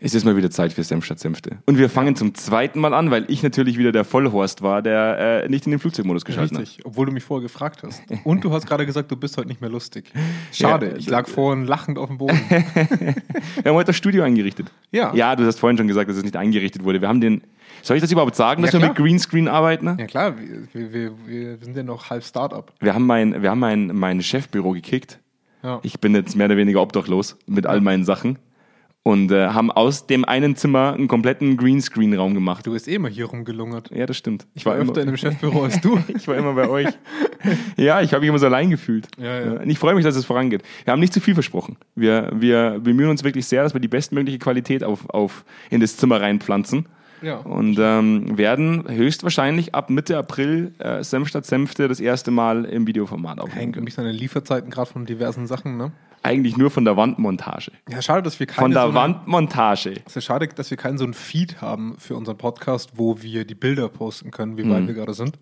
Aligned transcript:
Es 0.00 0.14
ist 0.14 0.24
mal 0.24 0.36
wieder 0.36 0.50
Zeit 0.50 0.72
für 0.72 0.82
Senf 0.82 1.04
statt 1.04 1.18
Senfte. 1.18 1.58
Und 1.66 1.78
wir 1.78 1.88
fangen 1.88 2.14
zum 2.16 2.34
zweiten 2.34 2.78
Mal 2.80 2.92
an, 2.92 3.10
weil 3.10 3.24
ich 3.28 3.42
natürlich 3.42 3.78
wieder 3.78 3.92
der 3.92 4.04
Vollhorst 4.04 4.60
war, 4.62 4.82
der 4.82 5.44
äh, 5.44 5.48
nicht 5.48 5.64
in 5.66 5.70
den 5.70 5.78
Flugzeugmodus 5.78 6.24
geschaltet 6.24 6.58
Richtig, 6.58 6.84
obwohl 6.84 7.06
du 7.06 7.12
mich 7.12 7.24
vorher 7.24 7.42
gefragt 7.42 7.82
hast. 7.82 8.02
Und 8.24 8.44
du 8.44 8.52
hast 8.52 8.66
gerade 8.66 8.84
gesagt, 8.86 9.10
du 9.10 9.16
bist 9.16 9.36
heute 9.36 9.48
nicht 9.48 9.60
mehr 9.60 9.70
lustig. 9.70 10.12
Schade, 10.52 10.90
Ja, 10.90 10.96
ich 10.96 11.08
lag 11.08 11.26
vorhin 11.28 11.64
lachend 11.64 11.98
auf 11.98 12.08
dem 12.08 12.18
Boden. 12.18 12.38
hat. 12.50 12.50
Wir 13.62 13.70
haben 13.70 13.76
heute 13.76 13.86
das 13.86 13.96
Studio 13.96 14.22
eingerichtet. 14.24 14.70
Ja. 14.90 15.14
Ja, 15.14 15.36
du 15.36 15.44
hast 15.46 15.58
vorhin 15.58 15.78
schon 15.78 15.88
gesagt, 15.88 16.10
dass 16.10 16.16
es 16.16 16.22
nicht 16.24 16.36
eingerichtet 16.36 16.84
wurde. 16.84 17.00
Wir 17.00 17.08
haben 17.08 17.20
den. 17.20 17.42
Soll 17.82 17.96
ich 17.96 18.02
das 18.02 18.10
überhaupt 18.12 18.36
sagen, 18.36 18.62
dass 18.62 18.72
Ja, 18.72 18.80
wir 18.80 18.86
mit 18.88 18.96
klar. 18.96 19.06
Greenscreen 19.06 19.48
arbeiten? 19.48 19.96
Ja 19.98 20.06
klar, 20.06 20.34
wir, 20.72 20.92
wir, 20.92 21.12
wir 21.26 21.58
sind 21.60 21.76
ja 21.76 21.82
noch 21.82 22.10
halb 22.10 22.24
Startup. 22.24 22.72
Wir 22.80 22.94
haben 22.94 23.06
mein, 23.06 23.42
wir 23.42 23.50
haben 23.50 23.58
mein, 23.60 23.86
mein 23.88 24.22
Chefbüro 24.22 24.72
gekickt. 24.72 25.18
Ja. 25.62 25.80
Ich 25.82 25.98
bin 26.00 26.14
jetzt 26.14 26.36
mehr 26.36 26.46
oder 26.46 26.56
weniger 26.56 26.82
obdachlos 26.82 27.36
mit 27.46 27.66
all 27.66 27.80
meinen 27.80 28.04
Sachen. 28.04 28.38
Und 29.06 29.30
äh, 29.32 29.48
haben 29.48 29.70
aus 29.70 30.06
dem 30.06 30.24
einen 30.24 30.56
Zimmer 30.56 30.94
einen 30.94 31.08
kompletten 31.08 31.58
Greenscreen-Raum 31.58 32.32
gemacht. 32.32 32.66
Du 32.66 32.72
bist 32.72 32.88
eh 32.88 32.94
immer 32.94 33.10
hier 33.10 33.26
rumgelungert. 33.26 33.90
Ja, 33.90 34.06
das 34.06 34.16
stimmt. 34.16 34.46
Ich 34.54 34.64
war 34.64 34.76
öfter 34.76 35.02
in 35.02 35.08
dem 35.08 35.18
Chefbüro 35.18 35.62
als 35.64 35.78
du. 35.82 35.98
Ich 36.16 36.26
war 36.26 36.36
immer 36.36 36.54
bei 36.54 36.68
euch. 36.68 36.88
Ja, 37.76 38.00
ich 38.00 38.14
habe 38.14 38.20
mich 38.20 38.30
immer 38.30 38.38
so 38.38 38.46
allein 38.46 38.70
gefühlt. 38.70 39.06
Ja, 39.18 39.40
ja. 39.40 39.60
Ich 39.64 39.78
freue 39.78 39.94
mich, 39.94 40.04
dass 40.04 40.16
es 40.16 40.24
vorangeht. 40.24 40.62
Wir 40.84 40.92
haben 40.92 41.00
nicht 41.00 41.12
zu 41.12 41.20
viel 41.20 41.34
versprochen. 41.34 41.76
Wir, 41.94 42.32
wir 42.34 42.80
bemühen 42.82 43.10
uns 43.10 43.22
wirklich 43.22 43.44
sehr, 43.44 43.62
dass 43.62 43.74
wir 43.74 43.80
die 43.82 43.88
bestmögliche 43.88 44.38
Qualität 44.38 44.82
auf, 44.82 45.10
auf 45.10 45.44
in 45.68 45.82
das 45.82 45.98
Zimmer 45.98 46.22
reinpflanzen. 46.22 46.86
Ja. 47.20 47.36
Und 47.36 47.78
ähm, 47.78 48.38
werden 48.38 48.84
höchstwahrscheinlich 48.88 49.74
ab 49.74 49.90
Mitte 49.90 50.16
April 50.16 50.72
äh, 50.78 51.02
Senf 51.02 51.28
statt 51.28 51.44
Senfte 51.44 51.88
das 51.88 52.00
erste 52.00 52.30
Mal 52.30 52.64
im 52.64 52.86
Videoformat 52.86 53.38
aufnehmen 53.38 53.60
Hängt 53.60 53.76
nämlich 53.76 53.94
seine 53.94 54.12
Lieferzeiten 54.12 54.70
gerade 54.70 54.90
von 54.90 55.04
diversen 55.04 55.46
Sachen, 55.46 55.76
ne? 55.76 55.92
Eigentlich 56.24 56.56
nur 56.56 56.70
von 56.70 56.84
der 56.86 56.96
Wandmontage. 56.96 57.70
Ja, 57.88 58.00
schade, 58.00 58.22
dass 58.22 58.40
wir 58.40 58.46
keine 58.46 58.60
Von 58.60 58.70
der 58.70 58.82
so 58.82 58.88
eine, 58.88 58.94
Wandmontage. 58.96 60.00
Es 60.06 60.16
ist 60.16 60.24
schade, 60.24 60.48
dass 60.48 60.70
wir 60.70 60.78
keinen 60.78 60.96
so 60.96 61.04
einen 61.04 61.12
Feed 61.14 61.60
haben 61.60 61.96
für 61.98 62.16
unseren 62.16 62.38
Podcast, 62.38 62.92
wo 62.94 63.20
wir 63.20 63.44
die 63.44 63.54
Bilder 63.54 63.88
posten 63.90 64.30
können, 64.30 64.56
wie 64.56 64.64
Mhm. 64.64 64.70
weit 64.70 64.86
wir 64.86 64.94
gerade 64.94 65.12
sind. 65.12 65.38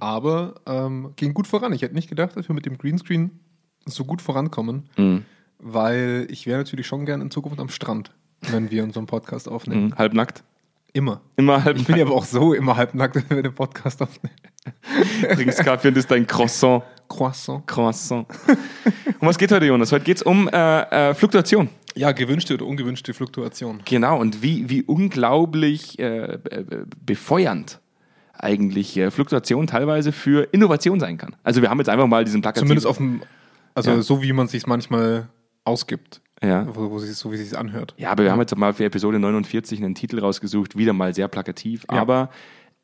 Aber 0.00 0.56
ähm, 0.66 1.12
ging 1.16 1.32
gut 1.32 1.46
voran. 1.46 1.72
Ich 1.72 1.80
hätte 1.82 1.94
nicht 1.94 2.08
gedacht, 2.10 2.36
dass 2.36 2.48
wir 2.48 2.54
mit 2.54 2.66
dem 2.66 2.76
Greenscreen 2.76 3.30
so 3.86 4.04
gut 4.04 4.20
vorankommen, 4.20 4.90
Mhm. 4.98 5.24
weil 5.58 6.26
ich 6.30 6.46
wäre 6.46 6.58
natürlich 6.58 6.86
schon 6.86 7.06
gern 7.06 7.22
in 7.22 7.30
Zukunft 7.30 7.58
am 7.58 7.70
Strand, 7.70 8.12
wenn 8.42 8.70
wir 8.70 8.84
unseren 8.84 9.06
Podcast 9.06 9.48
aufnehmen. 9.48 9.86
Mhm. 9.86 9.96
Halbnackt. 9.96 10.44
Immer. 10.92 11.20
Immer 11.36 11.64
halb 11.64 11.76
Ich 11.78 11.86
bin 11.86 11.96
ja 11.96 12.04
aber 12.04 12.14
auch 12.14 12.24
so 12.24 12.52
immer 12.54 12.76
halbnackt, 12.76 13.16
wenn 13.16 13.36
wir 13.36 13.42
den 13.42 13.54
Podcast 13.54 14.02
aufnehmen. 14.02 14.34
trinkst 15.34 15.60
Kaffee 15.64 15.88
und 15.88 15.96
isst 15.96 16.10
dein 16.10 16.26
Croissant. 16.26 16.82
Croissant. 17.08 17.62
Croissant. 17.66 18.26
um 19.20 19.28
was 19.28 19.38
geht 19.38 19.52
heute, 19.52 19.66
Jonas? 19.66 19.92
Heute 19.92 20.04
geht 20.04 20.16
es 20.18 20.22
um 20.22 20.48
äh, 20.48 21.10
äh, 21.10 21.14
Fluktuation. 21.14 21.68
Ja, 21.94 22.12
gewünschte 22.12 22.54
oder 22.54 22.66
ungewünschte 22.66 23.14
Fluktuation. 23.14 23.80
Genau, 23.86 24.20
und 24.20 24.42
wie, 24.42 24.68
wie 24.68 24.82
unglaublich 24.82 25.98
äh, 25.98 26.38
be- 26.42 26.86
befeuernd 27.04 27.80
eigentlich 28.38 28.96
äh, 28.98 29.10
Fluktuation 29.10 29.66
teilweise 29.66 30.12
für 30.12 30.48
Innovation 30.52 31.00
sein 31.00 31.16
kann. 31.16 31.34
Also 31.42 31.62
wir 31.62 31.70
haben 31.70 31.78
jetzt 31.78 31.88
einfach 31.88 32.06
mal 32.06 32.24
diesen 32.24 32.42
plakativen... 32.42 32.66
Zumindest 32.68 32.86
auf 32.86 32.98
dem, 32.98 33.22
also 33.74 33.92
Ja. 33.92 34.02
so 34.02 34.22
wie 34.22 34.32
man 34.34 34.44
es 34.46 34.52
sich 34.52 34.66
manchmal 34.66 35.28
ausgibt, 35.64 36.20
Ja. 36.42 36.66
wo, 36.74 36.90
wo 36.90 36.98
sich 36.98 37.16
so 37.16 37.32
wie 37.32 37.36
es 37.36 37.48
sich 37.48 37.58
anhört. 37.58 37.94
ja, 37.96 38.10
aber 38.10 38.24
wir 38.24 38.30
haben 38.32 38.40
jetzt 38.40 38.54
mal 38.56 38.74
für 38.74 38.84
Episode 38.84 39.18
49 39.18 39.82
einen 39.82 39.94
Titel 39.94 40.18
rausgesucht, 40.20 40.76
wieder 40.76 40.92
mal 40.92 41.14
sehr 41.14 41.28
plakativ, 41.28 41.86
Ja. 41.90 41.98
aber 41.98 42.28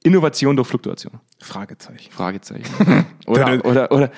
Innovation 0.05 0.57
durch 0.57 0.69
Fluktuation. 0.69 1.21
Fragezeichen. 1.41 2.11
Fragezeichen. 2.11 2.65
Oder, 3.25 3.65
oder, 3.65 3.93
oder, 3.93 4.11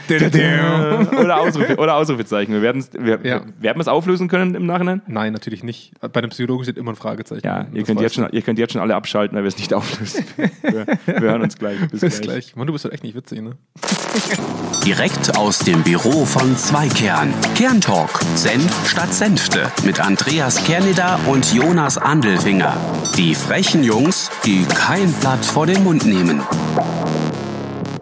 oder, 1.21 1.37
Ausrufe, 1.37 1.77
oder 1.77 1.97
Ausrufezeichen. 1.97 2.63
Wir, 2.63 2.75
wir 2.75 3.21
Ja. 3.23 3.43
werden 3.43 3.77
wir 3.77 3.81
es 3.81 3.87
auflösen 3.89 4.29
können 4.29 4.55
im 4.55 4.65
Nachhinein? 4.65 5.03
Nein, 5.07 5.35
natürlich 5.35 5.63
nicht. 5.63 5.93
Bei 6.01 6.21
einem 6.21 6.31
Psychologen 6.31 6.65
steht 6.65 6.79
immer 6.79 6.93
ein 6.93 6.97
Fragezeichen. 6.97 7.43
Ja, 7.45 7.67
ihr 7.75 7.83
könnt, 7.85 8.01
jetzt 8.01 8.15
schon, 8.15 8.27
ihr 8.33 8.41
könnt 8.41 8.59
jetzt 8.59 8.73
schon 8.73 8.81
alle 8.81 8.95
abschalten, 8.95 9.37
weil 9.37 9.45
wir 9.45 9.49
es 9.49 9.59
nicht 9.59 9.75
auflösen. 9.75 10.25
wir, 10.63 10.87
wir 11.05 11.21
hören 11.21 11.43
uns 11.43 11.59
gleich. 11.59 11.79
Bis, 11.91 12.01
du. 12.01 12.07
Bis 12.07 12.21
gleich. 12.23 12.47
gleich. 12.47 12.57
Mann, 12.57 12.67
du 12.67 12.73
bist 12.73 12.85
halt 12.87 12.95
echt 12.95 13.03
nicht 13.05 13.15
witzig, 13.15 13.43
ne? 13.43 13.53
Direkt 14.87 15.37
aus 15.37 15.59
dem 15.61 15.83
Büro 15.83 16.25
von 16.25 16.57
Zweikern. 16.57 17.33
Kerntalk. 17.57 18.21
Senf 18.37 18.89
statt 18.89 19.13
Senfte. 19.13 19.71
Mit 19.85 20.01
Andreas 20.01 20.65
Kerneder 20.65 21.19
und 21.27 21.53
Jonas 21.53 21.99
Andelfinger. 21.99 22.75
Die 23.17 23.35
frechen 23.35 23.85
Jungs, 23.85 24.31
die 24.47 24.65
kein 24.65 25.13
Blatt 25.21 25.45
vor 25.45 25.67
den 25.67 25.74
Mund 25.81 26.07
nehmen. 26.07 26.41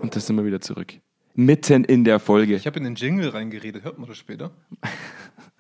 Und 0.01 0.15
da 0.17 0.21
sind 0.21 0.37
wir 0.37 0.45
wieder 0.45 0.61
zurück. 0.61 0.95
Mitten 1.35 1.85
in 1.85 2.05
der 2.05 2.19
Folge. 2.19 2.57
Ich 2.57 2.67
habe 2.67 2.79
in 2.79 2.85
den 2.85 2.95
Jingle 2.95 3.29
reingeredet. 3.31 3.85
Hört 3.85 3.99
man 3.99 4.09
das 4.09 4.19
später? 4.19 4.51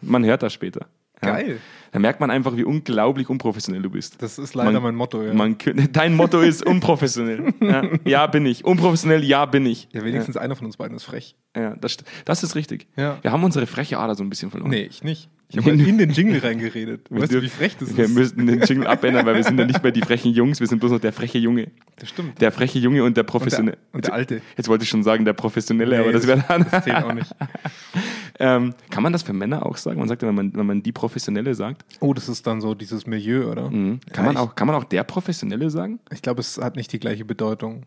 Man 0.04 0.24
hört 0.24 0.42
das 0.42 0.52
später. 0.52 0.86
Ja. 1.22 1.36
Geil. 1.36 1.60
Da 1.92 2.00
merkt 2.00 2.18
man 2.18 2.32
einfach, 2.32 2.56
wie 2.56 2.64
unglaublich 2.64 3.28
unprofessionell 3.30 3.80
du 3.82 3.90
bist. 3.90 4.20
Das 4.20 4.36
ist 4.40 4.54
leider 4.56 4.72
Man- 4.72 4.82
mein 4.82 4.94
Motto, 4.96 5.22
ja. 5.22 5.32
Man, 5.32 5.56
dein 5.92 6.16
Motto 6.16 6.40
ist 6.40 6.66
unprofessionell. 6.66 7.54
Ja, 7.60 7.84
ja, 8.04 8.26
bin 8.26 8.44
ich. 8.44 8.64
Unprofessionell, 8.64 9.22
ja, 9.22 9.46
bin 9.46 9.64
ich. 9.64 9.86
ja, 9.92 10.02
wenigstens 10.04 10.36
einer 10.36 10.56
von 10.56 10.66
uns 10.66 10.76
beiden 10.76 10.96
ist 10.96 11.04
frech. 11.04 11.36
Ja, 11.56 11.76
das, 11.76 11.98
das 12.24 12.42
ist 12.42 12.56
richtig. 12.56 12.88
Ja. 12.96 13.18
Wir 13.22 13.30
haben 13.30 13.44
unsere 13.44 13.68
freche 13.68 13.98
Ader 13.98 14.16
so 14.16 14.24
ein 14.24 14.30
bisschen 14.30 14.50
verloren. 14.50 14.70
Nee, 14.70 14.82
ich 14.82 15.04
nicht. 15.04 15.28
Ich 15.52 15.58
habe 15.58 15.70
in 15.70 15.98
den 15.98 16.10
Jingle 16.10 16.38
reingeredet. 16.40 17.10
Wir 17.10 17.20
Weißt 17.22 17.32
du, 17.32 17.42
wie 17.42 17.48
frech 17.48 17.76
das 17.78 17.96
Wir 17.96 18.06
ist? 18.06 18.14
müssen 18.14 18.46
den 18.46 18.60
Jingle 18.62 18.86
abändern, 18.86 19.26
weil 19.26 19.36
wir 19.36 19.44
sind 19.44 19.58
ja 19.58 19.66
nicht 19.66 19.82
mehr 19.82 19.92
die 19.92 20.00
frechen 20.00 20.32
Jungs, 20.32 20.60
wir 20.60 20.66
sind 20.66 20.78
bloß 20.78 20.92
noch 20.92 20.98
der 21.00 21.12
freche 21.12 21.38
Junge. 21.38 21.68
Das 21.96 22.08
stimmt. 22.08 22.40
Der 22.40 22.50
freche 22.52 22.78
Junge 22.78 23.04
und 23.04 23.16
der 23.16 23.24
und, 23.24 23.28
professionelle. 23.30 23.76
der, 23.76 23.94
und 23.94 24.06
der 24.06 24.14
Alte. 24.14 24.40
Jetzt 24.56 24.68
wollte 24.68 24.84
ich 24.84 24.88
schon 24.88 25.02
sagen, 25.02 25.24
der 25.24 25.34
Professionelle, 25.34 25.98
aber 25.98 26.06
Nee, 26.08 26.12
das 26.14 26.26
wäre 26.26 26.42
dann. 26.48 26.64
das 26.70 26.84
zählt 26.84 26.96
auch 27.04 27.12
nicht. 27.12 27.30
ähm, 28.38 28.74
kann 28.90 29.02
man 29.02 29.12
das 29.12 29.22
für 29.22 29.32
Männer 29.32 29.66
auch 29.66 29.76
sagen? 29.76 29.98
Man 29.98 30.08
sagt 30.08 30.22
ja, 30.22 30.28
wenn 30.28 30.34
man, 30.34 30.54
wenn 30.54 30.66
man 30.66 30.82
die 30.82 30.92
Professionelle 30.92 31.54
sagt. 31.54 31.84
Oh, 32.00 32.14
das 32.14 32.28
ist 32.28 32.46
dann 32.46 32.60
so 32.60 32.74
dieses 32.74 33.06
Milieu, 33.06 33.50
oder? 33.50 33.70
Mhm. 33.70 34.00
Kann, 34.12 34.24
Ja, 34.24 34.32
man 34.32 34.36
auch, 34.38 34.54
kann 34.54 34.66
man 34.66 34.76
auch 34.76 34.84
der 34.84 35.04
Professionelle 35.04 35.70
sagen? 35.70 36.00
Ich 36.10 36.22
glaube, 36.22 36.40
es 36.40 36.58
hat 36.58 36.76
nicht 36.76 36.92
die 36.92 36.98
gleiche 36.98 37.24
Bedeutung. 37.24 37.82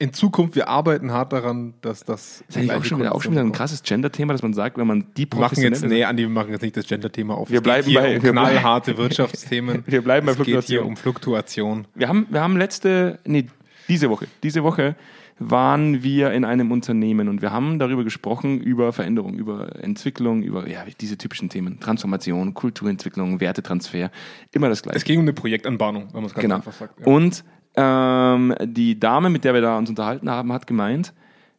In 0.00 0.14
Zukunft, 0.14 0.56
wir 0.56 0.66
arbeiten 0.68 1.12
hart 1.12 1.32
daran, 1.32 1.74
dass 1.82 2.04
das. 2.04 2.42
Das 2.48 2.56
ist 2.56 2.70
auch 2.70 2.82
schon, 2.84 2.98
wieder, 3.00 3.14
auch 3.14 3.20
schon 3.22 3.32
wieder 3.32 3.42
ein 3.42 3.52
krasses 3.52 3.82
Gender-Thema, 3.82 4.32
dass 4.32 4.42
man 4.42 4.54
sagt, 4.54 4.78
wenn 4.78 4.86
man 4.86 5.04
die 5.16 5.28
machen 5.36 5.60
jetzt, 5.62 5.84
nee, 5.84 6.04
Andi, 6.04 6.22
wir 6.22 6.30
machen 6.30 6.50
jetzt 6.52 6.62
nicht 6.62 6.74
das 6.76 6.86
Gender-Thema 6.86 7.34
auf. 7.36 7.50
Wir 7.50 7.58
Es 7.58 7.62
bleiben 7.62 7.84
geht 7.86 7.92
hier 7.92 8.00
bei- 8.00 8.16
um 8.16 8.22
wir 8.22 8.32
bleiben- 8.32 8.48
knallharte 8.50 8.96
Wirtschaftsthemen. 8.96 9.84
Wir 9.86 10.02
bleiben 10.02 10.24
bei 10.26 10.32
es 10.32 10.38
geht 10.38 10.46
Fluktuation. 10.46 10.78
hier 10.82 10.86
um 10.88 10.96
Fluktuation. 10.96 11.86
Wir 11.94 12.08
haben, 12.08 12.26
wir 12.30 12.40
haben 12.40 12.56
letzte, 12.56 13.18
nee, 13.26 13.46
diese 13.88 14.08
Woche, 14.08 14.26
diese 14.42 14.64
Woche 14.64 14.96
waren 15.38 16.02
wir 16.02 16.32
in 16.32 16.44
einem 16.44 16.70
Unternehmen 16.72 17.28
und 17.28 17.42
wir 17.42 17.50
haben 17.52 17.78
darüber 17.78 18.02
gesprochen, 18.04 18.60
über 18.60 18.92
Veränderung, 18.94 19.34
über 19.38 19.82
Entwicklung, 19.84 20.42
über 20.42 20.66
ja, 20.68 20.84
diese 21.00 21.16
typischen 21.18 21.48
Themen. 21.50 21.78
Transformation, 21.80 22.52
Kulturentwicklung, 22.54 23.40
Wertetransfer, 23.40 24.10
immer 24.52 24.68
das 24.70 24.78
Es 24.78 24.82
Gleiche. 24.82 25.04
ging 25.04 25.18
um 25.18 25.24
eine 25.24 25.32
Projektanbahnung, 25.34 26.08
wenn 26.12 26.20
man 26.22 26.24
es 26.26 26.34
ganz 26.34 26.42
Genau. 26.42 26.54
einfach 26.56 26.72
sagt. 26.72 27.00
Ja. 27.00 27.06
Und 27.06 27.44
ähm, 27.80 28.54
die 28.62 29.00
Dame, 29.00 29.30
mit 29.30 29.44
der 29.44 29.54
wir 29.54 29.60
da 29.60 29.78
uns 29.78 29.88
unterhalten 29.88 30.28
haben, 30.28 30.52
hat 30.52 30.66
gemeint, 30.66 31.12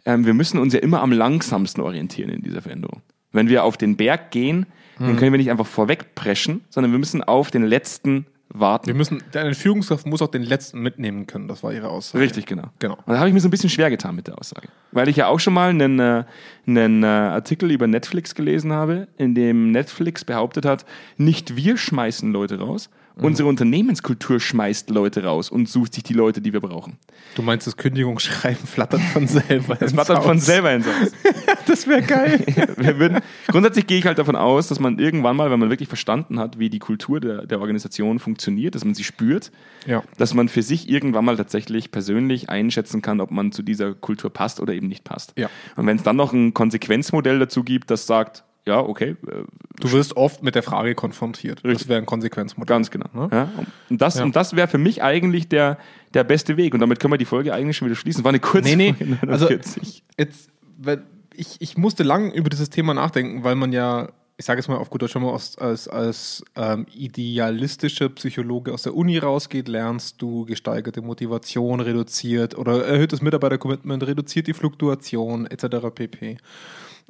ähm, 0.05 0.25
wir 0.25 0.33
müssen 0.33 0.59
uns 0.59 0.73
ja 0.73 0.79
immer 0.79 1.01
am 1.01 1.11
langsamsten 1.11 1.81
orientieren 1.81 2.29
in 2.29 2.41
dieser 2.41 2.61
Veränderung. 2.61 3.01
Wenn 3.31 3.49
wir 3.49 3.63
auf 3.63 3.77
den 3.77 3.97
Berg 3.97 4.31
gehen, 4.31 4.65
Mhm. 4.99 5.07
dann 5.07 5.17
können 5.17 5.31
wir 5.33 5.37
nicht 5.39 5.49
einfach 5.51 5.65
vorweg 5.65 6.15
preschen, 6.15 6.61
sondern 6.69 6.91
wir 6.91 6.99
müssen 6.99 7.23
auf 7.23 7.49
den 7.49 7.63
letzten 7.63 8.25
warten. 8.49 8.87
wir 8.87 8.93
müssen, 8.93 9.23
eine 9.33 9.55
Führungskraft 9.55 10.05
muss 10.05 10.21
auch 10.21 10.27
den 10.27 10.43
letzten 10.43 10.81
mitnehmen 10.81 11.25
können, 11.25 11.47
das 11.47 11.63
war 11.63 11.71
ihre 11.73 11.87
Aussage. 11.89 12.21
Richtig, 12.23 12.45
genau. 12.45 12.65
Genau. 12.79 12.95
Und 12.95 13.13
da 13.13 13.17
habe 13.17 13.29
ich 13.29 13.33
mir 13.33 13.39
so 13.39 13.47
ein 13.47 13.51
bisschen 13.51 13.69
schwer 13.69 13.89
getan 13.89 14.13
mit 14.15 14.27
der 14.27 14.37
Aussage. 14.37 14.67
Weil 14.91 15.07
ich 15.07 15.15
ja 15.15 15.27
auch 15.27 15.39
schon 15.39 15.53
mal 15.53 15.69
einen, 15.69 15.99
äh, 15.99 16.25
einen 16.67 17.03
äh, 17.03 17.07
Artikel 17.07 17.71
über 17.71 17.87
Netflix 17.87 18.35
gelesen 18.35 18.73
habe, 18.73 19.07
in 19.17 19.33
dem 19.35 19.71
Netflix 19.71 20.25
behauptet 20.25 20.65
hat, 20.65 20.85
nicht 21.17 21.55
wir 21.55 21.77
schmeißen 21.77 22.31
Leute 22.33 22.59
raus, 22.59 22.89
Mhm. 23.15 23.25
unsere 23.25 23.49
Unternehmenskultur 23.49 24.39
schmeißt 24.39 24.89
Leute 24.89 25.23
raus 25.23 25.49
und 25.49 25.67
sucht 25.69 25.93
sich 25.93 26.03
die 26.03 26.13
Leute, 26.13 26.41
die 26.41 26.53
wir 26.53 26.61
brauchen. 26.61 26.97
Du 27.35 27.41
meinst, 27.41 27.67
das 27.67 27.77
Kündigungsschreiben 27.77 28.65
flattert 28.65 29.01
von 29.01 29.27
selber. 29.27 29.75
Das 29.75 29.93
macht 29.93 30.09
dann 30.09 30.21
von 30.21 30.39
selber 30.39 30.71
ins 30.73 30.85
Haus. 30.87 31.11
Das 31.67 31.87
wäre 31.87 32.01
geil. 32.01 32.43
Wir 32.77 32.99
würden, 32.99 33.19
grundsätzlich 33.47 33.87
gehe 33.87 33.97
ich 33.99 34.05
halt 34.05 34.17
davon 34.17 34.35
aus, 34.35 34.67
dass 34.67 34.79
man 34.79 34.99
irgendwann 34.99 35.37
mal, 35.37 35.51
wenn 35.51 35.59
man 35.59 35.69
wirklich 35.69 35.87
verstanden 35.87 36.37
hat, 36.39 36.59
wie 36.59 36.69
die 36.69 36.79
Kultur 36.79 37.19
der, 37.21 37.45
der 37.45 37.61
Organisation 37.61 38.19
funktioniert, 38.19 38.75
dass 38.75 38.83
man 38.83 38.93
sie 38.93 39.03
spürt, 39.03 39.51
Ja. 39.85 40.03
dass 40.17 40.33
man 40.33 40.49
für 40.49 40.63
sich 40.63 40.89
irgendwann 40.89 41.23
mal 41.23 41.37
tatsächlich 41.37 41.91
persönlich 41.91 42.49
einschätzen 42.49 43.01
kann, 43.01 43.21
ob 43.21 43.31
man 43.31 43.51
zu 43.51 43.61
dieser 43.63 43.93
Kultur 43.93 44.33
passt 44.33 44.59
oder 44.59 44.73
eben 44.73 44.87
nicht 44.87 45.03
passt. 45.03 45.33
Ja. 45.37 45.49
Und 45.77 45.85
wenn 45.85 45.95
es 45.97 46.03
dann 46.03 46.15
noch 46.17 46.33
ein 46.33 46.53
Konsequenzmodell 46.53 47.39
dazu 47.39 47.63
gibt, 47.63 47.89
das 47.91 48.05
sagt, 48.07 48.43
ja, 48.67 48.79
okay, 48.79 49.15
äh, 49.27 49.43
Du 49.79 49.91
wirst 49.91 50.15
oft 50.15 50.43
mit 50.43 50.53
der 50.53 50.61
Frage 50.63 50.93
konfrontiert. 50.93 51.63
Richtig. 51.63 51.79
Das 51.79 51.87
wäre 51.87 51.99
ein 51.99 52.05
Konsequenzmodell. 52.05 52.75
ganz 52.75 52.91
genau. 52.91 53.07
Ne? 53.13 53.29
Ja, 53.31 53.49
und 53.89 53.99
das, 54.01 54.15
Ja. 54.19 54.23
und 54.23 54.35
das 54.35 54.55
wäre 54.55 54.67
für 54.67 54.77
mich 54.77 55.01
eigentlich 55.01 55.47
der, 55.49 55.79
der 56.13 56.23
beste 56.23 56.55
Weg. 56.57 56.73
Und 56.75 56.79
damit 56.81 56.99
können 56.99 57.13
wir 57.13 57.17
die 57.17 57.25
Folge 57.25 57.53
eigentlich 57.53 57.77
schon 57.77 57.87
wieder 57.87 57.95
schließen. 57.95 58.23
War 58.23 58.29
eine 58.29 58.39
kurze 58.39 58.75
Nee, 58.75 58.75
nee. 58.75 58.93
Folge, 58.93 59.17
Also, 59.31 59.45
49. 59.45 60.03
jetzt, 60.19 60.49
weil 60.77 61.01
ich, 61.35 61.55
ich 61.59 61.77
musste 61.77 62.03
lang 62.03 62.31
über 62.31 62.49
dieses 62.51 62.69
Thema 62.69 62.93
nachdenken, 62.93 63.43
weil 63.43 63.55
man 63.55 63.71
ja, 63.73 64.09
ich 64.37 64.45
sage 64.45 64.59
es 64.59 64.67
mal 64.67 64.77
auf 64.77 64.89
gut 64.91 65.01
Deutsch, 65.01 65.15
wenn 65.15 65.23
man 65.23 65.31
aus, 65.31 65.57
als, 65.57 65.87
als 65.87 66.43
ähm, 66.55 66.85
idealistischer 66.93 68.09
Psychologe 68.09 68.73
aus 68.73 68.83
der 68.83 68.95
Uni 68.95 69.17
rausgeht, 69.17 69.67
lernst 69.67 70.21
du 70.21 70.45
gesteigerte 70.45 71.01
Motivation 71.01 71.79
reduziert 71.79 72.57
oder 72.57 72.85
erhöhtes 72.85 73.21
Mitarbeitercommitment, 73.21 74.05
reduziert 74.05 74.45
die 74.47 74.53
Fluktuation 74.53 75.45
etc. 75.47 75.87
pp. 75.95 76.37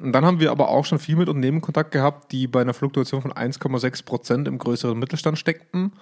Und 0.02 0.12
dann 0.12 0.24
haben 0.24 0.40
wir 0.40 0.50
aber 0.50 0.68
auch 0.68 0.84
schon 0.84 0.98
viel 0.98 1.16
mit 1.16 1.28
Unternehmen 1.28 1.60
Kontakt 1.60 1.92
gehabt, 1.92 2.32
die 2.32 2.46
bei 2.46 2.60
einer 2.60 2.74
Fluktuation 2.74 3.22
von 3.22 3.32
1,6 3.32 4.04
Prozent 4.04 4.48
im 4.48 4.58
größeren 4.58 4.98
Mittelstand 4.98 5.38
steckten. 5.38 5.92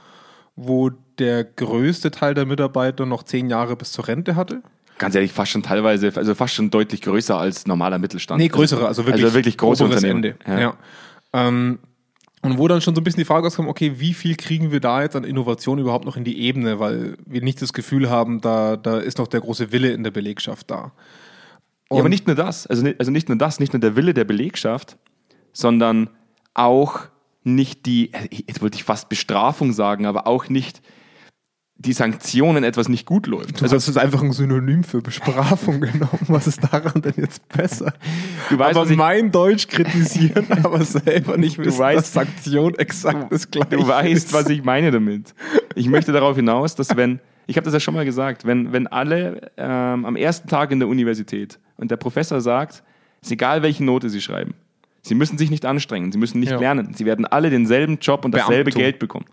wo 0.56 0.90
der 1.18 1.44
größte 1.44 2.10
Teil 2.10 2.34
der 2.34 2.44
Mitarbeiter 2.44 3.06
noch 3.06 3.22
zehn 3.22 3.48
Jahre 3.48 3.76
bis 3.76 3.92
zur 3.92 4.08
Rente 4.08 4.36
hatte. 4.36 4.62
Ganz 4.98 5.14
ehrlich, 5.14 5.32
fast 5.32 5.52
schon 5.52 5.62
teilweise, 5.62 6.12
also 6.14 6.34
fast 6.34 6.54
schon 6.54 6.70
deutlich 6.70 7.00
größer 7.00 7.38
als 7.38 7.66
normaler 7.66 7.98
Mittelstand. 7.98 8.40
Nee, 8.40 8.48
größere, 8.48 8.86
also 8.86 9.06
wirklich, 9.06 9.24
also 9.24 9.34
wirklich 9.34 9.56
große 9.56 9.84
Unternehmen. 9.84 10.24
Ende. 10.24 10.60
Ja. 10.60 10.74
Ähm, 11.32 11.78
und 12.42 12.58
wo 12.58 12.68
dann 12.68 12.80
schon 12.80 12.94
so 12.94 13.00
ein 13.00 13.04
bisschen 13.04 13.20
die 13.20 13.26
Frage 13.26 13.46
rauskam, 13.46 13.68
okay, 13.68 13.94
wie 13.96 14.12
viel 14.12 14.34
kriegen 14.36 14.72
wir 14.72 14.80
da 14.80 15.02
jetzt 15.02 15.16
an 15.16 15.24
Innovation 15.24 15.78
überhaupt 15.78 16.04
noch 16.04 16.16
in 16.16 16.24
die 16.24 16.40
Ebene, 16.40 16.78
weil 16.80 17.16
wir 17.24 17.42
nicht 17.42 17.62
das 17.62 17.72
Gefühl 17.72 18.10
haben, 18.10 18.40
da, 18.40 18.76
da 18.76 18.98
ist 18.98 19.18
noch 19.18 19.28
der 19.28 19.40
große 19.40 19.72
Wille 19.72 19.92
in 19.92 20.04
der 20.04 20.10
Belegschaft 20.10 20.70
da. 20.70 20.92
Ja, 21.92 21.98
aber 22.00 22.08
nicht 22.08 22.26
nur 22.26 22.36
das, 22.36 22.66
also 22.66 22.82
nicht, 22.82 23.00
also 23.00 23.10
nicht 23.10 23.28
nur 23.28 23.38
das, 23.38 23.58
nicht 23.60 23.72
nur 23.72 23.80
der 23.80 23.96
Wille 23.96 24.14
der 24.14 24.24
Belegschaft, 24.24 24.96
sondern 25.52 26.08
auch 26.54 27.00
nicht 27.42 27.86
die, 27.86 28.12
jetzt 28.30 28.60
wollte 28.62 28.76
ich 28.76 28.84
fast 28.84 29.08
Bestrafung 29.08 29.72
sagen, 29.72 30.06
aber 30.06 30.26
auch 30.26 30.48
nicht 30.48 30.82
die 31.76 31.94
Sanktionen 31.94 32.62
etwas 32.62 32.90
nicht 32.90 33.06
gut 33.06 33.26
läuft. 33.26 33.58
Du 33.58 33.62
also 33.64 33.74
hast 33.76 33.88
es 33.88 33.96
einfach 33.96 34.22
ein 34.22 34.32
Synonym 34.32 34.84
für 34.84 35.00
Bestrafung 35.00 35.80
genommen. 35.80 36.20
Was 36.28 36.46
ist 36.46 36.60
daran 36.70 37.00
denn 37.00 37.14
jetzt 37.16 37.48
besser? 37.48 37.94
Du 38.50 38.58
weißt, 38.58 38.72
aber 38.76 38.82
was 38.84 38.90
ich- 38.90 38.98
mein 38.98 39.32
Deutsch 39.32 39.66
kritisieren, 39.66 40.46
aber 40.62 40.84
selber 40.84 41.38
nicht 41.38 41.56
wissen, 41.56 41.80
weißt- 41.80 41.94
dass 41.94 42.12
Sanktion 42.12 42.74
exakt 42.74 43.32
das 43.32 43.50
gleiche 43.50 43.70
Du 43.78 43.88
weißt, 43.88 44.26
ist. 44.26 44.32
was 44.34 44.50
ich 44.50 44.62
meine 44.62 44.90
damit. 44.90 45.34
Ich 45.74 45.88
möchte 45.88 46.12
darauf 46.12 46.36
hinaus, 46.36 46.74
dass 46.74 46.94
wenn, 46.98 47.18
ich 47.46 47.56
habe 47.56 47.64
das 47.64 47.72
ja 47.72 47.80
schon 47.80 47.94
mal 47.94 48.04
gesagt, 48.04 48.44
wenn, 48.44 48.72
wenn 48.74 48.86
alle 48.86 49.50
ähm, 49.56 50.04
am 50.04 50.16
ersten 50.16 50.48
Tag 50.48 50.72
in 50.72 50.80
der 50.80 50.88
Universität 50.88 51.58
und 51.80 51.90
der 51.90 51.96
Professor 51.96 52.40
sagt, 52.40 52.82
es 53.22 53.28
ist 53.28 53.32
egal, 53.32 53.62
welche 53.62 53.84
Note 53.84 54.08
sie 54.10 54.20
schreiben, 54.20 54.54
sie 55.02 55.14
müssen 55.14 55.38
sich 55.38 55.50
nicht 55.50 55.64
anstrengen, 55.66 56.12
sie 56.12 56.18
müssen 56.18 56.40
nicht 56.40 56.52
Ja. 56.52 56.58
lernen, 56.58 56.94
sie 56.94 57.04
werden 57.06 57.26
alle 57.26 57.50
denselben 57.50 57.98
Job 58.00 58.24
und 58.24 58.32
dasselbe 58.34 58.64
Beamtum. 58.64 58.82
Geld 58.82 58.98
bekommen. 58.98 59.26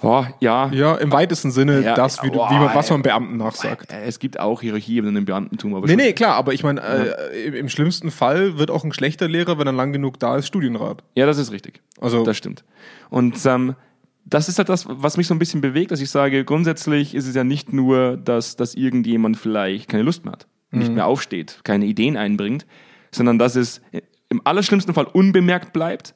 Boah, 0.00 0.34
ja, 0.40 0.70
Ja, 0.72 0.96
im 0.96 1.12
weitesten 1.12 1.50
Sinne, 1.52 1.80
Ja, 1.80 1.94
das, 1.94 2.22
wie, 2.22 2.26
du, 2.26 2.34
boah, 2.34 2.50
wie 2.50 2.54
man, 2.58 2.74
was 2.74 2.90
man 2.90 3.02
Beamten 3.02 3.36
nachsagt. 3.36 3.92
Es 3.92 4.18
gibt 4.18 4.38
auch 4.40 4.60
Hierarchieebenen 4.60 5.16
im 5.16 5.24
Beamtentum, 5.24 5.74
aber 5.74 5.86
Nee, 5.86 5.96
nee, 5.96 6.12
klar, 6.12 6.34
aber 6.34 6.52
ich 6.52 6.64
meine, 6.64 6.82
äh, 6.82 7.46
im, 7.46 7.54
im 7.54 7.68
schlimmsten 7.68 8.10
Fall 8.10 8.58
wird 8.58 8.70
auch 8.70 8.82
ein 8.84 8.92
schlechter 8.92 9.28
Lehrer, 9.28 9.56
wenn 9.58 9.66
er 9.68 9.72
lang 9.72 9.92
genug 9.92 10.18
da 10.18 10.36
ist, 10.36 10.48
Studienrat. 10.48 11.04
Ja, 11.14 11.26
das 11.26 11.38
ist 11.38 11.52
richtig. 11.52 11.80
Also, 12.00 12.24
Das 12.24 12.36
stimmt. 12.36 12.64
Und 13.08 13.36
ähm, 13.46 13.76
das 14.26 14.48
ist 14.48 14.58
halt 14.58 14.68
das, 14.68 14.84
was 14.88 15.16
mich 15.16 15.26
so 15.28 15.34
ein 15.34 15.38
bisschen 15.38 15.60
bewegt, 15.60 15.92
dass 15.92 16.00
ich 16.00 16.10
sage, 16.10 16.44
grundsätzlich 16.44 17.14
ist 17.14 17.26
es 17.28 17.34
ja 17.36 17.44
nicht 17.44 17.72
nur, 17.72 18.16
dass, 18.16 18.56
dass 18.56 18.74
irgendjemand 18.74 19.36
vielleicht 19.36 19.88
keine 19.88 20.02
Lust 20.02 20.24
mehr 20.24 20.32
hat, 20.32 20.46
nicht 20.74 20.88
Mhm. 20.88 20.94
mehr 20.96 21.06
aufsteht, 21.06 21.60
keine 21.64 21.84
Ideen 21.86 22.16
einbringt, 22.16 22.66
sondern 23.10 23.38
dass 23.38 23.56
es 23.56 23.80
im 24.28 24.40
allerschlimmsten 24.44 24.94
Fall 24.94 25.04
unbemerkt 25.06 25.72
bleibt. 25.72 26.14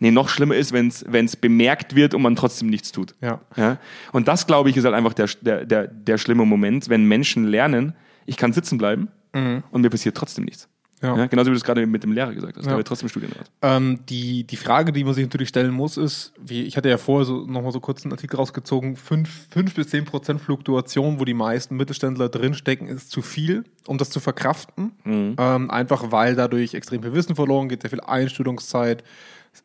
Nee, 0.00 0.10
noch 0.10 0.28
schlimmer 0.28 0.56
ist, 0.56 0.72
wenn 0.72 0.88
es 0.88 1.36
bemerkt 1.36 1.94
wird 1.94 2.14
und 2.14 2.22
man 2.22 2.34
trotzdem 2.36 2.68
nichts 2.68 2.90
tut. 2.92 3.14
ja. 3.22 3.40
Ja? 3.56 3.78
Und 4.12 4.26
das, 4.28 4.46
glaube 4.46 4.68
ich, 4.68 4.76
ist 4.76 4.84
halt 4.84 4.94
einfach 4.94 5.14
der, 5.14 5.28
der, 5.40 5.64
der, 5.64 5.86
der 5.86 6.18
schlimme 6.18 6.44
Moment, 6.44 6.88
wenn 6.88 7.04
Menschen 7.04 7.44
lernen, 7.44 7.94
ich 8.26 8.36
kann 8.36 8.52
sitzen 8.52 8.76
bleiben 8.78 9.08
und 9.32 9.80
mir 9.82 9.90
passiert 9.90 10.16
trotzdem 10.16 10.44
nichts. 10.44 10.68
Mhm. 11.04 11.08
Ja. 11.10 11.16
Ja? 11.16 11.26
Genauso 11.26 11.50
wie 11.50 11.54
du 11.54 11.56
es 11.56 11.64
gerade 11.64 11.86
mit 11.86 12.02
dem 12.02 12.12
Lehrer 12.12 12.34
gesagt 12.34 12.56
hast. 12.56 12.66
Ja. 12.66 12.76
Wird 12.76 12.88
trotzdem 12.88 13.08
Studienrat. 13.08 13.50
Ähm, 13.62 14.00
die, 14.08 14.44
die 14.44 14.56
Frage, 14.56 14.92
die 14.92 15.04
man 15.04 15.14
sich 15.14 15.24
natürlich 15.24 15.48
stellen 15.48 15.72
muss, 15.72 15.96
ist, 15.96 16.32
wie, 16.40 16.62
ich 16.62 16.76
hatte 16.76 16.88
ja 16.88 16.98
vorher 16.98 17.24
so, 17.24 17.46
nochmal 17.46 17.72
so 17.72 17.80
kurz 17.80 18.04
einen 18.04 18.12
Artikel 18.12 18.36
rausgezogen, 18.36 18.96
5, 18.96 19.48
5 19.50 19.74
bis 19.74 19.88
10 19.88 20.04
Prozent 20.04 20.40
Fluktuation, 20.40 21.20
wo 21.20 21.24
die 21.24 21.34
meisten 21.34 21.76
Mittelständler 21.76 22.28
drinstecken, 22.28 22.88
ist 22.88 23.10
zu 23.10 23.22
viel, 23.22 23.64
um 23.86 23.98
das 23.98 24.10
zu 24.10 24.20
verkraften. 24.20 24.92
Ähm, 25.38 25.70
einfach 25.70 26.10
weil 26.10 26.34
dadurch 26.34 26.74
extrem 26.74 27.02
viel 27.02 27.12
Wissen 27.12 27.34
verloren 27.36 27.68
geht, 27.68 27.82
sehr 27.82 27.90
viel 27.90 28.00
Einstellungszeit, 28.00 29.04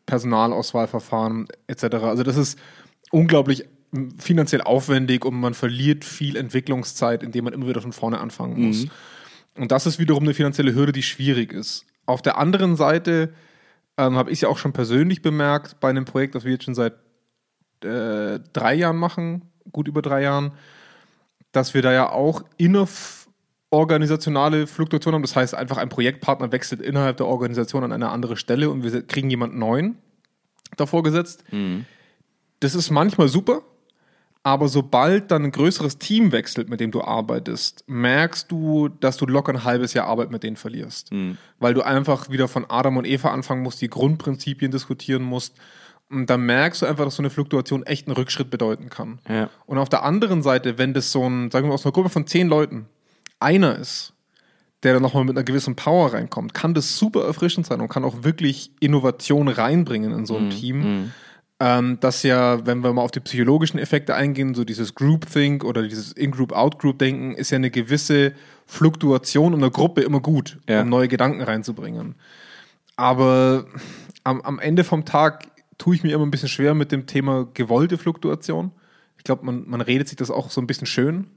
Personalauswahlverfahren 0.05 1.47
etc. 1.67 1.83
Also 2.03 2.23
das 2.23 2.37
ist 2.37 2.59
unglaublich 3.11 3.65
finanziell 4.19 4.61
aufwendig 4.61 5.25
und 5.25 5.33
man 5.33 5.55
verliert 5.55 6.05
viel 6.05 6.35
Entwicklungszeit, 6.35 7.23
indem 7.23 7.45
man 7.45 7.53
immer 7.53 7.67
wieder 7.67 7.81
von 7.81 7.91
vorne 7.91 8.19
anfangen 8.19 8.67
muss. 8.67 8.85
Und 9.55 9.71
das 9.71 9.85
ist 9.85 9.99
wiederum 9.99 10.23
eine 10.23 10.33
finanzielle 10.33 10.73
Hürde, 10.73 10.91
die 10.91 11.03
schwierig 11.03 11.53
ist. 11.53 11.85
Auf 12.05 12.21
der 12.21 12.37
anderen 12.37 12.75
Seite 12.75 13.33
ähm, 13.97 14.15
habe 14.15 14.31
ich 14.31 14.37
es 14.37 14.41
ja 14.41 14.49
auch 14.49 14.57
schon 14.57 14.73
persönlich 14.73 15.21
bemerkt 15.21 15.79
bei 15.79 15.89
einem 15.89 16.05
Projekt, 16.05 16.35
das 16.35 16.45
wir 16.45 16.53
jetzt 16.53 16.63
schon 16.63 16.75
seit 16.75 16.93
äh, 17.83 18.39
drei 18.53 18.75
Jahren 18.75 18.97
machen, 18.97 19.43
gut 19.71 19.87
über 19.87 20.01
drei 20.01 20.23
Jahren, 20.23 20.53
dass 21.51 21.73
wir 21.73 21.81
da 21.81 21.91
ja 21.91 22.09
auch 22.09 22.43
innerorganisationale 22.57 24.67
Fluktuation 24.67 25.13
haben. 25.13 25.21
Das 25.21 25.35
heißt, 25.35 25.55
einfach 25.55 25.77
ein 25.77 25.89
Projektpartner 25.89 26.51
wechselt 26.51 26.81
innerhalb 26.81 27.17
der 27.17 27.27
Organisation 27.27 27.83
an 27.83 27.91
eine 27.91 28.09
andere 28.09 28.37
Stelle 28.37 28.69
und 28.69 28.83
wir 28.83 29.05
kriegen 29.05 29.29
jemanden 29.29 29.59
neuen 29.59 29.97
davor 30.77 31.03
gesetzt. 31.03 31.43
Das 32.59 32.75
ist 32.75 32.91
manchmal 32.91 33.27
super, 33.27 33.63
aber 34.43 34.69
sobald 34.69 35.31
dann 35.31 35.43
ein 35.43 35.51
größeres 35.51 35.97
Team 35.97 36.31
wechselt, 36.31 36.69
mit 36.69 36.79
dem 36.79 36.91
du 36.91 37.01
arbeitest, 37.01 37.83
merkst 37.87 38.49
du, 38.49 38.87
dass 38.87 39.17
du 39.17 39.25
locker 39.25 39.51
ein 39.51 39.63
halbes 39.65 39.93
Jahr 39.93 40.07
Arbeit 40.07 40.31
mit 40.31 40.43
denen 40.43 40.55
verlierst. 40.55 41.11
Weil 41.59 41.73
du 41.73 41.81
einfach 41.81 42.29
wieder 42.29 42.47
von 42.47 42.65
Adam 42.69 42.97
und 42.97 43.05
Eva 43.05 43.31
anfangen 43.31 43.63
musst, 43.63 43.81
die 43.81 43.89
Grundprinzipien 43.89 44.71
diskutieren 44.71 45.23
musst. 45.23 45.55
Und 46.09 46.29
dann 46.29 46.41
merkst 46.45 46.81
du 46.81 46.85
einfach, 46.85 47.03
dass 47.03 47.17
so 47.17 47.21
eine 47.21 47.29
Fluktuation 47.29 47.83
echt 47.83 48.07
einen 48.07 48.15
Rückschritt 48.15 48.49
bedeuten 48.49 48.89
kann. 48.89 49.19
Ja. 49.27 49.49
Und 49.65 49.77
auf 49.77 49.89
der 49.89 50.03
anderen 50.03 50.41
Seite, 50.41 50.77
wenn 50.77 50.93
das 50.93 51.11
so 51.11 51.27
ein, 51.27 51.51
sagen 51.51 51.65
wir 51.65 51.69
mal, 51.69 51.75
aus 51.75 51.85
einer 51.85 51.93
Gruppe 51.93 52.09
von 52.09 52.25
zehn 52.25 52.47
Leuten 52.47 52.87
einer 53.39 53.77
ist, 53.77 54.13
der 54.83 54.93
dann 54.93 55.01
nochmal 55.01 55.25
mit 55.25 55.35
einer 55.35 55.43
gewissen 55.43 55.75
Power 55.75 56.13
reinkommt, 56.13 56.53
kann 56.53 56.73
das 56.73 56.97
super 56.97 57.25
erfrischend 57.25 57.67
sein 57.67 57.81
und 57.81 57.89
kann 57.89 58.05
auch 58.05 58.23
wirklich 58.23 58.71
Innovation 58.79 59.49
reinbringen 59.49 60.13
in 60.13 60.25
so 60.25 60.37
ein 60.37 60.49
Team. 60.49 61.11
Ähm, 61.61 61.97
das 61.99 62.23
ja, 62.23 62.65
wenn 62.65 62.83
wir 62.83 62.93
mal 62.93 63.01
auf 63.01 63.11
die 63.11 63.19
psychologischen 63.19 63.79
Effekte 63.79 64.15
eingehen, 64.15 64.55
so 64.55 64.63
dieses 64.63 64.95
Groupthink 64.95 65.65
oder 65.65 65.83
dieses 65.83 66.13
In-Group, 66.13 66.53
Out-Group-Denken, 66.53 67.33
ist 67.35 67.49
ja 67.51 67.57
eine 67.57 67.69
gewisse 67.69 68.33
Fluktuation 68.65 69.53
in 69.53 69.59
der 69.59 69.69
Gruppe 69.69 70.01
immer 70.01 70.21
gut, 70.21 70.57
Ja. 70.69 70.81
um 70.83 70.89
neue 70.89 71.07
Gedanken 71.09 71.41
reinzubringen. 71.41 72.15
Aber 72.95 73.65
am, 74.23 74.41
am 74.41 74.59
Ende 74.59 74.83
vom 74.83 75.03
Tag 75.05 75.47
tue 75.77 75.95
ich 75.95 76.03
mir 76.03 76.13
immer 76.13 76.25
ein 76.25 76.31
bisschen 76.31 76.49
schwer 76.49 76.75
mit 76.75 76.91
dem 76.91 77.07
Thema 77.07 77.47
gewollte 77.53 77.97
Fluktuation. 77.97 78.71
Ich 79.17 79.23
glaube, 79.25 79.45
man, 79.45 79.67
man 79.67 79.81
redet 79.81 80.07
sich 80.07 80.17
das 80.17 80.31
auch 80.31 80.49
so 80.51 80.61
ein 80.61 80.67
bisschen 80.67 80.87
schön. 80.87 81.27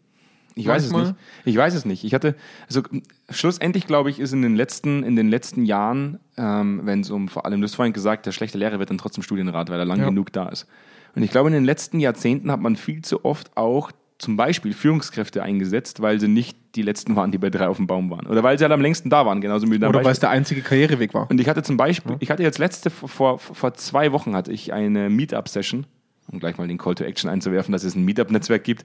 Ich 0.55 0.67
weiß 0.67 0.85
es 0.85 0.93
nicht. 0.93 1.15
Ich 1.45 1.57
weiß 1.57 1.75
es 1.75 1.85
nicht. 1.85 2.05
Ich 2.05 2.15
hatte, 2.15 2.35
also 2.69 2.83
schlussendlich 3.31 3.87
glaube 3.87 4.11
ich, 4.11 4.19
ist 4.21 4.33
in 4.33 4.43
den 4.43 4.57
letzten, 4.57 5.03
in 5.03 5.17
den 5.17 5.29
letzten 5.29 5.65
Jahren, 5.65 6.19
ähm, 6.37 6.81
wenn 6.85 7.01
es 7.01 7.11
um 7.11 7.29
vor 7.29 7.47
allem, 7.47 7.61
du 7.61 7.65
hast 7.67 7.75
vorhin 7.75 7.93
gesagt, 7.93 8.27
der 8.27 8.33
schlechte 8.33 8.59
Lehrer 8.59 8.79
wird 8.79 8.91
dann 8.91 8.99
trotzdem 8.99 9.23
Studienrat, 9.23 9.71
weil 9.71 9.79
er 9.79 9.85
lang 9.85 10.01
Ja. 10.01 10.07
genug 10.09 10.33
da 10.33 10.49
ist. 10.49 10.67
Und 11.15 11.23
ich 11.23 11.31
glaube, 11.31 11.49
in 11.49 11.55
den 11.55 11.65
letzten 11.65 12.01
Jahrzehnten 12.01 12.51
hat 12.51 12.61
man 12.61 12.77
viel 12.77 13.03
zu 13.03 13.25
oft 13.25 13.57
auch 13.57 13.93
zum 14.19 14.37
Beispiel 14.37 14.73
Führungskräfte 14.73 15.43
eingesetzt, 15.43 16.01
weil 16.01 16.21
sie 16.21 16.29
nicht 16.29 16.57
die 16.77 16.83
letzten 16.83 17.17
waren, 17.17 17.33
die 17.33 17.39
bei 17.39 17.51
drei 17.51 17.67
auf 17.67 17.77
dem 17.77 17.87
Baum 17.89 18.09
waren. 18.09 18.27
Oder 18.29 18.43
weil 18.45 18.57
sie 18.57 18.63
halt 18.65 18.73
am 18.73 18.81
längsten 18.81 19.11
da 19.11 19.27
waren, 19.27 19.41
genauso 19.41 19.67
wie 19.71 19.77
Oder 19.77 19.93
weil 20.05 20.13
es 20.13 20.21
der 20.21 20.31
einzige 20.31 20.61
Karriereweg 20.63 21.13
war. 21.13 21.29
Und 21.29 21.41
ich 21.41 21.49
hatte 21.49 21.63
zum 21.65 21.77
Beispiel, 21.77 22.17
ich 22.21 22.31
hatte 22.31 22.43
jetzt 22.45 22.59
letzte, 22.59 22.89
vor, 22.91 23.39
vor 23.41 23.75
zwei 23.75 24.13
Wochen 24.13 24.37
hatte 24.37 24.53
ich 24.53 24.73
eine 24.73 25.11
Meetup-Session, 25.11 25.87
um 26.31 26.39
gleich 26.39 26.57
mal 26.57 26.69
den 26.69 26.79
Call 26.79 26.95
to 26.95 27.03
Action 27.05 27.29
einzuwerfen, 27.29 27.73
dass 27.73 27.83
es 27.83 27.97
ein 27.97 28.05
Meetup-Netzwerk 28.05 28.63
gibt, 28.63 28.85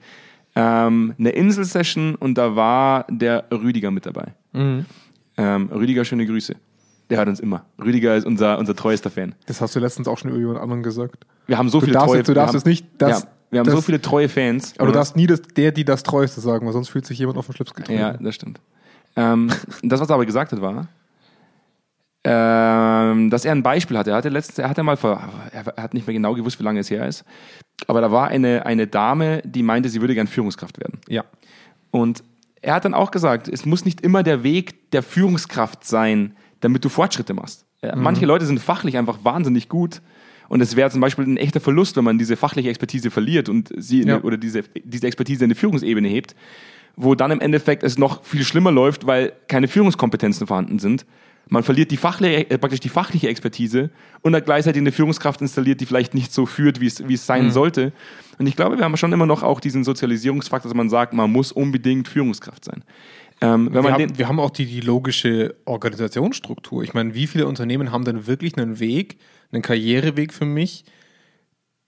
ähm, 0.60 1.14
eine 1.20 1.30
Insel-Session 1.30 2.16
und 2.16 2.36
da 2.36 2.56
war 2.56 3.06
der 3.10 3.46
Rüdiger 3.52 3.92
mit 3.92 4.06
dabei. 4.08 4.34
Ähm, 4.54 5.70
Rüdiger, 5.72 6.04
schöne 6.04 6.26
Grüße. 6.26 6.56
Der 7.12 7.20
hört 7.20 7.28
uns 7.30 7.40
immer. 7.40 7.64
Rüdiger 7.80 8.16
ist 8.16 8.26
unser, 8.26 8.58
unser 8.58 8.76
treuester 8.76 9.12
Fan. 9.12 9.36
Das 9.46 9.62
hast 9.62 9.76
du 9.76 9.80
letztens 9.80 10.08
auch 10.08 10.18
schon 10.18 10.32
über 10.32 10.40
jemand 10.40 10.60
anderen 10.60 10.82
gesagt. 10.82 11.26
Wir 11.46 11.58
haben 11.60 11.70
so 11.70 11.80
Du 11.80 11.86
viele 11.86 11.94
darfst 11.94 12.10
treue 12.10 12.24
du 12.24 12.34
darfst 12.34 12.56
haben, 12.56 12.70
nicht 12.70 12.86
das- 12.98 13.22
ja, 13.24 13.28
wir 13.52 13.60
haben 13.60 13.66
das- 13.68 13.76
so 13.76 13.82
viele 13.82 14.02
treue 14.02 14.28
Fans. 14.30 14.74
Aber 14.80 14.88
du 14.88 14.94
darfst 14.94 15.16
nie 15.16 15.28
das, 15.28 15.42
der, 15.44 15.72
die 15.72 15.86
das 15.86 16.02
Treueste 16.04 16.42
sagen, 16.42 16.66
weil 16.66 16.74
sonst 16.74 16.90
fühlt 16.90 17.06
sich 17.06 17.20
jemand 17.20 17.38
auf 17.38 17.46
den 17.46 17.54
Schlips 17.56 17.74
getreten. 17.76 18.00
Ja, 18.00 18.14
das 18.14 18.34
stimmt. 18.36 18.60
Ähm, 19.16 19.50
das, 19.84 20.02
was 20.02 20.10
er 20.10 20.16
aber 20.16 20.26
gesagt 20.26 20.52
hat, 20.52 20.60
war, 20.62 20.88
ähm, 22.24 23.30
dass 23.30 23.46
er 23.46 23.54
ein 23.54 23.64
Beispiel 23.64 23.98
hatte. 23.98 24.10
Er 24.12 24.18
hatte 24.18 24.30
letztens, 24.30 24.58
er 24.60 24.70
hatte 24.70 24.84
mal 24.84 24.98
vor, 24.98 25.22
er 25.52 25.66
hat 25.82 25.94
nicht 25.94 26.08
mehr 26.08 26.14
genau 26.14 26.34
gewusst, 26.34 26.60
wie 26.60 26.64
lange 26.64 26.80
es 26.80 26.90
her 26.90 27.08
ist, 27.08 27.24
aber 27.86 28.02
da 28.02 28.12
war 28.12 28.30
eine, 28.30 28.66
eine 28.66 28.88
Dame, 28.88 29.42
die 29.46 29.62
meinte, 29.64 29.90
sie 29.90 30.02
würde 30.02 30.16
gern 30.16 30.28
Führungskraft 30.28 30.80
werden. 30.80 31.00
ja. 31.08 31.24
Und 31.92 32.24
er 32.62 32.74
hat 32.74 32.86
dann 32.86 32.94
auch 32.96 33.12
gesagt, 33.12 33.48
es 33.48 33.66
muss 33.66 33.86
nicht 33.86 34.02
immer 34.02 34.24
der 34.24 34.44
Weg 34.44 34.92
der 34.92 35.04
Führungskraft 35.04 35.86
sein, 35.86 36.36
damit 36.60 36.84
du 36.84 36.90
Fortschritte 36.90 37.34
machst. 37.34 37.66
Äh, 37.82 37.96
Manche 37.96 38.26
Leute 38.26 38.46
sind 38.46 38.60
fachlich 38.60 38.98
einfach 38.98 39.20
wahnsinnig 39.24 39.70
gut. 39.70 40.02
Und 40.50 40.60
es 40.62 40.76
wäre 40.76 40.90
zum 40.90 41.00
Beispiel 41.00 41.26
ein 41.26 41.38
echter 41.38 41.60
Verlust, 41.60 41.96
wenn 41.98 42.04
man 42.04 42.18
diese 42.18 42.36
fachliche 42.36 42.70
Expertise 42.70 43.12
verliert 43.12 43.48
und 43.48 43.70
sie 43.78 44.02
Ja. 44.04 44.16
eine, 44.16 44.24
oder 44.24 44.38
diese, 44.38 44.64
diese 44.84 45.06
Expertise 45.08 45.44
in 45.46 45.48
eine 45.52 45.56
Führungsebene 45.56 46.08
hebt, 46.08 46.36
wo 46.96 47.16
dann 47.16 47.32
im 47.32 47.40
Endeffekt 47.40 47.84
es 47.84 47.98
noch 47.98 48.24
viel 48.26 48.44
schlimmer 48.44 48.72
läuft, 48.72 49.06
weil 49.06 49.34
keine 49.48 49.68
Führungskompetenzen 49.68 50.48
vorhanden 50.48 50.80
sind. 50.80 51.06
Man 51.50 51.64
verliert 51.64 51.92
die 51.92 51.98
fachliche, 51.98 52.50
äh, 52.50 52.58
praktisch 52.58 52.80
die 52.80 52.90
fachliche 52.90 53.28
Expertise 53.30 53.90
und 54.22 54.34
dann 54.34 54.44
gleichzeitig 54.44 54.82
eine 54.82 54.92
Führungskraft 54.92 55.42
installiert, 55.42 55.82
die 55.82 55.86
vielleicht 55.86 56.14
nicht 56.14 56.34
so 56.34 56.46
führt, 56.46 56.80
wie 56.80 56.88
es, 56.88 57.26
sein 57.26 57.52
sollte. 57.52 57.94
Und 58.38 58.48
ich 58.48 58.56
glaube, 58.56 58.78
wir 58.78 58.84
haben 58.84 58.98
schon 58.98 59.14
immer 59.14 59.26
noch 59.26 59.44
auch 59.44 59.60
diesen 59.60 59.84
Sozialisierungsfaktor, 59.84 60.70
dass 60.70 60.76
man 60.76 60.90
sagt, 60.90 61.14
man 61.14 61.32
muss 61.32 61.52
unbedingt 61.52 62.08
Führungskraft 62.08 62.66
sein. 62.66 62.84
Ähm, 63.42 63.72
Wir 63.72 63.84
haben, 63.84 64.18
wir 64.18 64.28
haben 64.28 64.40
auch 64.40 64.50
die, 64.50 64.66
die 64.66 64.82
logische 64.82 65.56
Organisationsstruktur. 65.66 66.84
Ich 66.84 66.94
meine, 66.94 67.14
wie 67.14 67.28
viele 67.28 67.48
Unternehmen 67.48 67.92
haben 67.92 68.04
denn 68.04 68.28
wirklich 68.28 68.58
einen 68.58 68.80
Weg, 68.80 69.18
einen 69.52 69.62
Karriereweg 69.62 70.34
für 70.34 70.46
mich, 70.46 70.86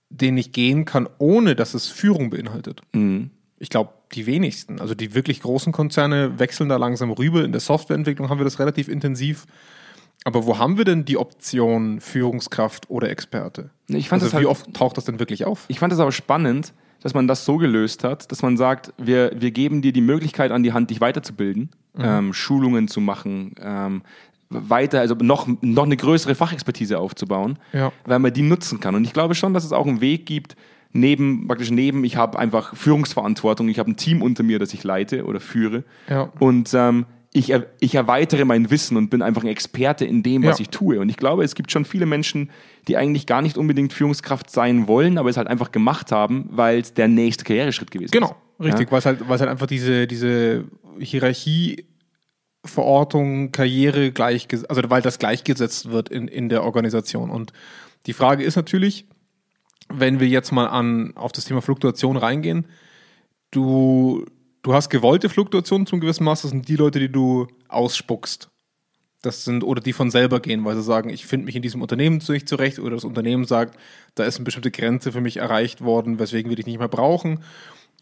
den 0.10 0.38
ich 0.38 0.52
gehen 0.52 0.86
kann, 0.86 1.08
ohne 1.18 1.56
dass 1.56 1.74
es 1.74 1.88
Führung 1.88 2.30
beinhaltet? 2.30 2.82
Mhm. 2.94 3.32
Ich 3.58 3.70
glaube, 3.70 3.94
die 4.14 4.26
wenigsten. 4.26 4.80
Also 4.82 4.96
die 4.96 5.14
wirklich 5.14 5.42
großen 5.42 5.72
Konzerne 5.72 6.40
wechseln 6.40 6.70
da 6.70 6.78
langsam 6.78 7.12
rüber. 7.12 7.44
In 7.44 7.52
der 7.52 7.62
Softwareentwicklung 7.62 8.30
haben 8.30 8.40
wir 8.40 8.44
das 8.46 8.60
relativ 8.60 8.88
intensiv. 8.88 9.46
Aber 10.26 10.46
wo 10.46 10.58
haben 10.58 10.78
wir 10.78 10.86
denn 10.86 11.06
die 11.06 11.18
Option 11.18 12.02
Führungskraft 12.02 12.90
oder 12.90 13.10
Experte? 13.10 13.70
Ich 13.88 14.10
fand 14.10 14.22
also 14.22 14.34
halt- 14.34 14.44
wie 14.44 14.48
oft 14.48 14.74
taucht 14.74 14.98
das 14.98 15.06
denn 15.06 15.20
wirklich 15.20 15.46
auf? 15.46 15.66
Ich 15.70 15.80
fand 15.80 15.94
es 15.94 16.00
aber 16.00 16.12
spannend, 16.12 16.74
dass 17.02 17.14
man 17.14 17.28
das 17.28 17.46
so 17.46 17.58
gelöst 17.58 18.04
hat, 18.04 18.30
dass 18.32 18.42
man 18.42 18.58
sagt, 18.58 18.94
wir, 18.98 19.32
wir 19.36 19.52
geben 19.52 19.82
dir 19.82 19.94
die 19.94 20.02
Möglichkeit 20.02 20.52
an 20.52 20.64
die 20.64 20.74
Hand, 20.74 20.90
dich 20.90 21.00
weiterzubilden, 21.00 21.70
ähm, 21.98 22.34
Schulungen 22.34 22.90
zu 22.90 23.00
machen, 23.00 23.56
ähm, 23.62 24.02
weiter, 24.50 25.00
also 25.00 25.16
noch, 25.16 25.48
noch 25.62 25.86
eine 25.86 25.96
größere 25.96 26.36
Fachexpertise 26.36 27.00
aufzubauen, 27.00 27.58
Ja. 27.72 27.94
weil 28.06 28.20
man 28.20 28.34
die 28.34 28.42
nutzen 28.42 28.80
kann. 28.82 28.96
Und 28.96 29.06
ich 29.06 29.14
glaube 29.14 29.36
schon, 29.36 29.54
dass 29.54 29.64
es 29.64 29.72
auch 29.72 29.86
einen 29.88 30.02
Weg 30.02 30.26
gibt, 30.26 30.56
neben, 30.92 31.48
praktisch 31.48 31.72
neben, 31.72 32.04
ich 32.04 32.16
habe 32.16 32.38
einfach 32.40 32.76
Führungsverantwortung, 32.76 33.70
ich 33.70 33.80
habe 33.80 33.92
ein 33.92 33.96
Team 33.98 34.22
unter 34.22 34.44
mir, 34.44 34.60
das 34.60 34.74
ich 34.74 34.84
leite 34.84 35.26
oder 35.26 35.40
führe. 35.40 35.84
Ja. 36.10 36.32
Und 36.40 36.74
ähm, 36.74 37.06
ich, 37.32 37.52
er, 37.52 37.68
ich 37.80 37.94
erweitere 37.94 38.44
mein 38.44 38.72
Wissen 38.72 38.98
und 38.98 39.12
bin 39.12 39.22
einfach 39.22 39.44
ein 39.44 39.50
Experte 39.50 40.04
in 40.04 40.24
dem, 40.24 40.44
was 40.44 40.58
Ja. 40.58 40.64
ich 40.64 40.70
tue. 40.70 41.00
Und 41.00 41.10
ich 41.10 41.18
glaube, 41.18 41.44
es 41.44 41.54
gibt 41.54 41.72
schon 41.72 41.86
viele 41.86 42.08
Menschen, 42.08 42.50
die 42.88 42.98
eigentlich 42.98 43.28
gar 43.28 43.44
nicht 43.44 43.56
unbedingt 43.56 43.94
Führungskraft 43.94 44.50
sein 44.50 44.88
wollen, 44.88 45.20
aber 45.20 45.30
es 45.30 45.38
halt 45.38 45.48
einfach 45.48 45.72
gemacht 45.72 46.12
haben, 46.12 46.50
weil 46.52 46.80
es 46.80 46.96
der 46.96 47.08
nächste 47.08 47.44
Karriereschritt 47.44 47.92
gewesen 47.92 48.12
Genau, 48.12 48.36
ist. 48.58 48.66
richtig, 48.66 48.92
weil 48.92 48.98
es 49.00 49.06
halt, 49.06 49.28
weil 49.28 49.36
es 49.36 49.42
halt 49.42 49.52
einfach 49.52 49.68
diese, 49.68 50.08
diese 50.08 50.66
Hierarchie, 50.98 51.86
Verortung, 52.66 53.52
Karriere 53.52 54.12
gleich, 54.12 54.48
also 54.68 54.82
weil 54.90 55.02
das 55.02 55.18
gleichgesetzt 55.20 55.92
wird 55.92 56.10
in, 56.10 56.28
in 56.28 56.50
der 56.50 56.64
Organisation. 56.64 57.30
Und 57.30 57.54
die 58.06 58.14
Frage 58.14 58.44
ist 58.44 58.56
natürlich, 58.58 59.06
wenn 59.90 60.20
wir 60.20 60.28
jetzt 60.28 60.52
mal 60.52 60.68
an, 60.68 61.14
auf 61.16 61.32
das 61.32 61.46
Thema 61.46 61.62
Fluktuation 61.62 62.18
reingehen, 62.18 62.66
du, 63.52 64.26
du 64.62 64.74
hast 64.74 64.90
gewollte 64.90 65.30
Fluktuationen 65.30 65.88
zum 65.88 66.00
gewissen 66.00 66.24
Maß, 66.24 66.44
das 66.44 66.52
sind 66.52 66.68
die 66.68 66.76
Leute, 66.76 67.00
die 67.00 67.12
du 67.12 67.48
ausspuckst. 67.68 68.50
Das 69.22 69.44
sind, 69.44 69.66
oder 69.66 69.82
die 69.82 69.92
von 69.92 70.12
selber 70.12 70.40
gehen, 70.40 70.64
weil 70.64 70.78
sie 70.78 70.84
sagen, 70.84 71.10
ich 71.10 71.26
finde 71.26 71.48
mich 71.48 71.56
in 71.56 71.62
diesem 71.62 71.82
Unternehmen 71.82 72.22
nicht 72.30 72.48
zurecht, 72.48 72.80
oder 72.80 72.92
das 72.92 73.04
Unternehmen 73.04 73.44
sagt, 73.44 73.78
da 74.16 74.24
ist 74.24 74.38
eine 74.38 74.46
bestimmte 74.46 74.72
Grenze 74.72 75.12
für 75.12 75.20
mich 75.20 75.38
erreicht 75.38 75.82
worden, 75.82 76.20
weswegen 76.20 76.50
wir 76.50 76.56
dich 76.56 76.68
nicht 76.68 76.80
mehr 76.80 76.88
brauchen. 76.88 77.44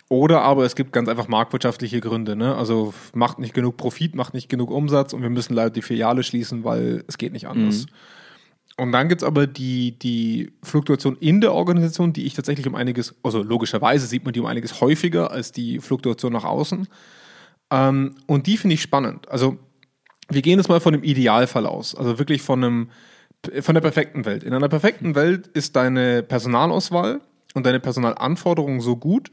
Oder 0.09 0.41
aber 0.41 0.63
es 0.63 0.75
gibt 0.75 0.93
ganz 0.93 1.09
einfach 1.09 1.27
marktwirtschaftliche 1.27 2.01
Gründe. 2.01 2.35
Ne? 2.35 2.55
Also 2.55 2.93
macht 3.13 3.39
nicht 3.39 3.53
genug 3.53 3.77
Profit, 3.77 4.15
macht 4.15 4.33
nicht 4.33 4.47
genug 4.47 4.69
Umsatz 4.69 5.13
und 5.13 5.21
wir 5.21 5.29
müssen 5.29 5.53
leider 5.53 5.71
die 5.71 5.81
Filiale 5.81 6.23
schließen, 6.23 6.63
weil 6.63 7.03
es 7.07 7.17
geht 7.17 7.33
nicht 7.33 7.47
anders. 7.47 7.87
Und 8.79 8.91
dann 8.91 9.09
gibt 9.09 9.23
es 9.23 9.27
aber 9.27 9.47
die, 9.47 9.97
die 9.97 10.51
Fluktuation 10.61 11.17
in 11.17 11.41
der 11.41 11.53
Organisation, 11.53 12.13
die 12.13 12.25
ich 12.25 12.35
tatsächlich 12.35 12.67
um 12.67 12.75
einiges, 12.75 13.15
also 13.23 13.41
logischerweise 13.41 14.05
sieht 14.05 14.23
man 14.23 14.33
die 14.33 14.39
um 14.39 14.45
einiges 14.45 14.81
häufiger 14.81 15.31
als 15.31 15.51
die 15.51 15.79
Fluktuation 15.79 16.31
nach 16.31 16.43
außen. 16.43 16.87
Ähm, 17.71 18.15
und 18.27 18.45
die 18.45 18.57
finde 18.57 18.75
ich 18.75 18.83
spannend. 18.83 19.27
Also 19.29 19.57
wir 20.29 20.43
gehen 20.43 20.59
jetzt 20.59 20.69
mal 20.69 20.79
von 20.79 20.93
dem 20.93 21.03
Idealfall 21.03 21.65
aus, 21.65 21.95
also 21.95 22.19
wirklich 22.19 22.41
von 22.41 22.63
einem 22.63 22.89
von 23.61 23.75
der 23.75 23.81
perfekten 23.81 24.25
Welt. 24.25 24.43
In 24.43 24.53
einer 24.53 24.67
perfekten 24.67 25.15
Welt 25.15 25.47
ist 25.47 25.75
deine 25.75 26.23
Personalauswahl 26.23 27.21
und 27.53 27.65
deine 27.65 27.79
Personalanforderungen 27.79 28.81
so 28.81 28.97
gut, 28.97 29.31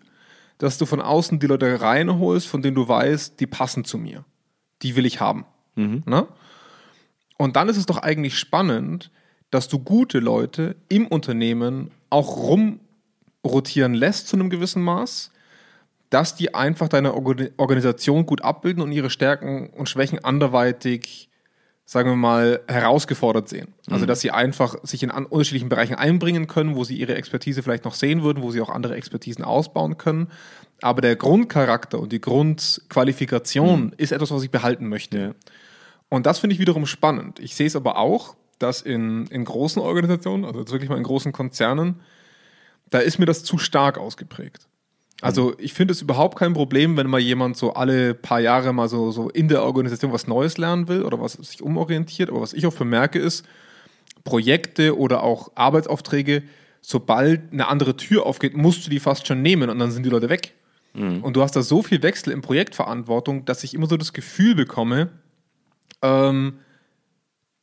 dass 0.58 0.78
du 0.78 0.86
von 0.86 1.00
außen 1.00 1.40
die 1.40 1.46
Leute 1.46 1.80
reinholst, 1.80 2.46
von 2.46 2.62
denen 2.62 2.76
du 2.76 2.86
weißt, 2.86 3.40
die 3.40 3.46
passen 3.46 3.84
zu 3.84 3.98
mir. 3.98 4.24
Die 4.82 4.94
will 4.94 5.06
ich 5.06 5.20
haben. 5.20 5.46
Ne? 6.06 6.28
Und 7.38 7.56
dann 7.56 7.68
ist 7.68 7.76
es 7.76 7.86
doch 7.86 7.98
eigentlich 7.98 8.38
spannend, 8.38 9.10
dass 9.50 9.68
du 9.68 9.78
gute 9.78 10.18
Leute 10.18 10.76
im 10.88 11.06
Unternehmen 11.06 11.90
auch 12.10 12.36
rumrotieren 12.36 13.94
lässt 13.94 14.28
zu 14.28 14.36
einem 14.36 14.50
gewissen 14.50 14.82
Maß, 14.82 15.30
dass 16.10 16.36
die 16.36 16.54
einfach 16.54 16.88
deine 16.88 17.14
Organ- 17.14 17.50
Organisation 17.56 18.26
gut 18.26 18.42
abbilden 18.42 18.82
und 18.82 18.92
ihre 18.92 19.10
Stärken 19.10 19.70
und 19.70 19.88
Schwächen 19.88 20.24
anderweitig, 20.24 21.28
sagen 21.84 22.10
wir 22.10 22.16
mal, 22.16 22.60
herausgefordert 22.68 23.48
sehen. 23.48 23.74
Also, 23.90 24.06
dass 24.06 24.20
sie 24.20 24.30
einfach 24.30 24.76
sich 24.84 25.02
in 25.02 25.10
unterschiedlichen 25.10 25.68
Bereichen 25.68 25.96
einbringen 25.96 26.46
können, 26.46 26.76
wo 26.76 26.84
sie 26.84 26.96
ihre 26.96 27.14
Expertise 27.16 27.62
vielleicht 27.62 27.84
noch 27.84 27.94
sehen 27.94 28.22
würden, 28.22 28.42
wo 28.42 28.50
sie 28.50 28.60
auch 28.60 28.70
andere 28.70 28.94
Expertisen 28.94 29.44
ausbauen 29.44 29.98
können. 29.98 30.28
Aber 30.80 31.00
der 31.00 31.16
Grundcharakter 31.16 31.98
und 31.98 32.12
die 32.12 32.20
Grundqualifikation 32.20 33.92
ist 33.96 34.12
etwas, 34.12 34.30
was 34.30 34.42
ich 34.42 34.50
behalten 34.50 34.88
möchte. 34.88 35.18
Ja. 35.18 35.34
Und 36.08 36.26
das 36.26 36.38
finde 36.38 36.54
ich 36.54 36.60
wiederum 36.60 36.86
spannend. 36.86 37.40
Ich 37.40 37.56
sehe 37.56 37.66
es 37.66 37.76
aber 37.76 37.98
auch, 37.98 38.36
dass 38.58 38.82
in, 38.82 39.26
in 39.26 39.44
großen 39.44 39.80
Organisationen, 39.80 40.44
also 40.44 40.60
jetzt 40.60 40.72
wirklich 40.72 40.90
mal 40.90 40.98
in 40.98 41.04
großen 41.04 41.32
Konzernen, 41.32 42.00
da 42.90 42.98
ist 42.98 43.18
mir 43.18 43.26
das 43.26 43.44
zu 43.44 43.58
stark 43.58 43.98
ausgeprägt. 43.98 44.66
Also 45.20 45.54
ich 45.58 45.72
finde 45.72 45.92
es 45.92 46.02
überhaupt 46.02 46.38
kein 46.38 46.52
Problem, 46.52 46.96
wenn 46.96 47.08
mal 47.08 47.20
jemand 47.20 47.56
so 47.56 47.72
alle 47.72 48.14
paar 48.14 48.40
Jahre 48.40 48.72
mal 48.72 48.88
so, 48.88 49.10
so 49.10 49.30
in 49.30 49.48
der 49.48 49.62
Organisation 49.62 50.12
was 50.12 50.26
Neues 50.26 50.58
lernen 50.58 50.88
will 50.88 51.02
oder 51.02 51.20
was 51.20 51.32
sich 51.32 51.62
umorientiert. 51.62 52.28
Aber 52.28 52.40
was 52.40 52.52
ich 52.52 52.66
oft 52.66 52.78
bemerke 52.78 53.18
ist, 53.18 53.46
Projekte 54.24 54.98
oder 54.98 55.22
auch 55.22 55.52
Arbeitsaufträge, 55.54 56.42
sobald 56.82 57.52
eine 57.52 57.68
andere 57.68 57.96
Tür 57.96 58.26
aufgeht, 58.26 58.56
musst 58.56 58.84
du 58.84 58.90
die 58.90 59.00
fast 59.00 59.26
schon 59.26 59.40
nehmen 59.40 59.70
und 59.70 59.78
dann 59.78 59.90
sind 59.90 60.04
die 60.04 60.10
Leute 60.10 60.28
weg. 60.28 60.52
Und 61.22 61.34
du 61.36 61.42
hast 61.42 61.56
da 61.56 61.62
so 61.62 61.82
viel 61.82 62.02
Wechsel 62.02 62.32
in 62.32 62.40
Projektverantwortung, 62.40 63.44
dass 63.44 63.64
ich 63.64 63.74
immer 63.74 63.86
so 63.86 63.96
das 63.96 64.12
Gefühl 64.12 64.54
bekomme, 64.54 65.08
ähm, 66.02 66.58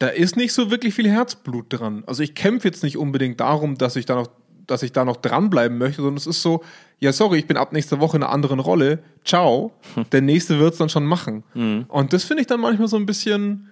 da 0.01 0.07
ist 0.07 0.35
nicht 0.35 0.51
so 0.51 0.71
wirklich 0.71 0.95
viel 0.95 1.07
Herzblut 1.07 1.67
dran. 1.69 2.03
Also 2.07 2.23
ich 2.23 2.33
kämpfe 2.33 2.67
jetzt 2.67 2.81
nicht 2.81 2.97
unbedingt 2.97 3.39
darum, 3.39 3.77
dass 3.77 3.95
ich 3.95 4.07
da 4.07 4.15
noch, 4.15 4.29
dass 4.65 4.81
ich 4.81 4.93
da 4.93 5.05
noch 5.05 5.17
dranbleiben 5.17 5.77
möchte, 5.77 5.97
sondern 5.97 6.17
es 6.17 6.25
ist 6.25 6.41
so, 6.41 6.63
ja 6.99 7.13
sorry, 7.13 7.37
ich 7.37 7.45
bin 7.45 7.55
ab 7.55 7.71
nächster 7.71 7.99
Woche 7.99 8.17
in 8.17 8.23
einer 8.23 8.31
anderen 8.31 8.59
Rolle, 8.59 9.03
ciao, 9.23 9.71
der 10.11 10.21
nächste 10.21 10.57
wird 10.57 10.73
es 10.73 10.79
dann 10.79 10.89
schon 10.89 11.05
machen. 11.05 11.43
Und 11.87 12.13
das 12.13 12.23
finde 12.23 12.41
ich 12.41 12.47
dann 12.47 12.61
manchmal 12.61 12.87
so 12.87 12.97
ein 12.97 13.05
bisschen, 13.05 13.69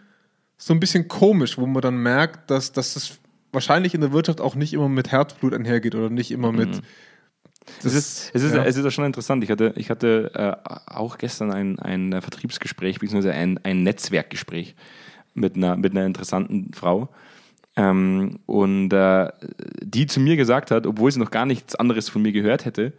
so 0.56 0.72
ein 0.72 0.80
bisschen 0.80 1.08
komisch, 1.08 1.58
wo 1.58 1.66
man 1.66 1.82
dann 1.82 1.98
merkt, 1.98 2.52
dass, 2.52 2.74
dass 2.74 2.94
das 2.94 3.18
wahrscheinlich 3.52 3.96
in 3.96 4.02
der 4.02 4.12
Wirtschaft 4.12 4.40
auch 4.40 4.54
nicht 4.54 4.74
immer 4.74 4.88
mit 4.88 5.12
Herzblut 5.12 5.56
einhergeht 5.56 5.96
oder 5.96 6.12
nicht 6.12 6.30
immer 6.30 6.52
mit. 6.52 6.80
Es 7.84 7.94
ist, 7.96 8.32
es, 8.36 8.44
ist, 8.44 8.54
ja. 8.54 8.64
es 8.66 8.78
ist 8.78 8.94
schon 8.94 9.06
interessant. 9.06 9.44
Ich 9.44 9.50
hatte, 9.50 9.74
ich 9.78 9.90
hatte 9.90 10.32
äh, 10.36 10.70
auch 10.94 11.18
gestern 11.18 11.52
ein, 11.52 11.80
ein 11.80 12.22
Vertriebsgespräch, 12.22 13.00
beziehungsweise 13.00 13.34
ein, 13.34 13.60
ein 13.64 13.82
Netzwerkgespräch 13.82 14.76
mit 15.40 15.56
einer, 15.56 15.76
mit 15.76 15.92
einer 15.92 16.06
interessanten 16.06 16.74
Frau. 16.74 17.10
Ähm, 17.76 18.40
und 18.46 18.92
äh, 18.92 19.32
die 19.82 20.06
zu 20.06 20.20
mir 20.20 20.36
gesagt 20.36 20.72
hat, 20.72 20.86
obwohl 20.86 21.12
sie 21.12 21.20
noch 21.20 21.32
gar 21.32 21.46
nichts 21.46 21.76
anderes 21.76 22.10
von 22.10 22.22
mir 22.22 22.32
gehört 22.32 22.66
hätte, 22.66 22.94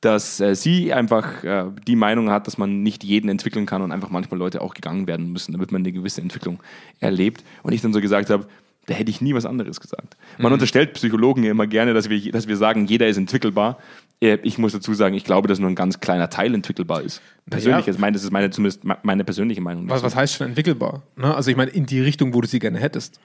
dass 0.00 0.40
äh, 0.40 0.54
sie 0.54 0.92
einfach 0.92 1.44
äh, 1.44 1.66
die 1.86 1.96
Meinung 1.96 2.30
hat, 2.30 2.46
dass 2.46 2.58
man 2.58 2.82
nicht 2.82 3.04
jeden 3.04 3.28
entwickeln 3.28 3.66
kann 3.66 3.82
und 3.82 3.92
einfach 3.92 4.10
manchmal 4.10 4.38
Leute 4.38 4.62
auch 4.62 4.74
gegangen 4.74 5.06
werden 5.06 5.30
müssen, 5.32 5.52
damit 5.52 5.72
man 5.72 5.82
eine 5.82 5.92
gewisse 5.92 6.22
Entwicklung 6.22 6.62
erlebt. 7.00 7.44
Und 7.62 7.72
ich 7.72 7.82
dann 7.82 7.92
so 7.92 8.00
gesagt 8.00 8.30
habe, 8.30 8.46
da 8.86 8.94
hätte 8.94 9.10
ich 9.10 9.20
nie 9.20 9.34
was 9.34 9.46
anderes 9.46 9.80
gesagt. 9.80 10.16
Man 10.38 10.52
unterstellt 10.52 10.94
Psychologen 10.94 11.44
ja 11.44 11.50
immer 11.50 11.66
gerne, 11.66 11.94
dass 11.94 12.08
wir, 12.08 12.32
dass 12.32 12.48
wir 12.48 12.56
sagen, 12.56 12.86
jeder 12.86 13.08
ist 13.08 13.18
entwickelbar. 13.18 13.78
Äh, 14.20 14.38
Ich 14.42 14.58
muss 14.58 14.72
dazu 14.72 14.94
sagen, 14.94 15.14
ich 15.14 15.24
glaube, 15.24 15.48
dass 15.48 15.58
nur 15.58 15.68
ein 15.70 15.74
ganz 15.74 16.00
kleiner 16.00 16.28
Teil 16.30 16.54
entwickelbar 16.54 17.02
ist. 17.02 17.20
Persönlich, 17.48 17.86
Ja. 17.86 17.92
ich 17.92 17.98
meine, 17.98 18.12
das 18.14 18.22
ist 18.24 18.30
meine, 18.32 18.50
zumindest 18.50 18.84
me- 18.84 18.98
meine 19.02 19.24
persönliche 19.24 19.60
Meinung. 19.60 19.88
Was, 19.88 20.02
was 20.02 20.14
heißt 20.14 20.34
schon 20.34 20.48
entwickelbar? 20.48 21.02
Ne? 21.16 21.34
Also 21.34 21.50
ich 21.50 21.56
meine, 21.56 21.70
in 21.70 21.86
die 21.86 22.00
Richtung, 22.00 22.34
wo 22.34 22.40
du 22.40 22.46
sie 22.48 22.58
gerne 22.58 22.78
hättest. 22.78 23.18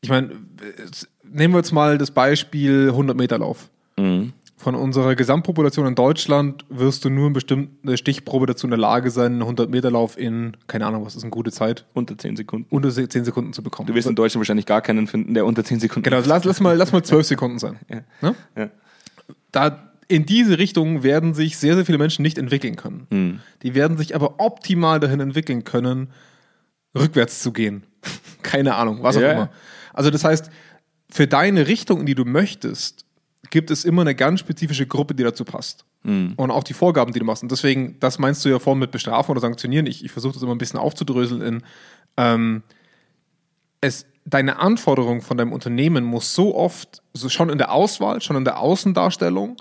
Ich 0.00 0.08
meine, 0.10 0.30
nehmen 1.24 1.54
wir 1.54 1.58
jetzt 1.58 1.72
mal 1.72 1.98
das 1.98 2.10
Beispiel 2.10 2.88
100 2.90 3.16
Meter 3.16 3.38
Lauf. 3.38 3.68
Mhm. 3.98 4.32
Von 4.58 4.74
unserer 4.74 5.14
Gesamtpopulation 5.16 5.86
in 5.86 5.94
Deutschland 5.94 6.64
wirst 6.70 7.04
du 7.04 7.10
nur 7.10 7.26
eine 7.26 7.34
bestimmte 7.34 7.96
Stichprobe 7.98 8.46
dazu 8.46 8.66
in 8.66 8.70
der 8.70 8.78
Lage 8.78 9.10
sein, 9.10 9.32
einen 9.32 9.42
100 9.42 9.68
Meter 9.70 9.90
Lauf 9.90 10.16
in, 10.18 10.56
keine 10.66 10.86
Ahnung, 10.86 11.04
was 11.04 11.14
ist 11.14 11.22
eine 11.24 11.30
gute 11.30 11.50
Zeit, 11.52 11.84
Unter 11.92 12.16
10 12.16 12.36
Sekunden. 12.36 12.66
unter 12.70 12.90
10 12.90 13.24
Sekunden 13.24 13.52
zu 13.52 13.62
bekommen. 13.62 13.86
Du 13.86 13.94
wirst 13.94 14.08
in 14.08 14.14
Deutschland 14.14 14.40
wahrscheinlich 14.40 14.64
gar 14.66 14.80
keinen 14.80 15.06
finden, 15.08 15.34
der 15.34 15.44
unter 15.44 15.62
10 15.62 15.78
Sekunden. 15.80 16.04
Genau, 16.08 16.22
lass, 16.24 16.44
lass, 16.44 16.60
mal, 16.60 16.74
lass 16.76 16.92
mal 16.92 17.02
12 17.02 17.26
Sekunden 17.26 17.58
sein. 17.58 17.78
Ne? 18.22 18.34
Ja. 18.56 18.70
Da, 19.52 19.90
in 20.08 20.26
diese 20.26 20.58
Richtung 20.58 21.02
werden 21.02 21.34
sich 21.34 21.58
sehr, 21.58 21.74
sehr 21.74 21.86
viele 21.86 21.98
Menschen 21.98 22.22
nicht 22.22 22.38
entwickeln 22.38 22.76
können. 22.76 23.06
Mhm. 23.10 23.40
Die 23.62 23.74
werden 23.74 23.96
sich 23.96 24.14
aber 24.14 24.38
optimal 24.38 25.00
dahin 25.00 25.20
entwickeln 25.20 25.64
können, 25.64 26.10
rückwärts 26.94 27.40
zu 27.40 27.52
gehen. 27.52 27.84
Keine 28.42 28.76
Ahnung, 28.76 29.02
was 29.02 29.16
auch 29.16 29.22
Ja, 29.22 29.32
immer. 29.32 29.50
Also 29.92 30.10
das 30.10 30.24
heißt, 30.24 30.50
für 31.10 31.26
deine 31.26 31.66
Richtung, 31.66 32.00
in 32.00 32.06
die 32.06 32.14
du 32.14 32.24
möchtest, 32.24 33.04
gibt 33.50 33.70
es 33.70 33.84
immer 33.84 34.02
eine 34.02 34.14
ganz 34.14 34.40
spezifische 34.40 34.86
Gruppe, 34.86 35.14
die 35.14 35.22
dazu 35.22 35.44
passt. 35.44 35.84
Mhm. 36.02 36.34
Und 36.36 36.50
auch 36.50 36.64
die 36.64 36.74
Vorgaben, 36.74 37.12
die 37.12 37.18
du 37.18 37.24
machst. 37.24 37.42
Und 37.42 37.50
deswegen, 37.50 37.98
das 38.00 38.18
meinst 38.18 38.44
du 38.44 38.48
ja 38.48 38.58
vorhin 38.58 38.80
mit 38.80 38.90
Bestrafen 38.90 39.30
oder 39.30 39.40
Sanktionieren. 39.40 39.86
Ich, 39.86 40.04
ich 40.04 40.12
versuche 40.12 40.34
das 40.34 40.42
immer 40.42 40.54
ein 40.54 40.58
bisschen 40.58 40.78
aufzudröseln 40.78 41.42
in, 41.42 41.62
ähm, 42.16 42.62
es, 43.80 44.06
deine 44.24 44.58
Anforderung 44.58 45.22
von 45.22 45.36
deinem 45.36 45.52
Unternehmen 45.52 46.04
muss 46.04 46.34
so 46.34 46.54
oft, 46.54 47.02
so 47.12 47.28
schon 47.28 47.48
in 47.48 47.58
der 47.58 47.72
Auswahl, 47.72 48.20
schon 48.20 48.36
in 48.36 48.44
der 48.44 48.58
Außendarstellung 48.58 49.56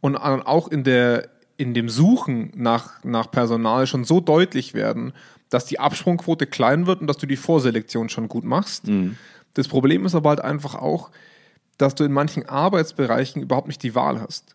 und 0.00 0.16
auch 0.16 0.68
in, 0.68 0.84
der, 0.84 1.28
in 1.56 1.74
dem 1.74 1.88
Suchen 1.88 2.52
nach, 2.54 3.02
nach 3.04 3.30
Personal 3.30 3.86
schon 3.86 4.04
so 4.04 4.20
deutlich 4.20 4.74
werden, 4.74 5.12
dass 5.48 5.64
die 5.66 5.78
Absprungquote 5.80 6.46
klein 6.46 6.86
wird 6.86 7.00
und 7.00 7.06
dass 7.06 7.18
du 7.18 7.26
die 7.26 7.36
Vorselektion 7.36 8.08
schon 8.08 8.28
gut 8.28 8.44
machst. 8.44 8.88
Das 9.54 9.68
Problem 9.68 10.04
ist 10.04 10.14
aber 10.14 10.30
halt 10.30 10.40
einfach 10.40 10.74
auch, 10.74 11.10
dass 11.78 11.94
du 11.94 12.04
in 12.04 12.12
manchen 12.12 12.48
Arbeitsbereichen 12.48 13.42
überhaupt 13.42 13.68
nicht 13.68 13.82
die 13.82 13.94
Wahl 13.94 14.20
hast. 14.20 14.54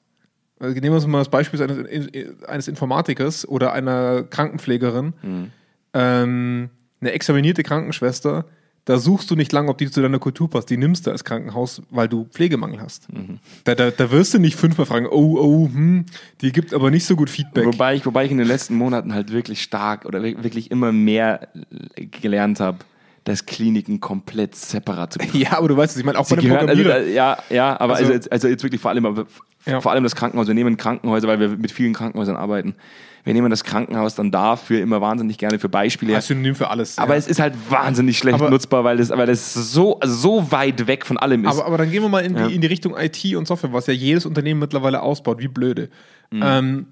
Also 0.59 0.73
nehmen 0.75 0.93
wir 0.93 0.95
uns 0.95 1.07
mal 1.07 1.19
das 1.19 1.29
Beispiel 1.29 1.61
eines, 1.61 2.47
eines 2.47 2.67
Informatikers 2.67 3.47
oder 3.47 3.73
einer 3.73 4.23
Krankenpflegerin, 4.23 5.13
ähm, 5.93 6.69
eine 6.99 7.11
examinierte 7.11 7.63
Krankenschwester, 7.63 8.45
da 8.85 8.97
suchst 8.97 9.29
du 9.29 9.35
nicht 9.35 9.51
lange, 9.51 9.69
ob 9.69 9.77
die 9.77 9.89
zu 9.91 10.01
deiner 10.01 10.17
Kultur 10.19 10.49
passt. 10.49 10.69
Die 10.69 10.77
nimmst 10.77 11.05
du 11.05 11.11
als 11.11 11.23
Krankenhaus, 11.23 11.81
weil 11.91 12.07
du 12.07 12.25
Pflegemangel 12.31 12.81
hast. 12.81 13.07
Da, 13.63 13.75
da, 13.75 13.91
da 13.91 14.11
wirst 14.11 14.33
du 14.33 14.39
nicht 14.39 14.55
fünfmal 14.55 14.85
fragen, 14.87 15.05
oh, 15.05 15.37
oh, 15.39 15.69
hm, 15.71 16.05
die 16.41 16.51
gibt 16.51 16.73
aber 16.73 16.89
nicht 16.89 17.05
so 17.05 17.15
gut 17.15 17.29
Feedback. 17.29 17.65
Wobei 17.65 17.95
ich, 17.95 18.05
wobei 18.05 18.25
ich 18.25 18.31
in 18.31 18.37
den 18.39 18.47
letzten 18.47 18.75
Monaten 18.75 19.13
halt 19.13 19.31
wirklich 19.31 19.61
stark 19.61 20.05
oder 20.05 20.23
wi- 20.23 20.37
wirklich 20.41 20.71
immer 20.71 20.91
mehr 20.91 21.47
äh, 21.95 22.05
gelernt 22.07 22.59
habe, 22.59 22.79
dass 23.23 23.45
Kliniken 23.45 23.99
komplett 23.99 24.55
separat 24.55 25.13
zu 25.13 25.19
betrachten. 25.19 25.37
ja, 25.39 25.57
aber 25.59 25.67
du 25.67 25.77
weißt 25.77 25.93
es, 25.93 25.99
ich 25.99 26.05
meine, 26.05 26.17
auch 26.17 26.25
Sie 26.25 26.35
bei 26.35 26.41
den 26.41 26.49
gehören, 26.49 26.67
also, 26.69 26.81
äh, 26.81 27.13
ja, 27.13 27.37
ja, 27.51 27.79
aber 27.79 27.93
Also- 27.93 28.05
also, 28.05 28.13
jetzt, 28.13 28.31
also 28.31 28.47
jetzt 28.47 28.63
wirklich 28.63 28.81
vor 28.81 28.89
allem, 28.89 29.25
Ja. 29.67 29.79
vor 29.79 29.91
allem 29.91 30.03
das 30.03 30.15
Krankenhaus. 30.15 30.47
Wir 30.47 30.55
nehmen 30.55 30.75
Krankenhäuser, 30.75 31.27
weil 31.27 31.39
wir 31.39 31.49
mit 31.49 31.71
vielen 31.71 31.93
Krankenhäusern 31.93 32.35
arbeiten. 32.35 32.73
Wir 33.23 33.33
nehmen 33.33 33.49
das 33.49 33.63
Krankenhaus 33.63 34.15
dann 34.15 34.31
dafür 34.31 34.81
immer 34.81 34.99
wahnsinnig 35.01 35.37
gerne 35.37 35.59
für 35.59 35.69
Beispiele. 35.69 36.15
Als 36.15 36.27
Synonym 36.27 36.55
für 36.55 36.69
alles. 36.69 36.97
aber 36.97 37.13
ja. 37.13 37.19
es 37.19 37.27
ist 37.27 37.39
halt 37.39 37.53
wahnsinnig 37.69 38.17
schlecht 38.17 38.35
Aber- 38.35 38.49
nutzbar, 38.49 38.83
weil 38.83 38.97
das, 38.97 39.09
weil 39.11 39.27
das 39.27 39.53
so, 39.53 39.99
also 39.99 40.13
so 40.15 40.51
weit 40.51 40.87
weg 40.87 41.05
von 41.05 41.17
allem 41.17 41.45
ist. 41.45 41.51
Aber, 41.51 41.65
aber 41.65 41.77
dann 41.77 41.91
gehen 41.91 42.01
wir 42.01 42.09
mal 42.09 42.19
in 42.25 42.33
die, 42.35 42.39
Ja. 42.41 42.47
in 42.47 42.61
die 42.61 42.67
Richtung 42.67 42.95
IT 42.97 43.35
und 43.35 43.47
Software, 43.47 43.73
was 43.73 43.87
ja 43.87 43.93
jedes 43.93 44.25
Unternehmen 44.25 44.59
mittlerweile 44.59 45.01
ausbaut, 45.01 45.39
wie 45.39 45.47
blöde. 45.47 45.89
Mhm. 46.31 46.41
Ähm, 46.43 46.85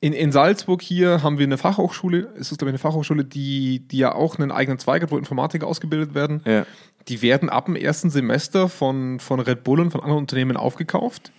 in, 0.00 0.12
in 0.12 0.30
Salzburg 0.30 0.82
hier 0.82 1.22
haben 1.22 1.38
wir 1.38 1.44
eine 1.46 1.56
Fachhochschule, 1.58 2.28
es 2.38 2.52
ist 2.52 2.58
glaube 2.58 2.70
ich 2.70 2.72
eine 2.74 2.78
Fachhochschule, 2.78 3.24
die, 3.24 3.80
die 3.88 3.98
ja 3.98 4.14
auch 4.14 4.38
einen 4.38 4.52
eigenen 4.52 4.78
Zweig 4.78 5.02
hat, 5.02 5.10
wo 5.10 5.16
Informatiker 5.18 5.66
ausgebildet 5.66 6.14
werden. 6.14 6.42
Ja. 6.44 6.66
Die 7.08 7.22
werden 7.22 7.48
ab 7.48 7.66
dem 7.66 7.76
ersten 7.76 8.10
Semester 8.10 8.68
von, 8.68 9.20
von 9.20 9.40
Red 9.40 9.62
Bull 9.64 9.80
und 9.80 9.90
von 9.92 10.00
anderen 10.00 10.18
Unternehmen 10.20 10.56
aufgekauft. 10.56 11.30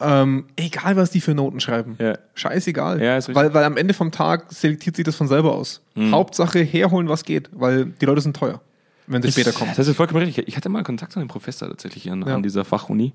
Ähm, 0.00 0.46
egal, 0.56 0.96
was 0.96 1.10
die 1.10 1.20
für 1.20 1.34
Noten 1.34 1.60
schreiben. 1.60 1.96
Mhm. 1.98 2.04
Ja. 2.06 2.18
Scheißegal. 2.34 3.02
Ja. 3.02 3.16
Mhm. 3.18 3.34
weil, 3.34 3.52
weil 3.54 3.64
am 3.64 3.76
Ende 3.76 3.94
vom 3.94 4.10
Tag 4.10 4.52
selektiert 4.52 4.96
sich 4.96 5.04
das 5.04 5.16
von 5.16 5.28
selber 5.28 5.54
aus. 5.54 5.82
Hauptsache 5.98 6.60
herholen, 6.60 7.08
was 7.08 7.24
geht, 7.24 7.50
weil 7.52 7.86
die 7.86 8.06
Leute 8.06 8.20
sind 8.22 8.34
teuer, 8.36 8.60
wenn 9.06 9.20
sie 9.22 9.30
später 9.32 9.52
kommen. 9.52 9.72
Das 9.76 9.86
ist 9.86 9.96
vollkommen 9.96 10.24
richtig. 10.24 10.48
Ich 10.48 10.56
hatte 10.56 10.68
mal 10.70 10.82
Kontakt 10.82 11.12
zu 11.12 11.18
einem 11.20 11.28
Professor 11.28 11.68
tatsächlich 11.68 12.10
an, 12.10 12.24
Ja. 12.26 12.34
an 12.34 12.42
dieser 12.42 12.64
Fachuni. 12.64 13.12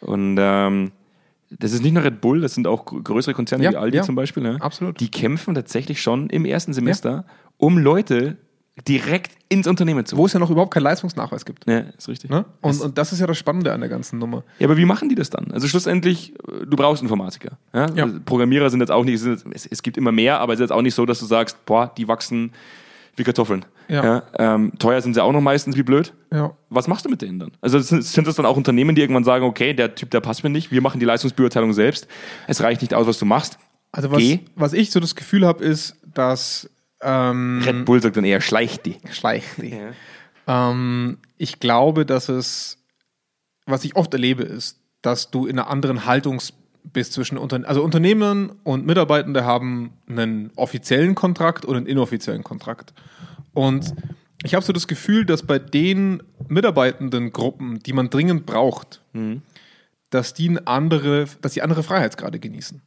Und 0.00 0.36
ähm, 0.38 0.92
das 1.50 1.72
ist 1.72 1.82
nicht 1.82 1.94
nur 1.94 2.04
Red 2.04 2.20
Bull, 2.20 2.40
das 2.42 2.54
sind 2.54 2.66
auch 2.66 2.84
gr- 2.84 3.00
größere 3.02 3.34
Konzerne 3.34 3.68
wie 3.70 3.76
Aldi 3.76 4.02
zum 4.02 4.14
Beispiel. 4.14 4.42
Ne? 4.42 4.58
Absolut. 4.60 5.00
Die 5.00 5.10
kämpfen 5.10 5.54
tatsächlich 5.54 6.00
schon 6.00 6.28
im 6.30 6.44
ersten 6.44 6.72
Semester, 6.72 7.24
um 7.56 7.78
Leute 7.78 8.36
direkt 8.86 9.32
ins 9.48 9.66
Unternehmen 9.66 10.04
zu 10.04 10.16
Wo 10.16 10.26
es 10.26 10.32
ja 10.32 10.40
noch 10.40 10.50
überhaupt 10.50 10.72
keinen 10.72 10.82
Leistungsnachweis 10.82 11.44
gibt. 11.44 11.68
Ja, 11.68 11.80
ist 11.96 12.08
richtig. 12.08 12.30
Ne? 12.30 12.44
Und, 12.60 12.80
und 12.80 12.98
das 12.98 13.12
ist 13.12 13.20
ja 13.20 13.26
das 13.26 13.38
Spannende 13.38 13.72
an 13.72 13.80
der 13.80 13.88
ganzen 13.88 14.18
Nummer. 14.18 14.44
Ja, 14.58 14.66
aber 14.66 14.76
wie 14.76 14.84
machen 14.84 15.08
die 15.08 15.14
das 15.14 15.30
dann? 15.30 15.50
Also 15.52 15.68
schlussendlich, 15.68 16.34
äh, 16.48 16.66
du 16.66 16.76
brauchst 16.76 17.02
Informatiker. 17.02 17.58
Ja? 17.72 17.86
Ja. 17.94 18.04
Also 18.04 18.20
Programmierer 18.24 18.70
sind 18.70 18.80
jetzt 18.80 18.90
auch 18.90 19.04
nicht, 19.04 19.14
es, 19.14 19.22
sind, 19.22 19.44
es, 19.54 19.66
es 19.66 19.82
gibt 19.82 19.96
immer 19.96 20.12
mehr, 20.12 20.40
aber 20.40 20.52
es 20.52 20.60
ist 20.60 20.64
jetzt 20.64 20.72
auch 20.72 20.82
nicht 20.82 20.94
so, 20.94 21.06
dass 21.06 21.18
du 21.18 21.26
sagst, 21.26 21.64
boah, 21.66 21.92
die 21.96 22.08
wachsen 22.08 22.52
wie 23.16 23.24
Kartoffeln. 23.24 23.64
Ja. 23.88 24.22
ähm, 24.38 24.72
teuer 24.78 25.00
sind 25.00 25.14
sie 25.14 25.22
auch 25.22 25.32
noch 25.32 25.40
meistens 25.40 25.76
wie 25.76 25.82
blöd. 25.82 26.12
Ja. 26.30 26.52
Was 26.68 26.88
machst 26.88 27.06
du 27.06 27.08
mit 27.08 27.22
denen 27.22 27.38
dann? 27.38 27.52
Also 27.62 27.78
sind, 27.78 28.04
sind 28.04 28.26
das 28.26 28.36
dann 28.36 28.44
auch 28.44 28.56
Unternehmen, 28.56 28.94
die 28.94 29.00
irgendwann 29.00 29.24
sagen, 29.24 29.44
okay, 29.44 29.72
der 29.72 29.94
Typ, 29.94 30.10
der 30.10 30.20
passt 30.20 30.44
mir 30.44 30.50
nicht, 30.50 30.70
wir 30.70 30.82
machen 30.82 31.00
die 31.00 31.06
Leistungsbeurteilung 31.06 31.72
selbst. 31.72 32.06
Es 32.46 32.62
reicht 32.62 32.82
nicht 32.82 32.92
aus, 32.92 33.06
was 33.06 33.18
du 33.18 33.24
machst. 33.24 33.58
Also 33.92 34.10
was, 34.10 34.18
Geh. 34.18 34.40
was 34.54 34.74
ich 34.74 34.90
so 34.90 35.00
das 35.00 35.14
Gefühl 35.14 35.46
habe, 35.46 35.64
ist, 35.64 35.96
dass 36.12 36.68
ähm, 37.02 37.62
Red 37.64 37.84
Bull 37.84 38.02
sagt 38.02 38.16
dann 38.16 38.24
eher, 38.24 38.40
schleich 38.40 38.80
die. 38.80 38.96
schleicht 39.12 39.62
die. 39.62 39.78
Ähm, 40.46 41.18
ich 41.36 41.60
glaube, 41.60 42.06
dass 42.06 42.28
es, 42.28 42.78
was 43.66 43.84
ich 43.84 43.96
oft 43.96 44.12
erlebe, 44.12 44.42
ist, 44.42 44.80
dass 45.02 45.30
du 45.30 45.46
in 45.46 45.58
einer 45.58 45.70
anderen 45.70 46.06
Haltung 46.06 46.40
bist 46.92 47.12
zwischen 47.12 47.38
Unternehmen. 47.38 47.68
Also 47.68 47.82
Unternehmen 47.84 48.52
und 48.64 48.86
Mitarbeitende 48.86 49.44
haben 49.44 49.92
einen 50.08 50.50
offiziellen 50.56 51.14
Kontrakt 51.14 51.64
und 51.64 51.76
einen 51.76 51.86
inoffiziellen 51.86 52.42
Kontrakt. 52.42 52.94
Und 53.52 53.94
ich 54.42 54.54
habe 54.54 54.64
so 54.64 54.72
das 54.72 54.88
Gefühl, 54.88 55.24
dass 55.24 55.42
bei 55.42 55.58
den 55.58 56.22
mitarbeitenden 56.48 57.32
Gruppen, 57.32 57.80
die 57.80 57.92
man 57.92 58.08
dringend 58.08 58.46
braucht, 58.46 59.02
dass 60.10 60.32
die 60.32 60.56
andere, 60.64 61.26
dass 61.42 61.52
die 61.52 61.62
andere 61.62 61.82
Freiheitsgrade 61.82 62.38
genießen. 62.38 62.80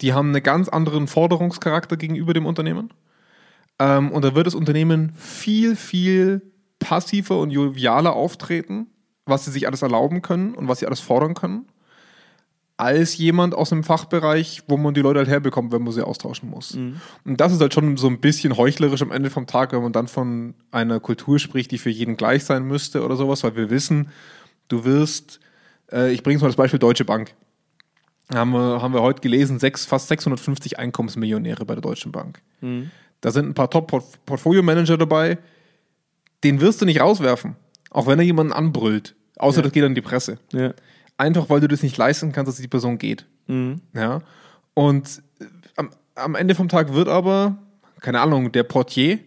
Die 0.00 0.12
haben 0.12 0.30
einen 0.30 0.42
ganz 0.42 0.68
anderen 0.68 1.06
Forderungscharakter 1.06 1.96
gegenüber 1.96 2.34
dem 2.34 2.46
Unternehmen. 2.46 2.90
Ähm, 3.78 4.10
und 4.10 4.24
da 4.24 4.34
wird 4.34 4.46
das 4.46 4.54
Unternehmen 4.54 5.12
viel, 5.16 5.76
viel 5.76 6.42
passiver 6.78 7.38
und 7.40 7.50
jovialer 7.50 8.14
auftreten, 8.14 8.86
was 9.24 9.44
sie 9.44 9.50
sich 9.50 9.66
alles 9.66 9.82
erlauben 9.82 10.22
können 10.22 10.54
und 10.54 10.68
was 10.68 10.78
sie 10.78 10.86
alles 10.86 11.00
fordern 11.00 11.34
können, 11.34 11.66
als 12.76 13.16
jemand 13.16 13.54
aus 13.54 13.72
einem 13.72 13.84
Fachbereich, 13.84 14.62
wo 14.68 14.76
man 14.76 14.94
die 14.94 15.00
Leute 15.00 15.18
halt 15.18 15.28
herbekommt, 15.28 15.72
wenn 15.72 15.82
man 15.82 15.92
sie 15.92 16.06
austauschen 16.06 16.50
muss. 16.50 16.72
Und 17.24 17.40
das 17.40 17.52
ist 17.52 17.60
halt 17.60 17.72
schon 17.72 17.96
so 17.96 18.06
ein 18.06 18.20
bisschen 18.20 18.56
heuchlerisch 18.56 19.02
am 19.02 19.10
Ende 19.10 19.30
vom 19.30 19.46
Tag, 19.46 19.72
wenn 19.72 19.82
man 19.82 19.92
dann 19.92 20.08
von 20.08 20.54
einer 20.70 21.00
Kultur 21.00 21.38
spricht, 21.38 21.70
die 21.70 21.78
für 21.78 21.90
jeden 21.90 22.16
gleich 22.16 22.44
sein 22.44 22.64
müsste 22.64 23.02
oder 23.02 23.16
sowas, 23.16 23.42
weil 23.42 23.56
wir 23.56 23.70
wissen, 23.70 24.10
du 24.68 24.84
wirst, 24.84 25.40
äh, 25.90 26.12
ich 26.12 26.22
bringe 26.22 26.34
jetzt 26.34 26.42
mal 26.42 26.48
das 26.48 26.56
Beispiel 26.56 26.78
Deutsche 26.78 27.04
Bank. 27.04 27.34
Haben 28.34 28.50
wir, 28.50 28.82
haben 28.82 28.92
wir 28.92 29.02
heute 29.02 29.20
gelesen, 29.20 29.58
sechs, 29.58 29.86
fast 29.86 30.08
650 30.08 30.78
Einkommensmillionäre 30.78 31.64
bei 31.64 31.74
der 31.74 31.82
Deutschen 31.82 32.12
Bank. 32.12 32.42
Da 33.20 33.30
sind 33.30 33.48
ein 33.48 33.54
paar 33.54 33.70
Top-Portfolio-Manager 33.70 34.96
dabei, 34.98 35.38
den 36.44 36.60
wirst 36.60 36.80
du 36.80 36.84
nicht 36.84 37.00
rauswerfen, 37.00 37.56
auch 37.90 38.06
wenn 38.06 38.18
er 38.18 38.24
jemanden 38.24 38.52
anbrüllt. 38.52 39.14
Außer 39.38 39.58
Ja. 39.58 39.62
das 39.62 39.72
geht 39.72 39.84
an 39.84 39.94
die 39.94 40.00
Presse. 40.02 40.38
Ja. 40.52 40.72
Einfach 41.18 41.48
weil 41.48 41.60
du 41.60 41.68
das 41.68 41.82
nicht 41.82 41.96
leisten 41.96 42.32
kannst, 42.32 42.48
dass 42.48 42.56
die 42.60 42.68
Person 42.68 42.98
geht. 42.98 43.26
Ja. 43.94 44.20
Und 44.74 45.22
äh, 45.40 45.44
am, 45.76 45.90
am 46.14 46.34
Ende 46.34 46.54
vom 46.54 46.68
Tag 46.68 46.92
wird 46.92 47.08
aber, 47.08 47.56
keine 48.00 48.20
Ahnung, 48.20 48.52
der 48.52 48.64
Portier 48.64 49.18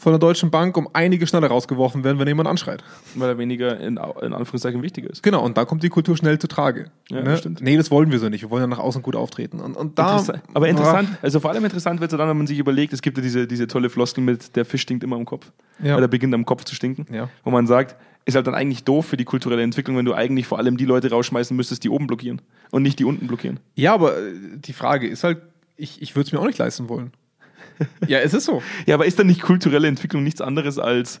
von 0.00 0.12
der 0.12 0.20
Deutschen 0.20 0.52
Bank 0.52 0.76
um 0.76 0.88
einige 0.92 1.26
schneller 1.26 1.48
rausgeworfen 1.48 2.04
werden, 2.04 2.20
wenn 2.20 2.28
jemand 2.28 2.48
anschreit. 2.48 2.84
Weil 3.16 3.30
er 3.30 3.38
weniger 3.38 3.78
in, 3.80 3.96
in 3.96 4.32
Anführungszeichen 4.32 4.80
wichtiger 4.80 5.10
ist. 5.10 5.24
Genau, 5.24 5.44
und 5.44 5.58
da 5.58 5.64
kommt 5.64 5.82
die 5.82 5.88
Kultur 5.88 6.16
schnell 6.16 6.38
zu 6.38 6.46
Trage. 6.46 6.92
Ja, 7.10 7.16
ne? 7.16 7.24
das 7.24 7.40
stimmt. 7.40 7.60
Nee, 7.60 7.76
das 7.76 7.90
wollen 7.90 8.12
wir 8.12 8.20
so 8.20 8.28
nicht. 8.28 8.42
Wir 8.42 8.50
wollen 8.50 8.62
ja 8.62 8.68
nach 8.68 8.78
außen 8.78 9.02
gut 9.02 9.16
auftreten. 9.16 9.58
Und, 9.58 9.76
und 9.76 9.98
da, 9.98 10.18
Interessa- 10.18 10.40
aber 10.54 10.68
interessant, 10.68 11.08
also 11.20 11.40
vor 11.40 11.50
allem 11.50 11.64
interessant 11.64 12.00
wird 12.00 12.12
es 12.12 12.16
dann, 12.16 12.28
wenn 12.28 12.38
man 12.38 12.46
sich 12.46 12.60
überlegt, 12.60 12.92
es 12.92 13.02
gibt 13.02 13.16
ja 13.18 13.22
diese, 13.24 13.48
diese 13.48 13.66
tolle 13.66 13.90
Floskel 13.90 14.22
mit, 14.22 14.54
der 14.54 14.64
Fisch 14.64 14.82
stinkt 14.82 15.02
immer 15.02 15.16
am 15.16 15.24
Kopf. 15.24 15.50
Ja. 15.82 15.96
Oder 15.96 16.06
beginnt 16.06 16.32
am 16.32 16.46
Kopf 16.46 16.62
zu 16.62 16.76
stinken. 16.76 17.12
Ja. 17.12 17.28
Wo 17.42 17.50
man 17.50 17.66
sagt, 17.66 17.96
ist 18.24 18.36
halt 18.36 18.46
dann 18.46 18.54
eigentlich 18.54 18.84
doof 18.84 19.06
für 19.06 19.16
die 19.16 19.24
kulturelle 19.24 19.62
Entwicklung, 19.62 19.96
wenn 19.96 20.04
du 20.04 20.14
eigentlich 20.14 20.46
vor 20.46 20.58
allem 20.58 20.76
die 20.76 20.84
Leute 20.84 21.10
rausschmeißen 21.10 21.56
müsstest, 21.56 21.82
die 21.82 21.88
oben 21.88 22.06
blockieren 22.06 22.40
und 22.70 22.84
nicht 22.84 23.00
die 23.00 23.04
unten 23.04 23.26
blockieren. 23.26 23.58
Ja, 23.74 23.94
aber 23.94 24.16
äh, 24.16 24.32
die 24.54 24.74
Frage 24.74 25.08
ist 25.08 25.24
halt, 25.24 25.38
ich, 25.76 26.00
ich 26.02 26.14
würde 26.14 26.26
es 26.26 26.32
mir 26.32 26.38
auch 26.38 26.46
nicht 26.46 26.58
leisten 26.58 26.88
wollen. 26.88 27.10
Ja, 28.06 28.18
es 28.18 28.34
ist 28.34 28.44
so. 28.44 28.62
Ja, 28.86 28.94
aber 28.94 29.06
ist 29.06 29.18
dann 29.18 29.26
nicht 29.26 29.42
kulturelle 29.42 29.88
Entwicklung 29.88 30.22
nichts 30.22 30.40
anderes 30.40 30.78
als, 30.78 31.20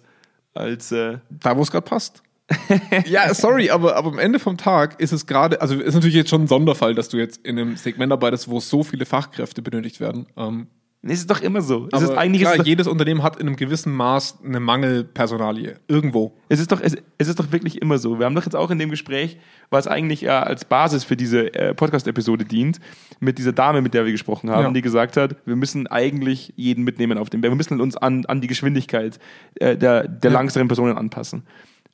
als 0.54 0.92
äh, 0.92 1.18
Da, 1.30 1.56
wo 1.56 1.62
es 1.62 1.70
gerade 1.70 1.84
passt. 1.84 2.22
ja, 3.06 3.32
sorry, 3.34 3.68
aber, 3.70 3.96
aber 3.96 4.08
am 4.08 4.18
Ende 4.18 4.38
vom 4.38 4.56
Tag 4.56 5.00
ist 5.00 5.12
es 5.12 5.26
gerade, 5.26 5.60
also 5.60 5.78
ist 5.78 5.94
natürlich 5.94 6.16
jetzt 6.16 6.30
schon 6.30 6.44
ein 6.44 6.46
Sonderfall, 6.46 6.94
dass 6.94 7.10
du 7.10 7.18
jetzt 7.18 7.44
in 7.44 7.58
einem 7.58 7.76
Segment 7.76 8.10
arbeitest, 8.10 8.48
wo 8.48 8.58
so 8.58 8.82
viele 8.82 9.04
Fachkräfte 9.04 9.60
benötigt 9.60 10.00
werden. 10.00 10.26
Ähm, 10.36 10.68
es 11.02 11.20
ist 11.20 11.30
doch 11.30 11.40
immer 11.40 11.62
so. 11.62 11.88
Es 11.92 12.02
ist 12.02 12.10
eigentlich 12.10 12.42
klar, 12.42 12.54
ist 12.54 12.60
doch, 12.60 12.66
jedes 12.66 12.86
Unternehmen 12.88 13.22
hat 13.22 13.36
in 13.36 13.46
einem 13.46 13.56
gewissen 13.56 13.92
Maß 13.94 14.38
eine 14.44 14.58
Mangelpersonalie. 14.60 15.76
Irgendwo. 15.86 16.36
es 16.48 16.58
ist 16.60 16.72
doch 16.72 16.80
es, 16.80 16.96
es 17.18 17.28
ist 17.28 17.38
doch 17.38 17.52
wirklich 17.52 17.80
immer 17.80 17.98
so. 17.98 18.18
Wir 18.18 18.26
haben 18.26 18.34
doch 18.34 18.44
jetzt 18.44 18.56
auch 18.56 18.70
in 18.70 18.78
dem 18.78 18.90
Gespräch, 18.90 19.38
was 19.70 19.86
eigentlich 19.86 20.22
ja 20.22 20.42
als 20.42 20.64
Basis 20.64 21.04
für 21.04 21.16
diese 21.16 21.54
äh, 21.54 21.72
Podcast-Episode 21.74 22.44
dient, 22.44 22.80
mit 23.20 23.38
dieser 23.38 23.52
Dame, 23.52 23.80
mit 23.80 23.94
der 23.94 24.04
wir 24.04 24.12
gesprochen 24.12 24.50
haben, 24.50 24.64
Ja. 24.64 24.70
die 24.72 24.82
gesagt 24.82 25.16
hat, 25.16 25.36
wir 25.46 25.56
müssen 25.56 25.86
eigentlich 25.86 26.52
jeden 26.56 26.84
mitnehmen 26.84 27.16
auf 27.18 27.30
dem 27.30 27.40
Berg. 27.40 27.52
Wir 27.52 27.56
müssen 27.56 27.80
uns 27.80 27.96
an, 27.96 28.24
an 28.26 28.40
die 28.40 28.48
Geschwindigkeit 28.48 29.18
äh, 29.56 29.76
der, 29.76 30.08
der 30.08 30.30
Ja. 30.32 30.36
langsamen 30.38 30.68
Personen 30.68 30.96
anpassen. 30.98 31.44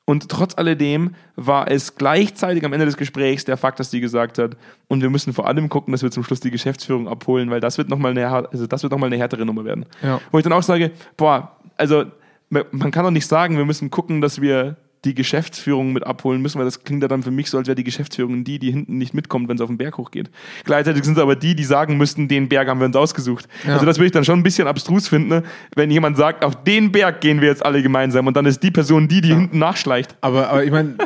Und 0.07 0.29
trotz 0.29 0.57
alledem 0.59 1.15
war 1.35 1.71
es 1.71 1.97
gleichzeitig 1.97 2.65
am 2.65 2.73
Ende 2.75 2.85
des 2.85 2.99
Gesprächs 2.99 3.45
der 3.45 3.57
Fakt, 3.57 3.81
dass 3.81 3.91
sie 3.91 4.01
gesagt 4.01 4.39
hat, 4.39 4.57
und 4.89 5.01
wir 5.01 5.09
müssen 5.09 5.33
vor 5.33 5.47
allem 5.47 5.71
gucken, 5.71 5.93
dass 5.93 6.03
wir 6.03 6.11
zum 6.11 6.25
Schluss 6.25 6.41
die 6.41 6.51
Geschäftsführung 6.51 7.09
abholen, 7.09 7.51
weil 7.51 7.61
das 7.61 7.79
wird 7.79 7.89
nochmal 7.89 8.11
eine, 8.11 8.29
also 8.29 8.67
das 8.67 8.83
wird 8.83 8.93
noch 8.93 8.99
mal 8.99 9.07
eine 9.07 9.17
härtere 9.17 9.47
Nummer 9.47 9.65
werden. 9.65 9.87
Ja. 10.03 10.21
Wo 10.31 10.39
ich 10.39 10.45
dann 10.45 10.53
auch 10.53 10.63
sage, 10.63 10.91
boah, 11.17 11.57
also 11.77 12.05
man 12.51 12.91
kann 12.91 13.05
doch 13.05 13.11
nicht 13.11 13.27
sagen, 13.27 13.57
wir 13.57 13.65
müssen 13.65 13.91
gucken, 13.91 14.21
dass 14.21 14.41
wir 14.41 14.77
die 15.05 15.15
Geschäftsführung 15.15 15.93
mit 15.93 16.07
abholen 16.07 16.41
müssen, 16.41 16.59
weil 16.59 16.65
das 16.65 16.83
klingt 16.83 17.03
ja 17.03 17.09
dann 17.09 17.23
für 17.23 17.31
mich 17.31 17.51
so, 17.51 17.59
als 17.59 17.67
wäre 17.67 17.75
die 17.75 17.85
Geschäftsführung 17.85 18.45
die, 18.45 18.59
die 18.59 18.71
hinten 18.71 18.99
nicht 18.99 19.15
mitkommt, 19.15 19.49
wenn 19.49 19.57
es 19.57 19.61
auf 19.61 19.69
den 19.69 19.79
Berg 19.79 19.99
hochgeht. 19.99 20.31
Gleichzeitig 20.65 21.05
sind 21.05 21.17
es 21.17 21.23
aber 21.23 21.37
die, 21.37 21.55
die 21.55 21.65
sagen 21.65 21.97
müssten, 21.97 22.29
den 22.29 22.49
Berg 22.49 22.69
haben 22.69 22.81
wir 22.81 22.87
uns 22.87 22.97
ausgesucht. 22.97 23.49
Ja. 23.67 23.75
Also 23.75 23.87
das 23.87 23.99
würde 23.99 24.07
ich 24.07 24.13
dann 24.13 24.25
schon 24.25 24.39
ein 24.39 24.43
bisschen 24.43 24.67
abstrus 24.67 25.09
finden, 25.09 25.29
ne, 25.29 25.43
wenn 25.75 25.91
jemand 25.91 26.17
sagt, 26.17 26.45
auf 26.45 26.65
den 26.65 26.93
Berg 26.93 27.21
gehen 27.21 27.41
wir 27.41 27.49
jetzt 27.49 27.65
alle 27.65 27.83
gemeinsam 27.83 28.27
und 28.27 28.37
dann 28.37 28.47
ist 28.47 28.63
die 28.63 28.71
Person 28.71 29.09
die, 29.09 29.21
die 29.21 29.35
hinten 29.35 29.59
nachschleicht. 29.59 30.17
Aber, 30.21 30.49
aber 30.51 30.65
ich 30.65 30.71
meine, 30.71 30.97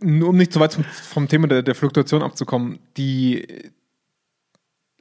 nur 0.00 0.28
um 0.28 0.36
nicht 0.36 0.52
zu 0.52 0.60
weit 0.60 0.74
vom, 0.74 0.84
vom 0.84 1.28
Thema 1.28 1.48
der, 1.48 1.62
der 1.62 1.74
Fluktuation 1.74 2.22
abzukommen, 2.22 2.78
die 2.96 3.46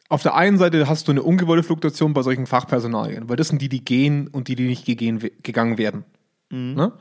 auf 0.10 0.23
der 0.23 0.36
einen 0.36 0.58
Seite 0.58 0.89
hast 0.89 1.08
du 1.08 1.12
eine 1.12 1.21
ungewollte 1.21 1.63
Fluktuation 1.63 2.13
bei 2.13 2.23
solchen 2.23 2.47
Fachpersonalien, 2.47 3.30
weil 3.30 3.36
das 3.36 3.49
sind 3.49 3.62
die, 3.62 3.69
die 3.69 3.86
gehen 3.86 4.28
und 4.28 4.47
die, 4.47 4.56
die 4.56 4.67
nicht 4.67 4.86
gegehen, 4.86 5.19
gegangen 5.43 5.78
werden. 5.78 6.04
Ne? 6.49 6.93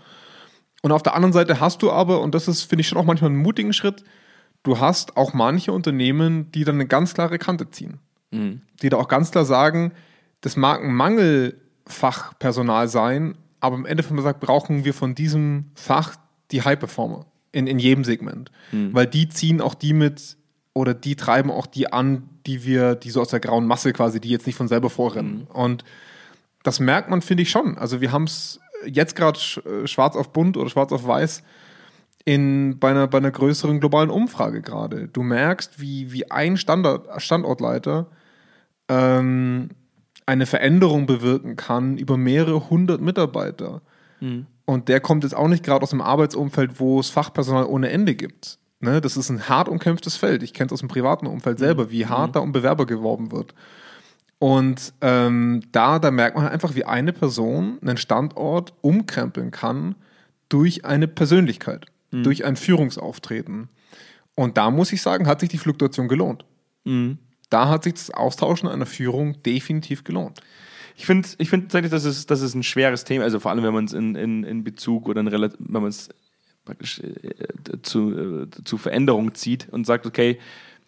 Und 0.82 0.92
auf 0.92 1.02
der 1.02 1.14
anderen 1.14 1.32
Seite 1.32 1.60
hast 1.60 1.82
du 1.82 1.90
aber, 1.90 2.20
und 2.20 2.34
das 2.34 2.48
ist, 2.48 2.62
finde 2.62 2.82
ich, 2.82 2.88
schon 2.88 2.98
auch 2.98 3.04
manchmal 3.04 3.30
einen 3.30 3.40
mutigen 3.42 3.72
Schritt, 3.72 4.04
du 4.62 4.78
hast 4.78 5.16
auch 5.16 5.34
manche 5.34 5.72
Unternehmen, 5.72 6.52
die 6.52 6.64
dann 6.64 6.76
eine 6.76 6.86
ganz 6.86 7.14
klare 7.14 7.38
Kante 7.38 7.70
ziehen. 7.70 7.98
Die 8.82 8.88
da 8.88 8.96
auch 8.96 9.08
ganz 9.08 9.30
klar 9.30 9.44
sagen, 9.44 9.92
das 10.40 10.56
mag 10.56 10.82
ein 10.82 10.94
Mangelfachpersonal 10.94 12.88
sein, 12.88 13.36
aber 13.60 13.76
im 13.76 13.86
Endeffekt 13.86 14.14
man 14.14 14.22
sagt, 14.24 14.40
brauchen 14.40 14.84
wir 14.84 14.94
von 14.94 15.14
diesem 15.14 15.70
Fach 15.74 16.16
die 16.52 16.62
High-Performer 16.62 17.26
in, 17.50 17.66
in 17.66 17.78
jedem 17.78 18.04
Segment. 18.04 18.52
Weil 18.94 19.06
die 19.06 19.28
ziehen 19.28 19.60
auch 19.60 19.74
die 19.74 19.92
mit 19.92 20.36
oder 20.74 20.94
die 20.94 21.16
treiben 21.16 21.50
auch 21.50 21.66
die 21.66 21.92
an, 21.92 22.28
die 22.46 22.64
wir, 22.64 22.94
die 22.94 23.10
so 23.10 23.20
aus 23.20 23.28
der 23.28 23.40
grauen 23.40 23.66
Masse 23.66 23.92
quasi, 23.92 24.20
die 24.20 24.28
jetzt 24.28 24.46
nicht 24.46 24.54
von 24.56 24.68
selber 24.68 24.90
vorrennen. 24.90 25.48
Und 25.52 25.82
das 26.62 26.78
merkt 26.78 27.10
man, 27.10 27.20
finde 27.20 27.42
ich 27.42 27.50
schon. 27.50 27.76
Also 27.78 28.00
wir 28.00 28.12
haben 28.12 28.24
es 28.24 28.60
jetzt 28.86 29.16
gerade 29.16 29.38
äh, 29.38 29.86
schwarz 29.86 30.16
auf 30.16 30.32
bunt 30.32 30.56
oder 30.56 30.70
schwarz 30.70 30.92
auf 30.92 31.06
weiß 31.06 31.42
in, 32.24 32.78
bei, 32.78 32.90
einer, 32.90 33.06
bei 33.06 33.18
einer 33.18 33.30
größeren 33.30 33.80
globalen 33.80 34.10
Umfrage 34.10 34.60
gerade. 34.60 35.08
Du 35.08 35.22
merkst, 35.22 35.80
wie, 35.80 36.12
wie 36.12 36.30
ein 36.30 36.56
Standort, 36.56 37.08
Standortleiter 37.22 38.06
ähm, 38.88 39.70
eine 40.26 40.46
Veränderung 40.46 41.06
bewirken 41.06 41.56
kann 41.56 41.96
über 41.96 42.16
mehrere 42.16 42.68
hundert 42.68 43.00
Mitarbeiter. 43.00 43.80
Und 44.66 44.88
der 44.88 45.00
kommt 45.00 45.24
jetzt 45.24 45.34
auch 45.34 45.48
nicht 45.48 45.64
gerade 45.64 45.82
aus 45.82 45.92
einem 45.92 46.02
Arbeitsumfeld, 46.02 46.78
wo 46.80 47.00
es 47.00 47.08
Fachpersonal 47.08 47.64
ohne 47.64 47.88
Ende 47.88 48.14
gibt. 48.14 48.58
Ne? 48.80 49.00
Das 49.00 49.16
ist 49.16 49.30
ein 49.30 49.48
hart 49.48 49.68
umkämpftes 49.68 50.16
Feld. 50.16 50.42
Ich 50.42 50.52
kenne 50.52 50.66
es 50.66 50.72
aus 50.72 50.80
dem 50.80 50.88
privaten 50.88 51.26
Umfeld 51.26 51.58
selber, 51.58 51.90
wie 51.90 52.06
hart 52.06 52.36
da 52.36 52.40
um 52.40 52.52
Bewerber 52.52 52.84
geworben 52.84 53.32
wird. 53.32 53.54
Und 54.38 54.92
ähm, 55.00 55.62
da, 55.72 55.98
da 55.98 56.10
merkt 56.10 56.36
man 56.36 56.44
halt 56.44 56.54
einfach, 56.54 56.74
wie 56.74 56.84
eine 56.84 57.12
Person 57.12 57.78
einen 57.82 57.96
Standort 57.96 58.72
umkrempeln 58.82 59.50
kann 59.50 59.96
durch 60.48 60.84
eine 60.84 61.08
Persönlichkeit, 61.08 61.86
durch 62.22 62.44
ein 62.44 62.56
Führungsauftreten. 62.56 63.68
Und 64.34 64.56
da 64.56 64.70
muss 64.70 64.92
ich 64.92 65.02
sagen, 65.02 65.26
hat 65.26 65.40
sich 65.40 65.48
die 65.48 65.58
Fluktuation 65.58 66.06
gelohnt. 66.06 66.44
Da 67.50 67.68
hat 67.68 67.84
sich 67.84 67.94
das 67.94 68.10
Austauschen 68.10 68.68
einer 68.68 68.86
Führung 68.86 69.42
definitiv 69.42 70.04
gelohnt. 70.04 70.40
Ich 70.96 71.06
finde 71.06 71.28
ich 71.38 71.50
find 71.50 71.64
tatsächlich, 71.64 71.90
das 71.90 72.04
ist, 72.04 72.30
das 72.30 72.40
ist 72.40 72.54
ein 72.54 72.62
schweres 72.62 73.04
Thema, 73.04 73.24
also 73.24 73.40
vor 73.40 73.50
allem, 73.50 73.62
wenn 73.64 73.74
man 73.74 73.84
es 73.84 73.92
in, 73.92 74.14
in, 74.14 74.44
in 74.44 74.64
Bezug 74.64 75.08
oder 75.08 75.20
in 75.20 75.30
wenn 75.30 75.82
man 75.82 75.86
es 75.86 76.08
praktisch 76.64 77.00
äh, 77.00 77.82
zu, 77.82 78.44
äh, 78.44 78.46
zu 78.64 78.78
Veränderung 78.78 79.34
zieht 79.34 79.68
und 79.70 79.86
sagt, 79.86 80.06
okay, 80.06 80.38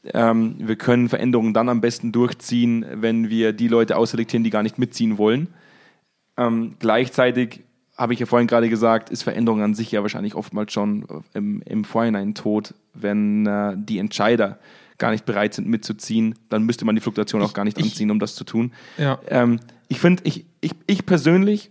ähm, 0.04 0.54
wir 0.58 0.76
können 0.76 1.08
Veränderungen 1.08 1.52
dann 1.54 1.68
am 1.68 1.80
besten 1.80 2.12
durchziehen, 2.12 2.84
wenn 2.94 3.28
wir 3.28 3.52
die 3.52 3.68
Leute 3.68 3.96
ausselektieren, 3.96 4.44
die 4.44 4.50
gar 4.50 4.62
nicht 4.62 4.78
mitziehen 4.78 5.18
wollen. 5.18 5.48
Ähm, 6.36 6.76
gleichzeitig 6.78 7.60
habe 7.96 8.14
ich 8.14 8.20
ja 8.20 8.24
vorhin 8.26 8.48
gerade 8.48 8.70
gesagt, 8.70 9.10
ist 9.10 9.22
Veränderung 9.24 9.60
an 9.62 9.74
sich 9.74 9.92
ja 9.92 10.00
wahrscheinlich 10.00 10.34
oftmals 10.34 10.72
schon 10.72 11.04
im, 11.34 11.60
im 11.66 11.84
Vorhinein 11.84 12.34
tot, 12.34 12.72
wenn 12.94 13.44
äh, 13.46 13.74
die 13.76 13.98
Entscheider 13.98 14.58
gar 14.96 15.10
nicht 15.10 15.26
bereit 15.26 15.52
sind 15.54 15.66
mitzuziehen, 15.68 16.34
dann 16.48 16.62
müsste 16.64 16.84
man 16.84 16.94
die 16.94 17.00
Fluktuation 17.00 17.42
auch 17.42 17.52
gar 17.54 17.64
nicht 17.64 17.78
ich- 17.78 17.84
anziehen, 17.84 18.10
um 18.10 18.18
das 18.18 18.34
zu 18.34 18.44
tun. 18.44 18.72
Ja. 18.96 19.18
Ähm, 19.28 19.60
ich 19.88 19.98
finde, 20.00 20.22
ich, 20.26 20.46
ich, 20.60 20.72
ich 20.86 21.04
persönlich 21.04 21.70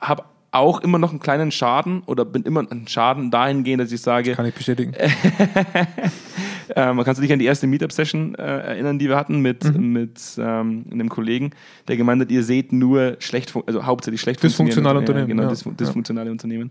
habe 0.00 0.24
auch 0.52 0.80
immer 0.80 0.98
noch 0.98 1.10
einen 1.10 1.20
kleinen 1.20 1.52
Schaden 1.52 2.02
oder 2.06 2.24
bin 2.24 2.42
immer 2.42 2.60
einen 2.70 2.88
Schaden 2.88 3.30
dahingehend, 3.30 3.82
dass 3.82 3.92
ich 3.92 4.00
sage, 4.00 4.34
Kann 4.34 4.46
ich 4.46 4.54
bestätigen. 4.54 4.92
äh, 6.76 6.92
man 6.92 7.04
kann 7.04 7.14
sich 7.14 7.32
an 7.32 7.38
die 7.38 7.44
erste 7.46 7.66
Meetup-Session 7.66 8.34
äh, 8.34 8.42
erinnern, 8.42 8.98
die 8.98 9.08
wir 9.08 9.16
hatten 9.16 9.40
mit, 9.40 9.64
Mhm. 9.64 9.92
mit 9.92 10.20
ähm, 10.38 10.84
einem 10.90 11.08
Kollegen, 11.08 11.50
der 11.88 11.96
gemeint 11.96 12.20
hat, 12.22 12.30
ihr 12.30 12.42
seht 12.42 12.72
nur 12.72 13.16
schlecht, 13.18 13.54
also 13.66 13.84
hauptsächlich 13.86 14.20
schlecht 14.20 14.42
Dysfunktionale 14.42 14.98
Unternehmen, 14.98 15.28
Ja, 15.30 15.34
ja. 15.36 15.40
genau, 15.42 15.52
dysfun- 15.52 15.76
dysfunktionale 15.76 16.30
Unternehmen. 16.30 16.70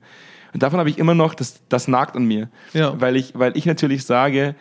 Und 0.54 0.64
davon 0.64 0.80
habe 0.80 0.90
ich 0.90 0.98
immer 0.98 1.14
noch, 1.16 1.34
das, 1.36 1.62
das 1.70 1.88
nagt 1.88 2.16
an 2.16 2.26
mir. 2.26 2.50
Ja. 2.74 3.00
Weil, 3.00 3.16
ich, 3.16 3.34
weil 3.36 3.56
ich 3.56 3.66
natürlich 3.66 4.04
sage, 4.06 4.56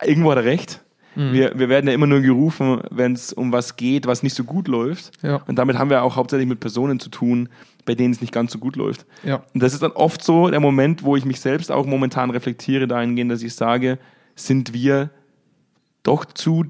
äh, 0.00 0.08
irgendwo 0.10 0.30
hat 0.30 0.38
er 0.38 0.44
recht. 0.44 0.82
Mhm. 1.14 1.32
Wir, 1.32 1.52
wir 1.58 1.68
werden 1.68 1.86
ja 1.88 1.94
immer 1.94 2.06
nur 2.06 2.20
gerufen, 2.20 2.80
wenn 2.90 3.14
es 3.14 3.32
um 3.32 3.50
was 3.52 3.76
geht, 3.76 4.06
was 4.06 4.22
nicht 4.22 4.34
so 4.34 4.44
gut 4.44 4.68
läuft. 4.68 5.12
Ja. 5.22 5.36
Und 5.46 5.56
damit 5.56 5.78
haben 5.78 5.88
wir 5.90 6.02
auch 6.02 6.16
hauptsächlich 6.16 6.48
mit 6.48 6.60
Personen 6.60 7.00
zu 7.00 7.08
tun, 7.08 7.48
bei 7.86 7.94
denen 7.94 8.12
es 8.12 8.20
nicht 8.20 8.32
ganz 8.34 8.52
so 8.52 8.58
gut 8.58 8.76
läuft. 8.76 9.06
Ja. 9.24 9.42
Und 9.54 9.62
das 9.62 9.72
ist 9.72 9.82
dann 9.82 9.92
oft 9.92 10.22
so 10.22 10.50
der 10.50 10.60
Moment, 10.60 11.02
wo 11.04 11.16
ich 11.16 11.24
mich 11.24 11.40
selbst 11.40 11.72
auch 11.72 11.86
momentan 11.86 12.28
reflektiere 12.30 12.86
dahingehend, 12.86 13.32
dass 13.32 13.42
ich 13.42 13.54
sage, 13.54 13.98
sind 14.38 14.72
wir 14.72 15.10
doch 16.02 16.24
zu 16.24 16.64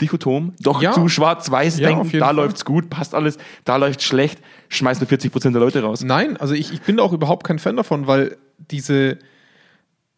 dichotom, 0.00 0.52
doch 0.60 0.80
Ja. 0.80 0.92
zu 0.92 1.08
schwarz-weiß 1.08 1.78
Ja, 1.80 1.88
denken, 1.88 2.18
da 2.18 2.26
Fall. 2.26 2.36
läuft's 2.36 2.64
gut, 2.64 2.88
passt 2.88 3.14
alles, 3.14 3.36
da 3.64 3.76
läuft's 3.76 4.04
schlecht, 4.04 4.38
schmeißen 4.68 5.00
wir 5.00 5.08
40 5.08 5.32
Prozent 5.32 5.54
der 5.56 5.60
Leute 5.62 5.82
raus. 5.82 6.04
Nein, 6.04 6.36
also 6.36 6.54
ich, 6.54 6.72
ich 6.72 6.82
bin 6.82 6.98
da 6.98 7.02
auch 7.02 7.12
überhaupt 7.12 7.44
kein 7.44 7.58
Fan 7.58 7.76
davon, 7.76 8.06
weil 8.06 8.36
diese, 8.70 9.18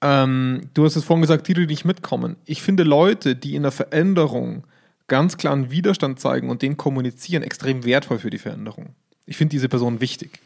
ähm, 0.02 0.68
du 0.74 0.84
hast 0.84 0.96
es 0.96 1.04
vorhin 1.04 1.22
gesagt, 1.22 1.48
die, 1.48 1.54
die 1.54 1.66
nicht 1.66 1.84
mitkommen. 1.86 2.36
Ich 2.44 2.62
finde 2.62 2.82
Leute, 2.82 3.36
die 3.36 3.54
in 3.54 3.62
der 3.62 3.72
Veränderung 3.72 4.64
ganz 5.08 5.36
klar 5.38 5.54
einen 5.54 5.70
Widerstand 5.70 6.20
zeigen 6.20 6.50
und 6.50 6.62
den 6.62 6.76
kommunizieren, 6.76 7.42
extrem 7.42 7.84
wertvoll 7.84 8.18
für 8.18 8.30
die 8.30 8.38
Veränderung. 8.38 8.90
Ich 9.26 9.36
finde 9.36 9.52
diese 9.52 9.68
Personen 9.68 10.00
wichtig. 10.00 10.40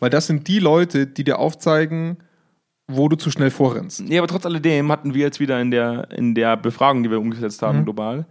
Weil 0.00 0.10
das 0.10 0.26
sind 0.26 0.48
die 0.48 0.58
Leute, 0.60 1.06
die 1.06 1.24
dir 1.24 1.38
aufzeigen, 1.38 2.18
wo 2.90 3.08
du 3.08 3.16
zu 3.16 3.30
schnell 3.30 3.50
vorrennst. 3.50 4.00
Ja, 4.08 4.20
aber 4.20 4.28
trotz 4.28 4.46
alledem 4.46 4.90
hatten 4.90 5.14
wir 5.14 5.22
jetzt 5.22 5.40
wieder 5.40 5.60
in 5.60 5.70
der, 5.70 6.10
in 6.10 6.34
der 6.34 6.56
Befragung, 6.56 7.02
die 7.02 7.10
wir 7.10 7.18
umgesetzt 7.20 7.62
Mhm. 7.62 7.66
haben, 7.66 7.84
global, 7.84 8.26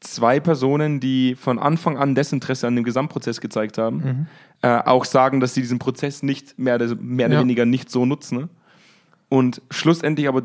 zwei 0.00 0.40
Personen, 0.40 1.00
die 1.00 1.34
von 1.34 1.58
Anfang 1.58 1.98
an 1.98 2.14
Desinteresse 2.14 2.66
an 2.66 2.74
dem 2.76 2.84
Gesamtprozess 2.84 3.40
gezeigt 3.40 3.78
haben, 3.78 3.96
Mhm. 3.96 4.26
äh, 4.62 4.78
auch 4.84 5.04
sagen, 5.04 5.40
dass 5.40 5.54
sie 5.54 5.60
diesen 5.60 5.78
Prozess 5.78 6.22
nicht 6.22 6.58
mehr, 6.58 6.76
oder- 6.76 6.94
mehr 6.96 7.26
oder 7.26 7.36
Ja. 7.36 7.40
weniger 7.42 7.66
nicht 7.66 7.90
so 7.90 8.06
nutzen 8.06 8.38
ne? 8.38 8.48
und 9.28 9.60
schlussendlich 9.70 10.26
aber 10.28 10.42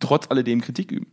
trotz 0.00 0.30
alledem 0.30 0.60
Kritik 0.60 0.92
üben. 0.92 1.06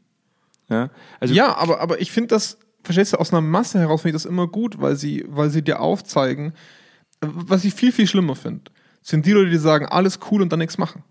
Ja, 0.69 0.89
also 1.19 1.33
Ja, 1.33 1.55
aber, 1.57 1.79
aber 1.81 1.99
ich 2.01 2.11
finde 2.11 2.27
das, 2.29 2.57
verstehst 2.83 3.13
du, 3.13 3.17
aus 3.17 3.31
einer 3.33 3.41
Masse 3.41 3.79
heraus 3.79 4.01
finde 4.01 4.15
ich 4.17 4.23
das 4.23 4.29
immer 4.29 4.47
gut, 4.47 4.81
weil 4.81 4.95
sie, 4.95 5.25
weil 5.27 5.49
sie 5.49 5.61
dir 5.61 5.79
aufzeigen, 5.81 6.53
was 7.21 7.63
ich 7.65 7.73
viel, 7.73 7.91
viel 7.91 8.07
schlimmer 8.07 8.35
finde, 8.35 8.71
sind 9.01 9.25
die 9.25 9.31
Leute, 9.31 9.49
die 9.49 9.57
sagen, 9.57 9.85
alles 9.85 10.19
cool 10.31 10.41
und 10.41 10.51
dann 10.51 10.59
nichts 10.59 10.77
machen. 10.77 11.03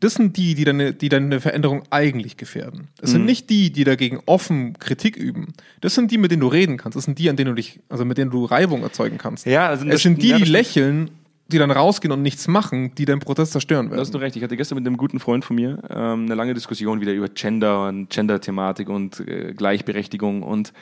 Das 0.00 0.14
sind 0.14 0.36
die, 0.36 0.54
die 0.54 0.64
deine, 0.64 0.94
die 0.94 1.08
deine 1.08 1.40
Veränderung 1.40 1.82
eigentlich 1.90 2.36
gefährden. 2.36 2.88
Das 3.00 3.10
sind 3.10 3.24
nicht 3.24 3.50
die, 3.50 3.70
die 3.72 3.84
dagegen 3.84 4.20
offen 4.26 4.78
Kritik 4.78 5.16
üben. 5.16 5.48
Das 5.80 5.94
sind 5.94 6.10
die, 6.10 6.18
mit 6.18 6.30
denen 6.30 6.40
du 6.40 6.48
reden 6.48 6.76
kannst. 6.78 6.96
Das 6.96 7.04
sind 7.04 7.18
die, 7.18 7.28
an 7.28 7.36
denen 7.36 7.50
du 7.50 7.54
dich, 7.54 7.80
also 7.88 8.04
mit 8.04 8.16
denen 8.18 8.30
du 8.30 8.44
Reibung 8.44 8.82
erzeugen 8.82 9.18
kannst. 9.18 9.46
Ja, 9.46 9.66
also 9.68 9.84
es 9.86 9.92
das- 9.92 10.02
sind 10.02 10.22
die, 10.22 10.28
ja, 10.28 10.38
die 10.38 10.44
lächeln, 10.44 11.10
die 11.48 11.58
dann 11.58 11.70
rausgehen 11.72 12.12
und 12.12 12.22
nichts 12.22 12.46
machen, 12.48 12.94
die 12.94 13.04
deinen 13.04 13.18
Prozess 13.20 13.50
zerstören 13.50 13.90
Da 13.90 13.96
hast 13.96 14.10
du 14.10 14.14
werden. 14.14 14.22
recht. 14.24 14.36
Ich 14.36 14.42
hatte 14.42 14.56
gestern 14.56 14.76
mit 14.76 14.86
einem 14.86 14.96
guten 14.96 15.18
Freund 15.18 15.44
von 15.44 15.56
mir 15.56 15.82
ähm, 15.90 16.26
eine 16.26 16.34
lange 16.36 16.54
Diskussion 16.54 17.00
wieder 17.00 17.12
über 17.12 17.28
Gender 17.28 17.88
und 17.88 18.08
Gender-Thematik 18.08 18.88
und 18.88 19.20
äh, 19.26 19.52
Gleichberechtigung. 19.54 20.42
Und 20.44 20.72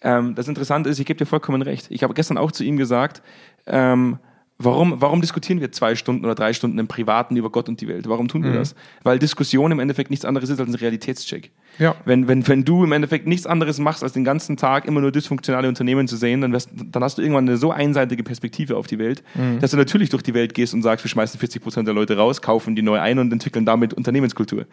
ähm, 0.00 0.34
das 0.34 0.48
Interessante 0.48 0.88
ist, 0.90 0.98
ich 0.98 1.06
gebe 1.06 1.18
dir 1.18 1.26
vollkommen 1.26 1.62
recht. 1.62 1.86
Ich 1.90 2.02
habe 2.02 2.14
gestern 2.14 2.38
auch 2.38 2.52
zu 2.52 2.64
ihm 2.64 2.78
gesagt, 2.78 3.22
ähm, 3.66 4.18
warum, 4.58 5.00
warum 5.00 5.20
diskutieren 5.20 5.60
wir 5.60 5.72
zwei 5.72 5.94
Stunden 5.94 6.24
oder 6.24 6.34
drei 6.34 6.52
Stunden 6.52 6.78
im 6.78 6.86
Privaten 6.86 7.36
über 7.36 7.50
Gott 7.50 7.68
und 7.68 7.80
die 7.80 7.88
Welt? 7.88 8.08
Warum 8.08 8.28
tun 8.28 8.44
wir 8.44 8.52
das? 8.52 8.74
Weil 9.02 9.18
Diskussion 9.18 9.72
im 9.72 9.80
Endeffekt 9.80 10.10
nichts 10.10 10.24
anderes 10.24 10.48
ist 10.50 10.60
als 10.60 10.68
ein 10.68 10.74
Realitätscheck. 10.74 11.50
Ja. 11.78 11.96
Wenn, 12.04 12.28
wenn, 12.28 12.46
wenn 12.46 12.64
du 12.64 12.84
im 12.84 12.92
Endeffekt 12.92 13.26
nichts 13.26 13.46
anderes 13.46 13.78
machst, 13.78 14.04
als 14.04 14.12
den 14.12 14.24
ganzen 14.24 14.56
Tag 14.56 14.84
immer 14.84 15.00
nur 15.00 15.10
dysfunktionale 15.10 15.68
Unternehmen 15.68 16.06
zu 16.06 16.16
sehen, 16.16 16.40
dann, 16.40 16.52
wirst, 16.52 16.70
dann 16.72 17.02
hast 17.02 17.18
du 17.18 17.22
irgendwann 17.22 17.48
eine 17.48 17.56
so 17.56 17.72
einseitige 17.72 18.22
Perspektive 18.22 18.76
auf 18.76 18.86
die 18.86 18.98
Welt, 18.98 19.24
dass 19.60 19.72
du 19.72 19.76
natürlich 19.76 20.10
durch 20.10 20.22
die 20.22 20.34
Welt 20.34 20.54
gehst 20.54 20.72
und 20.72 20.82
sagst, 20.82 21.04
wir 21.04 21.08
schmeißen 21.08 21.38
40 21.40 21.62
Prozent 21.62 21.88
der 21.88 21.94
Leute 21.94 22.16
raus, 22.16 22.40
kaufen 22.40 22.76
die 22.76 22.82
neu 22.82 23.00
ein 23.00 23.18
und 23.18 23.32
entwickeln 23.32 23.66
damit 23.66 23.92
Unternehmenskultur. 23.92 24.66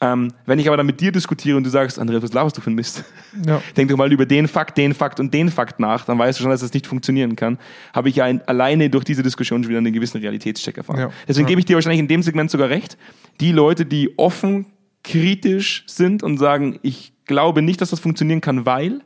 Ähm, 0.00 0.32
wenn 0.46 0.60
ich 0.60 0.68
aber 0.68 0.76
dann 0.76 0.86
mit 0.86 1.00
dir 1.00 1.10
diskutiere 1.10 1.56
und 1.56 1.64
du 1.64 1.70
sagst, 1.70 1.98
Andreas, 1.98 2.22
was 2.22 2.32
laberst 2.32 2.56
du 2.56 2.60
für 2.60 2.70
ein 2.70 2.74
Mist? 2.74 3.02
Ja. 3.44 3.60
Denk 3.76 3.90
doch 3.90 3.96
mal 3.96 4.12
über 4.12 4.26
den 4.26 4.46
Fakt, 4.46 4.78
den 4.78 4.94
Fakt 4.94 5.18
und 5.18 5.34
den 5.34 5.48
Fakt 5.50 5.80
nach, 5.80 6.04
dann 6.04 6.18
weißt 6.18 6.38
du 6.38 6.42
schon, 6.42 6.50
dass 6.52 6.60
das 6.60 6.72
nicht 6.72 6.86
funktionieren 6.86 7.34
kann. 7.34 7.58
Habe 7.92 8.08
ich 8.08 8.16
ja 8.16 8.24
ein, 8.24 8.46
alleine 8.46 8.90
durch 8.90 9.02
diese 9.04 9.24
Diskussion 9.24 9.62
schon 9.64 9.70
wieder 9.70 9.78
einen 9.78 9.92
gewissen 9.92 10.20
Realitätscheck 10.20 10.76
erfahren. 10.76 11.00
Ja. 11.00 11.10
Deswegen 11.26 11.46
Ja. 11.46 11.48
gebe 11.48 11.60
ich 11.60 11.64
dir 11.64 11.74
wahrscheinlich 11.74 11.98
in 12.00 12.06
dem 12.08 12.22
Segment 12.22 12.48
sogar 12.50 12.68
recht. 12.68 12.96
Die 13.40 13.50
Leute, 13.50 13.86
die 13.86 14.16
offen 14.18 14.66
kritisch 15.02 15.84
sind 15.86 16.22
und 16.22 16.38
sagen, 16.38 16.78
ich 16.82 17.12
glaube 17.24 17.62
nicht, 17.62 17.80
dass 17.80 17.90
das 17.90 17.98
funktionieren 18.00 18.40
kann, 18.40 18.66
weil 18.66 19.00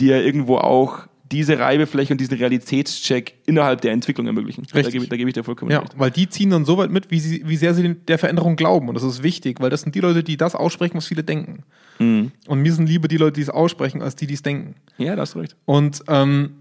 die 0.00 0.06
ja 0.06 0.18
irgendwo 0.18 0.56
auch 0.56 1.06
diese 1.32 1.58
Reibefläche 1.58 2.12
und 2.12 2.20
diesen 2.20 2.36
Realitätscheck 2.36 3.34
innerhalb 3.46 3.80
der 3.80 3.92
Entwicklung 3.92 4.26
ermöglichen. 4.26 4.66
Da 4.70 4.76
Richtig. 4.76 4.92
gebe, 4.92 5.04
ich- 5.04 5.10
da 5.10 5.16
gebe 5.16 5.30
ich 5.30 5.34
dir 5.34 5.42
vollkommen 5.44 5.70
Ja, 5.70 5.80
recht. 5.80 5.98
weil 5.98 6.10
die 6.10 6.28
ziehen 6.28 6.50
dann 6.50 6.64
so 6.64 6.76
weit 6.76 6.90
mit, 6.90 7.10
wie, 7.10 7.18
sie, 7.18 7.42
wie 7.46 7.56
sehr 7.56 7.74
sie 7.74 7.94
der 7.94 8.18
Veränderung 8.18 8.56
glauben. 8.56 8.88
Und 8.88 8.94
das 8.94 9.02
ist 9.02 9.22
wichtig, 9.22 9.58
weil 9.60 9.70
das 9.70 9.80
sind 9.82 9.94
die 9.94 10.00
Leute, 10.00 10.22
die 10.22 10.36
das 10.36 10.54
aussprechen, 10.54 10.96
was 10.96 11.06
viele 11.06 11.24
denken. 11.24 11.62
Mhm. 11.98 12.30
Und 12.46 12.60
mir 12.60 12.72
sind 12.74 12.88
lieber 12.88 13.08
die 13.08 13.16
Leute, 13.16 13.34
die 13.34 13.40
es 13.42 13.50
aussprechen, 13.50 14.02
als 14.02 14.16
die, 14.16 14.26
die 14.26 14.34
es 14.34 14.42
denken. 14.42 14.74
Ja, 14.98 15.16
da 15.16 15.22
hast 15.22 15.34
du 15.34 15.38
recht. 15.38 15.56
Und 15.64 16.02
ähm, 16.08 16.56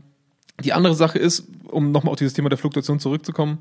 die 0.63 0.71
andere 0.73 0.95
Sache 0.95 1.19
ist, 1.19 1.47
um 1.67 1.91
nochmal 1.91 2.11
auf 2.13 2.17
dieses 2.19 2.33
Thema 2.33 2.47
der 2.49 2.57
Fluktuation 2.57 2.99
zurückzukommen, 2.99 3.59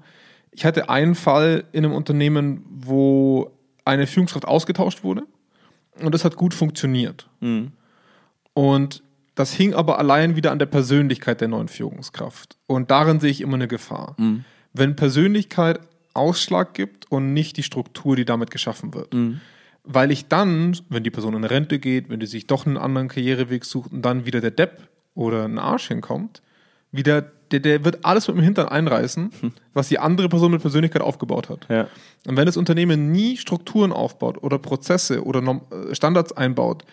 ich 0.52 0.64
hatte 0.64 0.88
einen 0.88 1.14
Fall 1.14 1.64
in 1.72 1.84
einem 1.84 1.94
Unternehmen, 1.94 2.64
wo 2.70 3.50
eine 3.84 4.06
Führungskraft 4.06 4.46
ausgetauscht 4.46 5.02
wurde 5.02 5.22
und 6.00 6.14
das 6.14 6.24
hat 6.24 6.36
gut 6.36 6.52
funktioniert. 6.54 7.28
Und 8.54 9.02
das 9.34 9.52
hing 9.52 9.74
aber 9.74 9.98
allein 9.98 10.36
wieder 10.36 10.52
an 10.52 10.58
der 10.58 10.66
Persönlichkeit 10.66 11.40
der 11.40 11.48
neuen 11.48 11.68
Führungskraft. 11.68 12.56
Und 12.66 12.90
darin 12.90 13.20
sehe 13.20 13.30
ich 13.30 13.40
immer 13.40 13.54
eine 13.54 13.68
Gefahr. 13.68 14.16
Wenn 14.72 14.96
Persönlichkeit 14.96 15.80
Ausschlag 16.14 16.74
gibt 16.74 17.10
und 17.10 17.32
nicht 17.32 17.56
die 17.56 17.62
Struktur, 17.62 18.16
die 18.16 18.24
damit 18.24 18.50
geschaffen 18.50 18.94
wird. 18.94 19.14
Weil 19.84 20.10
ich 20.10 20.28
dann, 20.28 20.76
wenn 20.88 21.02
die 21.02 21.10
Person 21.10 21.34
in 21.34 21.44
Rente 21.44 21.78
geht, 21.78 22.08
wenn 22.08 22.20
die 22.20 22.26
sich 22.26 22.46
doch 22.46 22.66
einen 22.66 22.76
anderen 22.76 23.08
Karriereweg 23.08 23.64
sucht 23.64 23.92
und 23.92 24.02
dann 24.02 24.26
wieder 24.26 24.40
der 24.40 24.50
Depp 24.50 24.88
oder 25.14 25.44
ein 25.44 25.58
Arsch 25.58 25.88
hinkommt, 25.88 26.42
wieder, 26.92 27.22
der, 27.50 27.60
der 27.60 27.84
wird 27.84 28.04
alles 28.04 28.28
mit 28.28 28.36
dem 28.36 28.42
Hintern 28.42 28.68
einreißen, 28.68 29.30
was 29.72 29.88
die 29.88 29.98
andere 29.98 30.28
Person 30.28 30.52
mit 30.52 30.60
Persönlichkeit 30.60 31.02
aufgebaut 31.02 31.48
hat. 31.48 31.66
Ja. 31.68 31.88
Und 32.26 32.36
wenn 32.36 32.46
das 32.46 32.56
Unternehmen 32.56 33.10
nie 33.10 33.38
Strukturen 33.38 33.92
aufbaut 33.92 34.42
oder 34.42 34.58
Prozesse 34.58 35.24
oder 35.24 35.40
äh, 35.40 35.94
Standards 35.94 36.32
einbaut, 36.32 36.84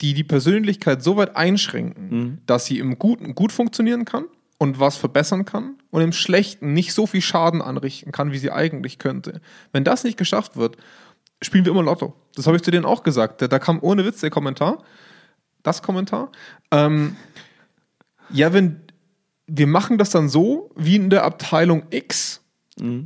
die 0.00 0.14
die 0.14 0.24
Persönlichkeit 0.24 1.02
so 1.02 1.16
weit 1.16 1.36
einschränken, 1.36 2.42
dass 2.46 2.66
sie 2.66 2.78
im 2.78 2.98
Guten 2.98 3.34
gut 3.34 3.52
funktionieren 3.52 4.04
kann 4.04 4.26
und 4.58 4.80
was 4.80 4.96
verbessern 4.96 5.44
kann 5.44 5.76
und 5.90 6.02
im 6.02 6.12
Schlechten 6.12 6.72
nicht 6.72 6.92
so 6.92 7.06
viel 7.06 7.22
Schaden 7.22 7.62
anrichten 7.62 8.12
kann, 8.12 8.32
wie 8.32 8.38
sie 8.38 8.50
eigentlich 8.50 8.98
könnte. 8.98 9.40
Wenn 9.72 9.84
das 9.84 10.04
nicht 10.04 10.18
geschafft 10.18 10.56
wird, 10.56 10.76
spielen 11.42 11.64
wir 11.64 11.72
immer 11.72 11.82
Lotto. 11.82 12.14
Das 12.34 12.46
habe 12.46 12.56
ich 12.56 12.62
zu 12.62 12.70
denen 12.70 12.84
auch 12.84 13.02
gesagt. 13.02 13.42
Da, 13.42 13.48
da 13.48 13.58
kam 13.58 13.78
ohne 13.82 14.04
Witz 14.04 14.20
der 14.20 14.30
Kommentar, 14.30 14.82
das 15.62 15.82
Kommentar. 15.82 16.30
Ähm, 16.70 17.16
ja, 18.30 18.52
wenn 18.52 18.80
wir 19.46 19.66
machen 19.66 19.98
das 19.98 20.10
dann 20.10 20.28
so 20.28 20.70
wie 20.74 20.96
in 20.96 21.10
der 21.10 21.24
Abteilung 21.24 21.84
X, 21.90 22.42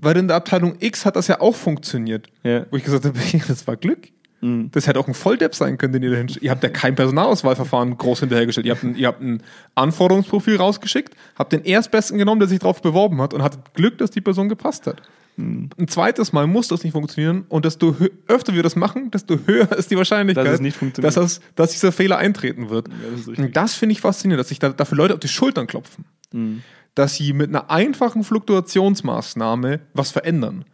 weil 0.03 0.17
in 0.17 0.27
der 0.27 0.37
Abteilung 0.37 0.77
X 0.81 1.05
hat 1.05 1.17
das 1.17 1.29
ja 1.29 1.41
auch 1.41 1.55
funktioniert. 1.55 2.29
Ja. 2.43 2.67
Wo 2.71 2.77
ich 2.77 2.85
gesagt 2.85 3.05
habe, 3.05 3.19
das 3.49 3.67
war 3.67 3.77
Glück. 3.77 4.09
Das 4.43 4.87
hätte 4.87 4.99
auch 4.99 5.07
ein 5.07 5.13
Volldepp 5.13 5.55
sein 5.55 5.77
können, 5.77 5.93
den 5.93 6.03
ihr 6.03 6.11
dahin 6.11 6.29
Ihr 6.41 6.51
habt 6.51 6.63
ja 6.63 6.71
kein 6.71 6.95
Personalauswahlverfahren 6.95 7.99
groß 7.99 8.21
hinterhergestellt. 8.21 8.67
Ihr 8.67 8.73
habt 8.73 8.83
ein, 8.83 8.95
ihr 8.95 9.07
habt 9.07 9.21
ein 9.21 9.43
Anforderungsprofil 9.75 10.57
rausgeschickt, 10.57 11.15
habt 11.37 11.53
den 11.53 11.63
Erstbesten 11.65 12.17
genommen, 12.17 12.41
der 12.41 12.49
sich 12.49 12.59
darauf 12.59 12.81
beworben 12.81 13.21
hat 13.21 13.35
und 13.35 13.43
hattet 13.43 13.75
Glück, 13.75 13.99
dass 13.99 14.11
die 14.11 14.23
Person 14.23 14.49
gepasst 14.49 14.87
hat. 14.87 15.03
Ein 15.37 15.71
zweites 15.89 16.33
Mal 16.33 16.47
muss 16.47 16.69
das 16.69 16.85
nicht 16.85 16.93
funktionieren 16.93 17.45
und 17.49 17.65
desto 17.65 17.97
öfter 18.29 18.55
wir 18.55 18.63
das 18.63 18.77
machen, 18.77 19.11
desto 19.11 19.39
höher 19.47 19.71
ist 19.77 19.91
die 19.91 19.97
Wahrscheinlichkeit, 19.97 20.47
Dass 20.47 20.55
es 20.55 20.61
nicht 20.61 20.77
funktioniert. 20.77 21.17
dass, 21.17 21.23
das, 21.23 21.41
dass 21.55 21.73
dieser 21.73 21.93
Fehler 21.93 22.19
eintreten 22.19 22.69
wird. 22.71 22.89
das 22.89 23.29
richtig. 23.29 23.45
und 23.45 23.57
das 23.57 23.75
finde 23.75 23.93
ich 23.95 24.01
faszinierend, 24.01 24.41
dass 24.41 24.49
sich 24.49 24.59
da, 24.59 24.71
dafür 24.71 24.97
Leute 24.99 25.15
auf 25.15 25.21
die 25.21 25.29
Schultern 25.29 25.67
klopfen. 25.67 26.05
Mhm. 26.33 26.63
Dass 26.95 27.17
sie 27.17 27.33
mit 27.33 27.49
einer 27.49 27.71
einfachen 27.71 28.25
Fluktuationsmaßnahme 28.25 29.81
was 29.95 30.11
verändern. 30.11 30.65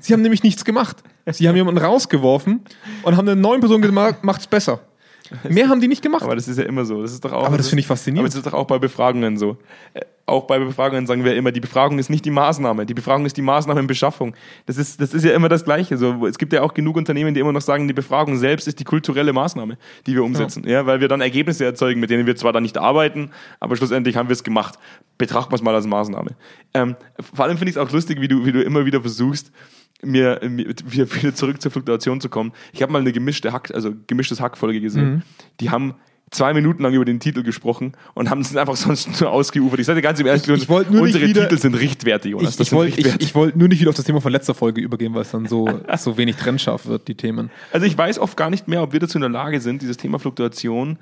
Sie 0.00 0.12
haben 0.12 0.22
nämlich 0.22 0.42
nichts 0.42 0.64
gemacht. 0.64 1.02
Sie 1.30 1.46
haben 1.48 1.56
jemanden 1.56 1.82
rausgeworfen 1.82 2.60
und 3.02 3.16
haben 3.16 3.28
eine 3.28 3.40
neue 3.40 3.60
Person 3.60 3.82
gemacht, 3.82 4.24
macht's 4.24 4.46
besser. 4.46 4.80
Mehr 5.48 5.68
haben 5.68 5.80
die 5.80 5.88
nicht 5.88 6.02
gemacht. 6.02 6.22
Aber 6.22 6.34
das 6.34 6.48
ist 6.48 6.58
ja 6.58 6.64
immer 6.64 6.84
so. 6.84 7.02
Das 7.02 7.12
ist 7.12 7.24
doch 7.24 7.32
auch, 7.32 7.46
Aber 7.46 7.56
das 7.56 7.68
finde 7.68 7.80
ich 7.80 7.86
faszinierend. 7.86 8.26
Aber 8.26 8.28
das 8.28 8.36
ist 8.36 8.46
doch 8.46 8.58
auch 8.58 8.66
bei 8.66 8.78
Befragungen 8.78 9.36
so. 9.36 9.56
Äh, 9.94 10.00
Auch 10.26 10.46
bei 10.46 10.58
Befragungen 10.58 11.06
sagen 11.06 11.24
wir 11.24 11.34
immer, 11.36 11.52
die 11.52 11.60
Befragung 11.60 11.98
ist 11.98 12.10
nicht 12.10 12.24
die 12.24 12.30
Maßnahme. 12.30 12.84
Die 12.84 12.94
Befragung 12.94 13.24
ist 13.24 13.36
die 13.36 13.42
Maßnahmenbeschaffung. 13.42 14.34
Das 14.66 14.76
ist, 14.76 15.00
das 15.00 15.14
ist 15.14 15.24
ja 15.24 15.32
immer 15.32 15.48
das 15.48 15.64
Gleiche. 15.64 15.96
So, 15.96 16.26
es 16.26 16.36
gibt 16.38 16.52
ja 16.52 16.62
auch 16.62 16.74
genug 16.74 16.96
Unternehmen, 16.96 17.32
die 17.34 17.40
immer 17.40 17.52
noch 17.52 17.62
sagen, 17.62 17.88
die 17.88 17.94
Befragung 17.94 18.36
selbst 18.36 18.68
ist 18.68 18.78
die 18.78 18.84
kulturelle 18.84 19.32
Maßnahme, 19.32 19.78
die 20.06 20.14
wir 20.14 20.24
umsetzen. 20.24 20.66
Ja. 20.68 20.84
weil 20.86 21.00
wir 21.00 21.08
dann 21.08 21.20
Ergebnisse 21.20 21.64
erzeugen, 21.64 22.00
mit 22.00 22.10
denen 22.10 22.26
wir 22.26 22.36
zwar 22.36 22.52
dann 22.52 22.62
nicht 22.62 22.76
arbeiten, 22.76 23.30
aber 23.60 23.76
schlussendlich 23.76 24.16
haben 24.16 24.28
wir 24.28 24.34
es 24.34 24.44
gemacht. 24.44 24.78
Betrachten 25.16 25.50
wir 25.50 25.56
es 25.56 25.62
mal 25.62 25.74
als 25.74 25.86
Maßnahme. 25.86 26.30
Ähm, 26.74 26.96
vor 27.34 27.44
allem 27.46 27.56
finde 27.56 27.70
ich 27.70 27.76
es 27.76 27.82
auch 27.82 27.90
lustig, 27.90 28.20
wie 28.20 28.28
du, 28.28 28.44
wie 28.44 28.52
du 28.52 28.62
immer 28.62 28.84
wieder 28.84 29.00
versuchst, 29.00 29.50
mir, 30.02 30.40
mir 30.48 30.66
wieder, 30.86 31.34
zurück 31.34 31.60
zur 31.60 31.70
Fluktuation 31.72 32.20
zu 32.20 32.28
kommen. 32.28 32.52
Ich 32.72 32.82
habe 32.82 32.92
mal 32.92 33.00
eine 33.00 33.12
gemischte 33.12 33.52
Hack, 33.52 33.70
also 33.74 33.92
gemischtes 34.06 34.40
Hack-Folge 34.40 34.80
gesehen. 34.80 35.22
Die 35.60 35.70
haben 35.70 35.94
zwei 36.30 36.52
Minuten 36.52 36.82
lang 36.82 36.92
über 36.92 37.06
den 37.06 37.20
Titel 37.20 37.42
gesprochen 37.42 37.92
und 38.14 38.28
haben 38.28 38.42
es 38.42 38.54
einfach 38.54 38.76
sonst 38.76 39.20
nur 39.20 39.30
ausgeufert. 39.30 39.80
Ich 39.80 39.86
sage 39.86 39.96
dir 40.00 40.02
ganz 40.02 40.20
im 40.20 40.26
Ernst, 40.26 40.46
Ich- 40.46 40.62
ich 40.62 40.68
unsere 40.68 41.26
wieder- 41.26 41.48
Titel 41.48 41.58
sind 41.58 41.74
Richtwerte, 41.74 42.28
Jonas. 42.28 42.54
ich, 42.54 42.66
ich 42.66 42.72
wollte 42.72 43.34
wollt 43.34 43.56
nur 43.56 43.68
nicht 43.68 43.80
wieder 43.80 43.88
auf 43.90 43.96
das 43.96 44.04
Thema 44.04 44.20
von 44.20 44.30
letzter 44.32 44.54
Folge 44.54 44.80
übergehen, 44.80 45.14
weil 45.14 45.22
es 45.22 45.30
dann 45.30 45.46
so, 45.46 45.68
so 45.96 46.16
wenig 46.18 46.36
trennscharf 46.36 46.86
wird, 46.86 47.08
die 47.08 47.14
Themen. 47.14 47.50
Also 47.72 47.86
ich 47.86 47.96
weiß 47.96 48.18
oft 48.18 48.36
gar 48.36 48.50
nicht 48.50 48.68
mehr, 48.68 48.82
ob 48.82 48.92
wir 48.92 49.00
dazu 49.00 49.16
in 49.16 49.22
der 49.22 49.30
Lage 49.30 49.60
sind, 49.60 49.80
dieses 49.82 49.96
Thema 49.96 50.18
Fluktuation 50.18 50.92
äh, 50.92 50.96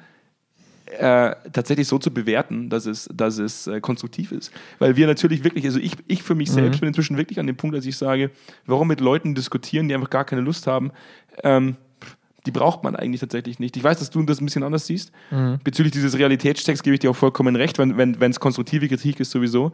tatsächlich 1.53 1.89
so 1.89 1.99
zu 1.99 2.13
bewerten, 2.13 2.71
dass 2.71 2.87
es, 2.87 3.09
dass 3.13 3.39
es 3.39 3.67
äh, 3.67 3.81
konstruktiv 3.81 4.33
ist. 4.33 4.53
Weil 4.79 4.97
wir 4.97 5.07
natürlich 5.07 5.45
wirklich, 5.45 5.65
also 5.65 5.79
ich, 5.79 5.93
ich 6.07 6.23
für 6.23 6.35
mich 6.35 6.51
selbst 6.51 6.81
bin 6.81 6.89
inzwischen 6.89 7.17
wirklich 7.17 7.41
an 7.41 7.47
dem 7.47 7.57
Punkt, 7.57 7.77
dass 7.77 7.87
ich 7.87 7.97
sage, 7.97 8.31
warum 8.67 8.89
mit 8.89 9.01
Leuten 9.01 9.35
diskutieren, 9.35 9.89
die 9.89 9.95
einfach 9.95 10.11
gar 10.11 10.25
keine 10.25 10.43
Lust 10.43 10.67
haben, 10.67 10.93
ähm, 11.43 11.77
die 12.47 12.53
braucht 12.53 12.85
man 12.85 12.95
eigentlich 12.95 13.21
tatsächlich 13.21 13.59
nicht. 13.59 13.77
Ich 13.77 13.83
weiß, 13.83 13.99
dass 13.99 14.11
du 14.11 14.23
das 14.23 14.41
ein 14.41 14.45
bisschen 14.45 14.63
anders 14.63 14.87
siehst. 14.87 15.11
Bezüglich 15.65 15.93
dieses 15.93 16.17
Realitätschecks 16.17 16.83
gebe 16.83 16.95
ich 16.95 17.01
dir 17.01 17.11
auch 17.11 17.17
vollkommen 17.17 17.57
recht, 17.57 17.79
wenn 17.79 17.99
es 17.99 18.21
wenn, 18.21 18.33
konstruktive 18.35 18.87
Kritik 18.87 19.19
ist 19.19 19.33
sowieso. 19.33 19.73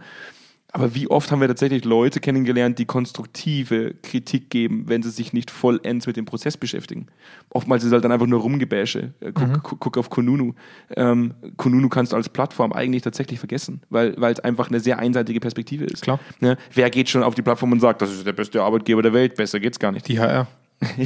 Aber 0.75 0.95
wie 0.95 1.09
oft 1.09 1.31
haben 1.31 1.41
wir 1.41 1.49
tatsächlich 1.49 1.85
Leute 1.85 2.19
kennengelernt, 2.19 2.79
die 2.79 2.87
konstruktive 2.87 3.95
Kritik 4.03 4.49
geben, 4.49 4.85
wenn 4.89 5.03
sie 5.03 5.11
sich 5.11 5.35
nicht 5.35 5.51
vollends 5.51 6.07
mit 6.07 6.17
dem 6.17 6.25
Prozess 6.25 6.57
beschäftigen? 6.57 7.09
Oftmals 7.51 7.83
ist 7.83 7.89
es 7.89 7.93
halt 7.93 8.05
dann 8.05 8.13
einfach 8.13 8.27
nur 8.27 8.41
Rumgebäsche. 8.41 9.13
Äh, 9.21 9.33
Guck, 9.33 9.63
guck, 9.63 9.81
guck 9.81 9.99
auf 9.99 10.09
Konunu. 10.09 10.55
Ähm, 10.97 11.35
Konunu 11.59 11.91
kannst 11.91 12.13
du 12.13 12.17
als 12.17 12.31
Plattform 12.31 12.73
eigentlich 12.73 13.03
tatsächlich 13.03 13.39
vergessen, 13.39 13.83
weil 13.91 14.15
weil 14.17 14.33
es 14.33 14.41
einfach 14.41 14.69
eine 14.69 14.81
sehr 14.81 14.99
einseitige 14.99 15.41
Perspektive 15.41 15.85
ist. 15.85 16.03
Klar. 16.03 16.19
Ne? 16.41 16.57
Wer 16.73 16.89
geht 16.89 17.11
schon 17.11 17.23
auf 17.23 17.35
die 17.35 17.43
Plattform 17.43 17.73
und 17.73 17.81
sagt, 17.81 18.01
das 18.01 18.11
ist 18.11 18.27
der 18.27 18.33
beste 18.33 18.63
Arbeitgeber 18.63 19.03
der 19.03 19.13
Welt, 19.13 19.35
besser 19.35 19.61
geht's 19.61 19.79
gar 19.79 19.93
nicht. 19.93 20.09
Die 20.09 20.19
HR. 20.19 20.49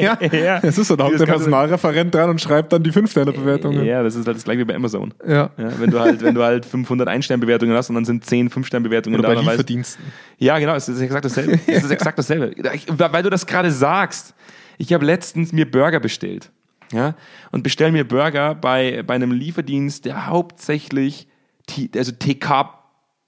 ja, 0.00 0.18
ja. 0.20 0.60
es 0.62 0.76
ist 0.76 0.88
so, 0.88 0.96
da 0.96 1.04
hockt 1.04 1.18
der 1.18 1.26
Personalreferent 1.26 2.14
dran 2.14 2.30
und 2.30 2.40
schreibt 2.40 2.72
dann 2.72 2.82
die 2.82 2.92
Fünf-Sterne-Bewertungen. 2.92 3.84
Ja, 3.84 4.02
das 4.02 4.14
ist 4.14 4.26
halt 4.26 4.36
das 4.36 4.44
gleiche 4.44 4.60
wie 4.60 4.64
bei 4.64 4.74
Amazon. 4.74 5.14
Ja. 5.26 5.50
Ja, 5.56 5.78
wenn 5.78 5.90
du 5.90 5.98
halt, 5.98 6.22
wenn 6.22 6.34
du 6.34 6.42
halt 6.42 6.66
500 6.66 7.08
Ein-Stern-Bewertungen 7.08 7.74
hast 7.74 7.88
und 7.88 7.94
dann 7.94 8.04
sind 8.04 8.24
10 8.24 8.50
5-Stern-Bewertungen 8.50 9.18
Oder 9.18 9.22
da, 9.22 9.28
bei 9.28 9.34
dann 9.36 9.44
weißt- 9.44 9.50
Lieferdiensten. 9.52 10.04
Ja, 10.38 10.58
genau, 10.58 10.74
es 10.74 10.88
ist 10.88 11.00
exakt 11.00 11.24
dasselbe. 11.24 11.58
Es 11.66 11.84
ist 11.84 11.90
exakt 11.90 12.18
dasselbe. 12.18 12.54
Weil 12.96 13.22
du 13.22 13.30
das 13.30 13.46
gerade 13.46 13.70
sagst. 13.70 14.34
Ich 14.78 14.92
habe 14.92 15.04
letztens 15.04 15.52
mir 15.52 15.70
Burger 15.70 16.00
bestellt. 16.00 16.50
Ja, 16.92 17.14
und 17.52 17.62
bestell 17.62 17.92
mir 17.92 18.06
Burger 18.06 18.54
bei, 18.54 19.02
bei 19.06 19.14
einem 19.14 19.30
Lieferdienst, 19.32 20.06
der 20.06 20.26
hauptsächlich 20.26 21.28
T, 21.66 21.88
also 21.96 22.10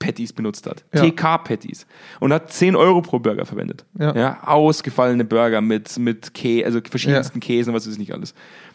TK-Patties 0.03 0.33
benutzt 0.33 0.67
hat. 0.67 0.85
Ja. 0.95 1.03
TK-Patties. 1.03 1.87
Und 2.21 2.33
hat 2.33 2.53
10 2.53 2.77
Euro 2.77 3.03
pro 3.03 3.19
Burger 3.19 3.45
verwendet. 3.47 3.85
Ja. 3.99 4.43
ausgefallene 4.47 5.25
Burger 5.25 5.61
mit, 5.61 5.99
mit 5.99 6.35
Käse, 6.35 6.67
also 6.67 6.81
verschiedensten 6.89 7.41
Käsen, 7.41 7.73
was 7.75 7.87
ist 7.87 7.99
nicht 7.99 8.13
alles. 8.13 8.35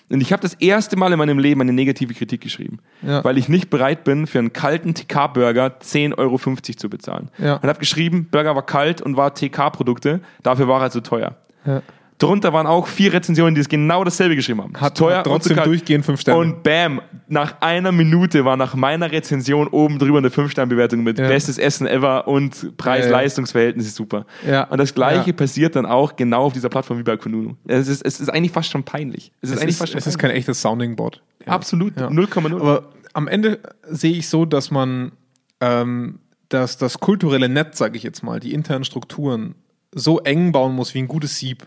Und 0.09 0.21
ich 0.21 0.31
habe 0.31 0.41
das 0.41 0.53
erste 0.53 0.95
Mal 0.95 1.11
in 1.11 1.17
meinem 1.17 1.37
Leben 1.37 1.59
eine 1.59 1.73
negative 1.73 2.13
Kritik 2.13 2.39
geschrieben, 2.41 2.79
Ja. 3.01 3.23
weil 3.25 3.37
ich 3.37 3.49
nicht 3.49 3.69
bereit 3.69 4.05
bin, 4.05 4.25
für 4.25 4.39
einen 4.39 4.53
kalten 4.53 4.93
TK-Burger 4.93 5.79
10,50 5.81 6.17
Euro 6.17 6.37
zu 6.77 6.89
bezahlen. 6.89 7.29
Ja. 7.37 7.55
Und 7.57 7.67
habe 7.67 7.79
geschrieben, 7.79 8.27
Burger 8.31 8.55
war 8.55 8.65
kalt 8.65 9.01
und 9.01 9.17
war 9.17 9.33
TK-Produkte, 9.33 10.21
dafür 10.43 10.67
war 10.69 10.81
er 10.81 10.91
zu 10.91 11.01
teuer. 11.01 11.35
Ja. 11.65 11.81
Drunter 12.19 12.51
waren 12.51 12.65
auch 12.65 12.87
vier 12.87 13.13
Rezensionen, 13.13 13.53
die 13.53 13.61
es 13.61 13.69
genau 13.69 14.03
dasselbe 14.03 14.35
geschrieben 14.35 14.61
haben. 14.63 14.73
Hat- 14.81 14.97
teuer 14.97 15.19
hat 15.19 15.25
trotzdem 15.27 15.57
durchgehend 15.63 16.03
fünf 16.03 16.21
Sterne. 16.21 16.39
Und 16.39 16.63
bam, 16.63 16.99
nach 17.27 17.61
einer 17.61 17.91
Minute 17.91 18.43
war 18.43 18.57
nach 18.57 18.73
meiner 18.73 19.11
Rezension 19.11 19.67
oben 19.67 19.99
drüber 19.99 20.17
eine 20.17 20.29
5-Sterne-Bewertung 20.29 21.03
mit 21.03 21.19
Ja. 21.19 21.27
bestes 21.27 21.59
Essen 21.59 21.85
ever 21.85 22.27
und 22.27 22.75
Preis-Leistungs-Verhältnis 22.77 23.87
ist 23.87 23.95
super. 23.95 24.25
Ja. 24.47 24.63
Und 24.65 24.79
das 24.79 24.93
Gleiche 24.95 25.29
Ja. 25.29 25.35
passiert 25.35 25.75
dann 25.75 25.85
auch 25.85 26.15
genau 26.15 26.43
auf 26.45 26.53
dieser 26.53 26.69
Plattform 26.69 26.97
wie 26.99 27.03
bei 27.03 27.17
Kununu. 27.17 27.55
Es 27.67 27.87
ist, 27.87 28.03
es 28.05 28.19
ist 28.19 28.29
eigentlich 28.29 28.51
fast 28.51 28.71
schon 28.71 28.83
peinlich. 28.83 29.31
Es 29.41 29.49
ist 29.49 29.55
Es 29.57 29.61
eigentlich 29.61 29.69
ist, 29.75 29.77
fast 29.79 29.91
schon 29.91 29.99
es 29.99 30.07
ist 30.07 30.17
peinlich. 30.17 30.31
kein 30.33 30.37
echtes 30.39 30.61
Sounding 30.61 30.95
Board. 30.95 31.21
Absolut, 31.45 31.99
Ja. 31.99 32.07
0,0. 32.09 32.59
Aber 32.59 32.89
am 33.13 33.27
Ende 33.27 33.59
sehe 33.87 34.13
ich 34.13 34.27
so, 34.27 34.45
dass 34.45 34.71
man 34.71 35.11
ähm, 35.61 36.19
dass 36.49 36.77
das 36.77 36.99
kulturelle 36.99 37.49
Netz, 37.49 37.77
sage 37.77 37.97
ich 37.97 38.03
jetzt 38.03 38.23
mal, 38.23 38.39
die 38.39 38.53
internen 38.53 38.85
Strukturen 38.85 39.55
so 39.93 40.19
eng 40.19 40.51
bauen 40.51 40.73
muss 40.75 40.93
wie 40.93 40.99
ein 40.99 41.07
gutes 41.07 41.37
Sieb. 41.37 41.65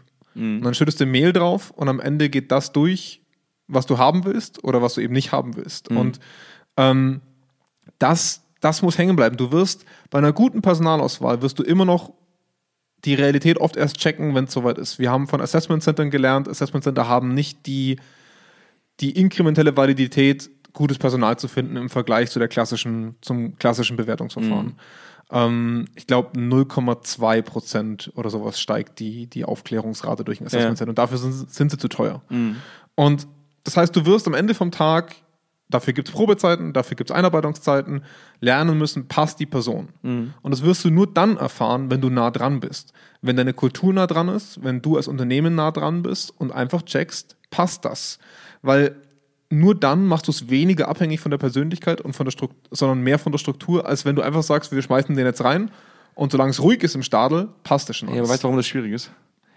Und 0.58 0.62
dann 0.62 0.74
schüttest 0.74 1.00
du 1.00 1.06
Mehl 1.06 1.32
drauf 1.32 1.70
und 1.70 1.88
am 1.88 2.00
Ende 2.00 2.28
geht 2.28 2.52
das 2.52 2.72
durch, 2.72 3.20
was 3.66 3.86
du 3.86 3.98
haben 3.98 4.24
willst 4.24 4.64
oder 4.64 4.82
was 4.82 4.94
du 4.94 5.00
eben 5.00 5.14
nicht 5.14 5.32
haben 5.32 5.56
willst. 5.56 5.90
Und 5.96 6.20
ähm, 6.76 7.20
das, 7.98 8.42
das 8.60 8.82
muss 8.82 8.98
hängen 8.98 9.16
bleiben. 9.16 9.36
Du 9.36 9.52
wirst 9.52 9.84
bei 10.10 10.18
einer 10.18 10.32
guten 10.32 10.62
Personalauswahl 10.62 11.42
wirst 11.42 11.58
du 11.58 11.62
immer 11.62 11.84
noch 11.84 12.12
die 13.04 13.14
Realität 13.14 13.58
oft 13.58 13.76
erst 13.76 13.96
checken, 13.98 14.34
wenn 14.34 14.44
es 14.44 14.52
soweit 14.52 14.78
ist. 14.78 14.98
Wir 14.98 15.10
haben 15.10 15.26
von 15.26 15.40
Assessment 15.40 15.82
Centern 15.82 16.10
gelernt, 16.10 16.48
Assessment 16.48 16.84
Center 16.84 17.08
haben 17.08 17.34
nicht 17.34 17.66
die, 17.66 17.96
die 19.00 19.12
inkrementelle 19.12 19.76
Validität, 19.76 20.50
gutes 20.72 20.98
Personal 20.98 21.38
zu 21.38 21.48
finden 21.48 21.76
im 21.76 21.88
Vergleich 21.88 22.30
zu 22.30 22.38
der 22.38 22.48
klassischen, 22.48 23.16
zum 23.22 23.56
klassischen 23.56 23.96
Bewertungsverfahren. 23.96 24.74
Ähm, 25.32 25.86
ich 25.94 26.06
glaube, 26.06 26.38
0,2 26.38 27.42
Prozent 27.42 28.12
oder 28.14 28.30
sowas 28.30 28.60
steigt 28.60 28.98
die, 28.98 29.26
die 29.26 29.44
Aufklärungsrate 29.44 30.24
durch 30.24 30.40
ein 30.40 30.46
Assessment 30.46 30.70
Ja. 30.72 30.76
Center. 30.76 30.90
Und 30.90 30.98
dafür 30.98 31.18
sind, 31.18 31.50
sind 31.50 31.70
sie 31.70 31.78
zu 31.78 31.88
teuer. 31.88 32.22
Und 32.94 33.26
das 33.64 33.76
heißt, 33.76 33.94
du 33.94 34.04
wirst 34.06 34.26
am 34.26 34.34
Ende 34.34 34.54
vom 34.54 34.70
Tag, 34.70 35.14
dafür 35.68 35.92
gibt 35.92 36.08
es 36.08 36.14
Probezeiten, 36.14 36.72
dafür 36.72 36.96
gibt 36.96 37.10
es 37.10 37.16
Einarbeitungszeiten, 37.16 38.02
lernen 38.40 38.76
müssen, 38.78 39.06
passt 39.06 39.38
die 39.38 39.46
Person. 39.46 39.90
Und 40.42 40.50
das 40.50 40.62
wirst 40.62 40.84
du 40.84 40.90
nur 40.90 41.06
dann 41.06 41.36
erfahren, 41.36 41.90
wenn 41.90 42.00
du 42.00 42.10
nah 42.10 42.30
dran 42.30 42.58
bist. 42.60 42.92
Wenn 43.22 43.36
deine 43.36 43.52
Kultur 43.52 43.92
nah 43.92 44.06
dran 44.06 44.28
ist, 44.28 44.64
wenn 44.64 44.82
du 44.82 44.96
als 44.96 45.06
Unternehmen 45.08 45.54
nah 45.54 45.70
dran 45.70 46.02
bist 46.02 46.32
und 46.38 46.50
einfach 46.52 46.82
checkst, 46.82 47.36
passt 47.50 47.84
das. 47.84 48.18
Weil 48.62 48.96
nur 49.50 49.74
dann 49.74 50.06
machst 50.06 50.28
du 50.28 50.30
es 50.30 50.48
weniger 50.48 50.88
abhängig 50.88 51.20
von 51.20 51.30
der 51.30 51.38
Persönlichkeit 51.38 52.00
und 52.00 52.14
von 52.14 52.24
der 52.24 52.30
Struktur, 52.30 52.56
sondern 52.70 53.02
mehr 53.02 53.18
von 53.18 53.32
der 53.32 53.38
Struktur, 53.38 53.86
als 53.86 54.04
wenn 54.04 54.14
du 54.14 54.22
einfach 54.22 54.44
sagst, 54.44 54.72
wir 54.72 54.80
schmeißen 54.80 55.14
den 55.14 55.26
jetzt 55.26 55.42
rein 55.42 55.70
Und 56.14 56.32
solange 56.32 56.50
es 56.50 56.62
ruhig 56.62 56.82
ist 56.82 56.94
im 56.94 57.02
Stadel, 57.02 57.48
passt 57.64 57.88
das 57.88 57.96
schon 57.96 58.08
Ja, 58.08 58.20
aber 58.20 58.28
weißt 58.28 58.42
du, 58.42 58.44
warum 58.44 58.56
das 58.56 58.66
schwierig 58.66 58.92
ist? 58.92 59.10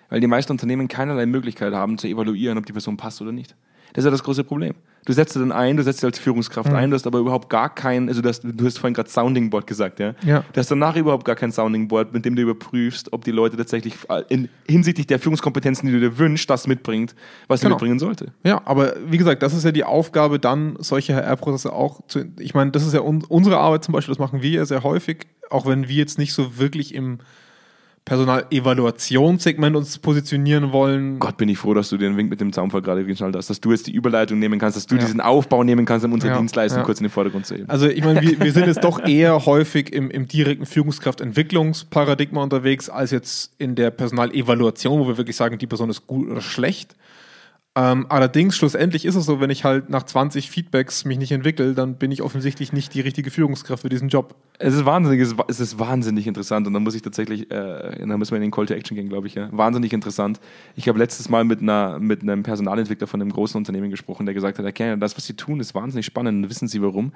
Weil 0.10 0.20
die 0.20 0.28
meisten 0.28 0.52
Unternehmen 0.52 0.88
keinerlei 0.88 1.26
Möglichkeit 1.26 1.74
haben, 1.74 1.98
zu 1.98 2.08
evaluieren, 2.08 2.58
ob 2.58 2.66
die 2.66 2.74
Person 2.74 2.98
passt 2.98 3.22
oder 3.22 3.32
nicht. 3.32 3.56
Das 3.94 4.04
ist 4.04 4.06
ja 4.06 4.12
das 4.12 4.24
große 4.24 4.44
Problem. 4.44 4.74
Du 5.06 5.12
setzt 5.14 5.34
sie 5.34 5.40
dann 5.40 5.52
ein, 5.52 5.76
du 5.78 5.84
setzt 5.84 6.00
sie 6.00 6.06
als 6.06 6.18
Führungskraft 6.18 6.70
Mhm. 6.70 6.76
ein, 6.76 6.90
du 6.90 6.96
hast 6.96 7.06
aber 7.06 7.20
überhaupt 7.20 7.50
gar 7.50 7.74
kein, 7.74 8.08
also 8.08 8.22
du 8.22 8.30
hast, 8.30 8.44
du 8.44 8.66
hast 8.66 8.80
vorhin 8.80 8.94
gerade 8.94 9.10
Sounding 9.10 9.50
Board 9.50 9.68
gesagt, 9.68 10.00
ja? 10.00 10.14
Ja. 10.26 10.44
Du 10.54 10.60
hast 10.60 10.72
danach 10.72 10.96
überhaupt 10.96 11.26
gar 11.26 11.36
kein 11.36 11.52
Sounding 11.52 11.88
Board, 11.90 12.14
mit 12.14 12.24
dem 12.26 12.36
du 12.36 12.42
überprüfst, 12.42 13.12
ob 13.12 13.24
die 13.26 13.32
Leute 13.32 13.58
tatsächlich 13.58 13.96
äh, 14.10 14.24
in, 14.30 14.50
hinsichtlich 14.68 15.08
der 15.08 15.20
Führungskompetenzen, 15.20 15.88
die 15.88 15.94
du 15.94 16.00
dir 16.00 16.18
wünschst, 16.18 16.50
das 16.50 16.68
mitbringt, 16.68 17.16
was 17.48 17.60
sie 17.60 17.66
Genau. 17.66 17.76
mitbringen 17.76 18.00
sollte. 18.00 18.32
Ja, 18.44 18.62
aber 18.66 18.94
wie 19.06 19.18
gesagt, 19.18 19.44
das 19.44 19.54
ist 19.54 19.64
ja 19.66 19.72
die 19.72 19.84
Aufgabe, 19.84 20.40
dann 20.40 20.76
solche 20.80 21.14
HR-Prozesse 21.16 21.74
auch 21.74 22.00
zu. 22.08 22.26
Ich 22.40 22.54
meine, 22.54 22.72
das 22.72 22.86
ist 22.86 22.94
ja 22.94 23.02
un 23.02 23.24
unsere 23.28 23.58
Arbeit 23.58 23.84
zum 23.84 23.92
Beispiel, 23.94 24.14
das 24.14 24.20
machen 24.20 24.42
wir 24.42 24.50
ja 24.52 24.66
sehr 24.66 24.84
häufig, 24.84 25.28
auch 25.50 25.66
wenn 25.66 25.88
wir 25.90 25.96
jetzt 25.98 26.18
nicht 26.18 26.34
so 26.34 26.58
wirklich 26.58 26.96
im 26.96 27.20
Personalevaluationssegment 28.06 29.76
uns 29.76 29.98
positionieren 29.98 30.72
wollen. 30.72 31.20
Gott, 31.20 31.38
bin 31.38 31.50
ich 31.50 31.58
froh, 31.58 31.74
dass 31.74 31.90
du 31.90 31.98
den 31.98 32.18
Wink 32.18 32.30
mit 32.30 32.42
dem 32.42 32.52
Zaunfall 32.52 32.82
gerade 32.82 33.06
geschnallt 33.06 33.36
hast, 33.36 33.50
dass 33.50 33.62
du 33.62 33.72
jetzt 33.72 33.88
die 33.88 33.92
Überleitung 33.94 34.40
nehmen 34.40 34.60
kannst, 34.60 34.76
dass 34.78 34.86
du 34.86 34.96
Ja. 34.96 35.02
diesen 35.02 35.22
Aufbau 35.22 35.64
nehmen 35.64 35.86
kannst, 35.86 36.06
um 36.06 36.14
unsere 36.14 36.34
Ja, 36.34 36.40
Dienstleistung 36.40 36.80
ja. 36.82 36.86
kurz 36.86 37.00
in 37.00 37.06
den 37.06 37.12
Vordergrund 37.12 37.46
zu 37.46 37.56
heben. 37.56 37.70
Also 37.70 37.88
ich 37.88 38.04
meine, 38.04 38.22
wir, 38.22 38.40
wir 38.40 38.52
sind 38.52 38.68
jetzt 38.68 38.84
doch 38.84 39.00
eher 39.08 39.46
häufig 39.46 39.94
im, 39.94 40.10
im 40.12 40.28
direkten 40.28 40.66
Führungskraftentwicklungsparadigma 40.66 42.44
unterwegs, 42.44 42.90
als 42.90 43.12
jetzt 43.12 43.54
in 43.58 43.76
der 43.76 43.92
Personalevaluation, 43.92 45.00
wo 45.00 45.08
wir 45.08 45.18
wirklich 45.18 45.36
sagen, 45.36 45.58
die 45.58 45.68
Person 45.68 45.90
ist 45.90 46.06
gut 46.08 46.30
oder 46.30 46.42
schlecht. 46.42 46.96
Ähm, 47.76 48.06
allerdings, 48.10 48.56
schlussendlich 48.56 49.04
ist 49.04 49.16
es 49.16 49.26
so, 49.26 49.40
wenn 49.40 49.50
ich 49.50 49.64
halt 49.64 49.90
nach 49.90 50.04
20 50.04 50.52
Feedbacks 50.52 51.06
mich 51.06 51.18
nicht 51.18 51.32
entwickle, 51.32 51.74
dann 51.74 51.96
bin 51.96 52.12
ich 52.12 52.22
offensichtlich 52.22 52.72
nicht 52.72 52.94
die 52.94 53.02
richtige 53.02 53.32
Führungskraft 53.32 53.82
für 53.82 53.90
diesen 53.90 54.10
Job. 54.10 54.36
Es 54.60 54.76
ist 54.76 54.86
wahnsinnig, 54.86 55.20
es 55.22 55.32
ist, 55.32 55.40
es 55.48 55.60
ist 55.60 55.80
wahnsinnig 55.80 56.28
interessant 56.28 56.68
und 56.68 56.74
da 56.74 56.80
muss 56.80 56.94
ich 56.94 57.02
tatsächlich, 57.02 57.50
äh, 57.50 58.06
da 58.06 58.18
müssen 58.18 58.32
wir 58.32 58.36
in 58.36 58.44
den 58.44 58.52
Call 58.52 58.68
to 58.68 58.76
Action 58.76 58.96
gehen, 58.96 59.10
glaube 59.10 59.26
ich. 59.26 59.34
Ja. 59.34 59.50
Wahnsinnig 59.52 59.92
interessant. 59.92 60.40
Ich 60.76 60.88
habe 60.88 61.00
letztes 61.00 61.30
Mal 61.30 61.46
mit, 61.46 61.62
einer, 61.62 61.98
mit 61.98 62.22
einem 62.22 62.44
Personalentwickler 62.44 63.08
von 63.08 63.20
einem 63.20 63.32
großen 63.32 63.58
Unternehmen 63.58 63.90
gesprochen, 63.90 64.28
der 64.28 64.36
gesagt 64.36 64.60
hat, 64.60 64.76
Kerner, 64.76 64.98
das, 64.98 65.18
was 65.18 65.26
Sie 65.26 65.34
tun, 65.34 65.60
ist 65.60 65.74
wahnsinnig 65.74 66.06
spannend 66.06 66.44
und 66.44 66.50
wissen 66.52 66.68
Sie 66.68 66.80
warum? 66.80 67.12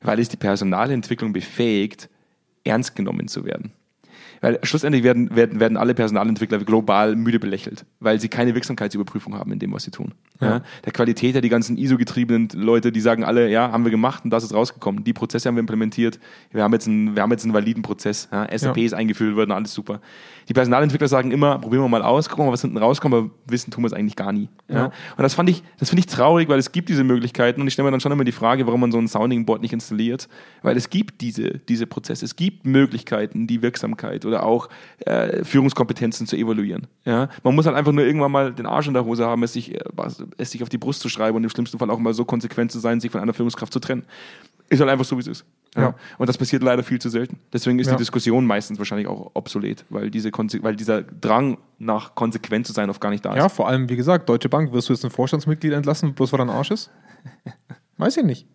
Weil 0.00 0.18
es 0.18 0.28
die 0.28 0.36
Personalentwicklung 0.36 1.32
befähigt, 1.32 2.08
ernst 2.64 2.96
genommen 2.96 3.28
zu 3.28 3.44
werden. 3.44 3.72
Weil 4.40 4.58
schlussendlich 4.62 5.02
werden, 5.02 5.34
werden, 5.34 5.60
werden 5.60 5.76
alle 5.76 5.94
Personalentwickler 5.94 6.58
global 6.58 7.14
müde 7.14 7.38
belächelt, 7.38 7.84
weil 8.00 8.20
sie 8.20 8.28
keine 8.28 8.54
Wirksamkeitsüberprüfung 8.54 9.34
haben 9.34 9.52
in 9.52 9.58
dem, 9.58 9.72
was 9.72 9.84
sie 9.84 9.90
tun. 9.90 10.14
Ja. 10.40 10.62
Der 10.84 10.92
Qualitäter, 10.92 11.40
die 11.40 11.48
ganzen 11.48 11.76
ISO-getriebenen 11.76 12.48
Leute, 12.54 12.92
die 12.92 13.00
sagen 13.00 13.24
alle, 13.24 13.50
ja, 13.50 13.70
haben 13.72 13.84
wir 13.84 13.90
gemacht 13.90 14.24
und 14.24 14.30
das 14.30 14.42
ist 14.44 14.54
rausgekommen. 14.54 15.04
Die 15.04 15.12
Prozesse 15.12 15.48
haben 15.48 15.56
wir 15.56 15.60
implementiert. 15.60 16.18
Wir 16.50 16.62
haben 16.62 16.72
jetzt 16.72 16.86
einen, 16.88 17.14
wir 17.14 17.22
haben 17.22 17.30
jetzt 17.30 17.44
einen 17.44 17.54
validen 17.54 17.82
Prozess. 17.82 18.28
Ja. 18.32 18.46
SAP 18.56 18.76
Ja. 18.78 18.84
ist 18.84 18.94
eingeführt 18.94 19.36
worden, 19.36 19.52
alles 19.52 19.74
super. 19.74 20.00
Die 20.48 20.52
Personalentwickler 20.52 21.06
sagen 21.08 21.30
immer, 21.30 21.58
probieren 21.58 21.82
wir 21.84 21.88
mal 21.88 22.02
aus, 22.02 22.28
gucken 22.28 22.44
wir 22.44 22.46
mal, 22.48 22.52
was 22.54 22.62
hinten 22.62 22.78
rauskommt, 22.78 23.14
aber 23.14 23.30
wissen 23.46 23.70
tun 23.70 23.84
wir 23.84 23.86
es 23.86 23.92
eigentlich 23.92 24.16
gar 24.16 24.32
nie. 24.32 24.48
Ja. 24.68 24.76
Ja. 24.76 24.84
Und 24.86 25.22
das 25.22 25.34
fand 25.34 25.48
ich, 25.50 25.62
das 25.78 25.90
finde 25.90 26.00
ich 26.00 26.06
traurig, 26.06 26.48
weil 26.48 26.58
es 26.58 26.72
gibt 26.72 26.88
diese 26.88 27.04
Möglichkeiten 27.04 27.60
und 27.60 27.66
ich 27.66 27.74
stelle 27.74 27.86
mir 27.86 27.92
dann 27.92 28.00
schon 28.00 28.10
immer 28.12 28.24
die 28.24 28.32
Frage, 28.32 28.66
warum 28.66 28.80
man 28.80 28.90
so 28.92 28.98
ein 28.98 29.06
Sounding 29.08 29.44
Board 29.46 29.60
nicht 29.62 29.72
installiert, 29.72 30.28
weil 30.62 30.76
es 30.76 30.90
gibt 30.90 31.20
diese, 31.20 31.58
diese 31.68 31.86
Prozesse, 31.86 32.24
es 32.24 32.34
gibt 32.34 32.66
Möglichkeiten, 32.66 33.46
die 33.46 33.62
Wirksamkeit 33.62 34.24
oder 34.24 34.44
auch 34.44 34.68
äh, 35.06 35.44
Führungskompetenzen 35.44 36.26
zu 36.26 36.36
evaluieren. 36.36 36.86
Ja. 37.04 37.28
Man 37.44 37.54
muss 37.54 37.66
halt 37.66 37.76
einfach 37.76 37.92
nur 37.92 38.04
irgendwann 38.04 38.32
mal 38.32 38.52
den 38.52 38.66
Arsch 38.66 38.88
in 38.88 38.94
der 38.94 39.04
Hose 39.04 39.26
haben, 39.26 39.42
es 39.42 39.52
sich, 39.52 39.74
äh, 39.74 39.80
was- 39.92 40.24
es 40.38 40.50
sich 40.50 40.62
auf 40.62 40.68
die 40.68 40.78
Brust 40.78 41.00
zu 41.00 41.08
schreiben 41.08 41.36
und 41.36 41.44
im 41.44 41.50
schlimmsten 41.50 41.78
Fall 41.78 41.90
auch 41.90 41.98
mal 41.98 42.14
so 42.14 42.24
konsequent 42.24 42.72
zu 42.72 42.78
sein, 42.78 43.00
sich 43.00 43.10
von 43.10 43.20
einer 43.20 43.32
Führungskraft 43.34 43.72
zu 43.72 43.80
trennen. 43.80 44.04
Ist 44.68 44.78
halt 44.80 44.88
einfach 44.90 45.04
so, 45.04 45.16
wie 45.16 45.20
es 45.20 45.26
ist. 45.26 45.44
Ja. 45.74 45.82
Ja. 45.82 45.94
Und 46.18 46.28
das 46.28 46.38
passiert 46.38 46.62
leider 46.62 46.82
viel 46.84 47.00
zu 47.00 47.08
selten. 47.08 47.38
Deswegen 47.52 47.78
ist 47.80 47.88
Ja. 47.88 47.94
die 47.94 47.98
Diskussion 47.98 48.46
meistens 48.46 48.78
wahrscheinlich 48.78 49.08
auch 49.08 49.32
obsolet, 49.34 49.84
weil, 49.90 50.10
diese 50.10 50.30
Konse 50.30 50.62
weil 50.62 50.76
dieser 50.76 51.02
Drang 51.02 51.58
nach 51.78 52.14
konsequent 52.14 52.66
zu 52.66 52.72
sein 52.72 52.88
oft 52.88 53.00
gar 53.00 53.10
nicht 53.10 53.24
da 53.24 53.30
ist. 53.32 53.36
Ja, 53.38 53.48
vor 53.48 53.66
allem, 53.68 53.88
wie 53.88 53.96
gesagt, 53.96 54.28
Deutsche 54.28 54.48
Bank, 54.48 54.72
wirst 54.72 54.88
du 54.88 54.92
jetzt 54.92 55.04
ein 55.04 55.10
Vorstandsmitglied 55.10 55.72
entlassen, 55.72 56.14
bloß 56.14 56.32
weil 56.32 56.40
er 56.40 56.44
ein 56.46 56.50
Arsch 56.50 56.70
ist? 56.70 56.90
Weiß 57.98 58.16
ich 58.16 58.24
nicht. 58.24 58.46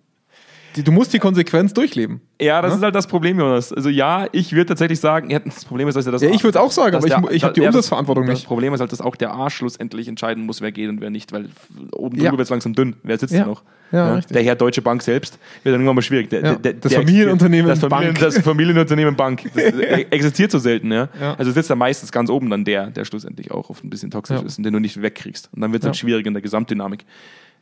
Du 0.84 0.92
musst 0.92 1.14
die 1.14 1.20
Konsequenz 1.20 1.74
durchleben. 1.74 2.20
Ja, 2.42 2.62
das 2.62 2.72
Ne? 2.72 2.78
ist 2.78 2.84
halt 2.84 2.96
das 2.96 3.08
Problem, 3.08 3.40
Jonas. 3.40 3.72
Also 3.72 3.88
ja, 3.90 4.28
ich 4.34 4.52
würde 4.52 4.66
tatsächlich 4.66 5.00
sagen, 5.00 5.30
ja, 5.30 5.40
das 5.40 5.64
Problem 5.64 5.88
ist, 5.88 5.96
dass 5.96 6.06
er 6.06 6.12
das. 6.12 6.22
Ja, 6.22 6.30
ich 6.30 6.44
würd's 6.44 6.58
auch 6.58 6.72
sagen, 6.72 6.96
aber 6.98 7.06
ich 7.06 7.12
der- 7.14 7.22
mu- 7.22 7.30
ich 7.30 7.44
hab 7.46 7.54
die 7.54 7.62
ja, 7.62 7.68
das- 7.68 7.76
Umsatzverantwortung 7.76 8.26
Das 8.26 8.36
nicht. 8.40 8.48
Problem 8.48 8.74
ist 8.74 8.82
halt, 8.82 8.92
dass 8.92 9.00
auch 9.00 9.16
der 9.16 9.32
Arsch 9.32 9.56
schlussendlich 9.56 10.08
entscheiden 10.10 10.46
muss, 10.46 10.60
wer 10.62 10.72
geht 10.74 10.90
und 10.90 11.00
wer 11.00 11.10
nicht, 11.10 11.32
weil 11.32 11.48
oben 11.94 12.18
Ja. 12.18 12.24
drüber 12.24 12.40
wird 12.40 12.46
es 12.48 12.50
langsam 12.50 12.74
dünn. 12.74 12.96
Wer 13.04 13.18
sitzt 13.18 13.34
Ja. 13.34 13.40
denn 13.42 13.48
noch? 13.50 13.64
Ja. 13.92 14.20
Der 14.20 14.44
Herr 14.44 14.56
Deutsche 14.56 14.82
Bank 14.82 15.02
selbst 15.02 15.40
wird 15.64 15.74
dann 15.74 15.80
irgendwann 15.80 15.96
mal 15.96 16.02
schwierig. 16.02 16.30
Der, 16.30 16.44
Ja, 16.44 16.56
der, 16.56 16.74
das 16.74 16.94
Familienunternehmen 16.94 17.68
das, 17.70 17.80
Familien, 17.80 18.14
Bank. 18.16 18.20
das 18.20 18.40
Familienunternehmen 18.40 19.16
Bank. 19.16 19.44
Das 19.54 19.64
e- 19.74 20.08
existiert 20.10 20.52
so 20.52 20.60
selten, 20.60 20.92
ja. 20.92 21.08
Ja. 21.22 21.36
Also 21.36 21.52
sitzt 21.52 21.70
da 21.70 21.76
meistens 21.76 22.12
ganz 22.12 22.30
oben 22.30 22.50
dann 22.50 22.66
der, 22.66 22.88
der 22.88 23.06
schlussendlich 23.06 23.52
auch 23.52 23.70
oft 23.70 23.84
ein 23.84 23.90
bisschen 23.90 24.12
toxisch 24.12 24.40
Ja. 24.42 24.46
ist 24.46 24.58
und 24.58 24.64
den 24.66 24.74
du 24.74 24.80
nicht 24.80 25.02
wegkriegst. 25.02 25.50
Und 25.54 25.62
dann 25.62 25.72
wird 25.72 25.84
es 25.84 25.86
Ja. 25.86 25.90
halt 25.90 25.98
schwierig 25.98 26.26
in 26.26 26.34
der 26.34 26.42
Gesamtdynamik. 26.42 27.06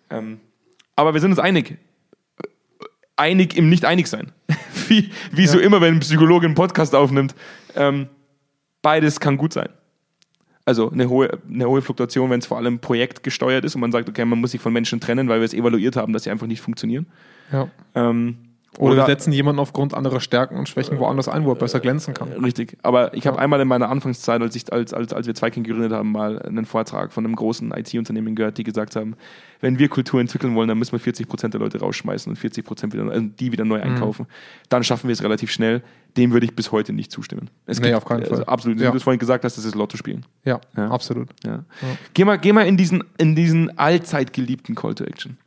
Ähm, 0.10 0.40
aber 0.96 1.14
wir 1.14 1.22
sind 1.22 1.32
uns 1.32 1.40
einig 1.40 1.78
einig 3.16 3.56
im 3.56 3.70
Nicht-Einig-Sein. 3.70 4.32
wie 4.88 5.10
wie 5.32 5.48
so 5.48 5.60
immer, 5.60 5.82
wenn 5.82 5.96
ein 5.96 6.00
Psychologe 6.00 6.46
einen 6.46 6.56
Podcast 6.56 6.96
aufnimmt. 6.96 7.36
Ähm, 7.76 8.08
beides 8.82 9.20
kann 9.20 9.38
gut 9.38 9.54
sein. 9.54 9.70
Also 10.66 10.90
eine 10.90 11.10
hohe, 11.10 11.40
eine 11.50 11.68
hohe 11.68 11.82
Fluktuation, 11.82 12.30
wenn 12.30 12.40
es 12.40 12.46
vor 12.46 12.58
allem 12.58 12.80
projektgesteuert 12.80 13.66
ist 13.66 13.76
und 13.76 13.82
man 13.82 13.92
sagt, 13.92 14.08
okay, 14.08 14.24
man 14.24 14.40
muss 14.40 14.52
sich 14.52 14.62
von 14.62 14.72
Menschen 14.72 15.02
trennen, 15.02 15.28
weil 15.28 15.40
wir 15.40 15.46
es 15.46 15.54
evaluiert 15.54 15.98
haben, 15.98 16.14
dass 16.14 16.24
sie 16.24 16.32
einfach 16.32 16.48
nicht 16.48 16.62
funktionieren. 16.62 17.08
Ja. 17.52 17.70
Ähm, 17.96 18.53
Oder, 18.80 18.96
wir 18.98 19.06
setzen 19.06 19.32
jemanden 19.32 19.60
aufgrund 19.60 19.94
anderer 19.94 20.20
Stärken 20.20 20.58
und 20.58 20.68
Schwächen 20.68 20.98
woanders 21.00 21.28
ein, 21.28 21.46
wo 21.46 21.52
er 21.52 21.56
besser 21.56 21.80
glänzen 21.80 22.14
kann. 22.14 22.30
Richtig. 22.30 22.78
Aber 22.82 23.14
ich 23.14 23.28
habe 23.28 23.38
einmal 23.40 23.62
in 23.62 23.68
meiner 23.68 23.90
Anfangszeit, 23.90 24.42
als, 24.42 24.56
ich, 24.56 24.72
als, 24.74 24.94
als, 24.94 25.14
als 25.14 25.28
wir 25.28 25.36
Zweikern 25.36 25.64
gegründet 25.64 25.92
haben, 25.92 26.12
mal 26.12 26.42
einen 26.42 26.66
Vortrag 26.66 27.14
von 27.14 27.26
einem 27.26 27.36
großen 27.36 27.72
IT-Unternehmen 27.72 28.36
gehört, 28.36 28.58
die 28.58 28.64
gesagt 28.64 28.96
haben, 28.96 29.16
wenn 29.62 29.80
wir 29.80 29.88
Kultur 29.90 30.20
entwickeln 30.20 30.56
wollen, 30.56 30.68
dann 30.68 30.78
müssen 30.80 30.92
wir 30.94 31.00
40 31.00 31.28
Prozent 31.28 31.54
der 31.54 31.62
Leute 31.62 31.80
rausschmeißen 31.80 32.30
und 32.30 32.36
40 32.36 32.66
Prozent 32.66 32.94
wieder, 32.94 33.10
also 33.10 33.26
die 33.40 33.52
wieder 33.52 33.64
neu 33.64 33.78
Mhm. 33.78 33.84
einkaufen. 33.84 34.28
Dann 34.70 34.84
schaffen 34.84 35.08
wir 35.08 35.14
es 35.14 35.24
relativ 35.24 35.52
schnell. 35.52 35.82
Dem 36.18 36.32
würde 36.32 36.46
ich 36.46 36.56
bis 36.56 36.72
heute 36.72 36.94
nicht 36.94 37.12
zustimmen. 37.12 37.50
Es 37.66 37.80
Nee, 37.80 37.94
auf 37.94 38.06
keinen 38.06 38.22
also 38.24 38.36
Fall. 38.36 38.44
Absolut. 38.46 38.80
Wie 38.80 38.84
Ja. 38.84 38.92
du 38.92 38.98
es 38.98 39.04
vorhin 39.04 39.20
gesagt 39.20 39.44
hast, 39.46 39.58
das 39.58 39.66
ist 39.66 39.76
Lotto 39.76 39.98
spielen. 39.98 40.26
Ja, 40.46 40.60
Ja. 40.76 40.90
absolut. 40.92 41.30
Ja. 41.46 41.64
Geh, 42.14 42.26
mal, 42.26 42.38
geh 42.38 42.54
mal 42.54 42.68
in 42.68 42.78
diesen, 42.78 43.04
in 43.18 43.36
diesen 43.36 43.78
allzeit 43.80 44.34
geliebten 44.34 44.76
Call 44.76 44.96
to 44.96 45.04
Action. 45.06 45.38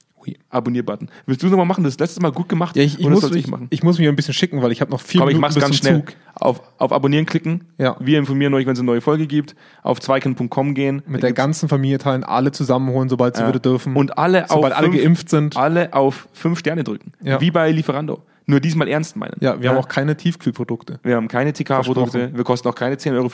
Abonnier-Button. 0.50 1.08
Willst 1.26 1.42
du 1.42 1.46
es 1.46 1.50
nochmal 1.50 1.66
machen? 1.66 1.84
Das 1.84 1.98
letzte 1.98 2.20
Mal 2.20 2.32
gut 2.32 2.48
gemacht. 2.48 2.76
Ja, 2.76 2.82
ich, 2.82 2.98
ich, 2.98 3.08
muss, 3.08 3.20
soll 3.22 3.36
ich, 3.36 3.46
ich 3.70 3.82
muss 3.82 3.98
mich 3.98 4.08
ein 4.08 4.16
bisschen 4.16 4.34
schicken, 4.34 4.62
weil 4.62 4.72
ich 4.72 4.80
habe 4.80 4.90
noch 4.90 5.00
vier 5.00 5.20
aber 5.22 5.30
ich 5.30 5.36
Minuten 5.36 5.40
mache 5.40 5.50
es 5.50 5.54
bis 5.56 5.62
ganz 5.64 5.76
schnell. 5.76 6.00
Zug. 6.04 6.12
Auf, 6.34 6.60
auf 6.78 6.92
Abonnieren 6.92 7.26
klicken. 7.26 7.64
Ja. 7.78 7.96
Wir 8.00 8.18
informieren 8.18 8.52
euch, 8.54 8.66
wenn 8.66 8.72
es 8.74 8.78
eine 8.78 8.86
neue 8.86 9.00
Folge 9.00 9.26
gibt. 9.26 9.54
Auf 9.82 10.00
zweikern.com 10.00 10.74
gehen. 10.74 11.02
Mit 11.06 11.22
Da 11.22 11.26
der 11.28 11.32
ganzen 11.32 11.68
Familie 11.68 11.98
teilen, 11.98 12.24
alle 12.24 12.52
zusammenholen, 12.52 13.08
sobald 13.08 13.36
sie 13.36 13.42
Ja. 13.42 13.48
wieder 13.48 13.60
dürfen. 13.60 13.96
Und 13.96 14.18
alle 14.18 14.46
sobald 14.48 14.72
auf 14.72 14.78
alle 14.78 14.88
fünf- 14.90 15.02
geimpft 15.02 15.28
sind. 15.30 15.56
alle 15.56 15.92
auf 15.92 16.28
fünf 16.32 16.58
Sterne 16.58 16.84
drücken. 16.84 17.12
Ja. 17.22 17.40
Wie 17.40 17.50
bei 17.50 17.70
Lieferando. 17.70 18.22
Nur 18.48 18.60
diesmal 18.60 18.86
ernst 18.86 19.16
meinen. 19.16 19.34
Ja, 19.40 19.60
wir 19.60 19.70
haben 19.70 19.76
auch 19.78 19.88
keine 19.88 20.16
Tiefkühlprodukte. 20.16 21.00
wir 21.02 21.16
haben 21.16 21.26
keine 21.26 21.52
TK-Produkte. 21.52 22.30
Wir 22.32 22.44
kosten 22.44 22.68
auch 22.68 22.76
keine 22.76 22.94
10,50 22.96 23.12
Euro. 23.16 23.30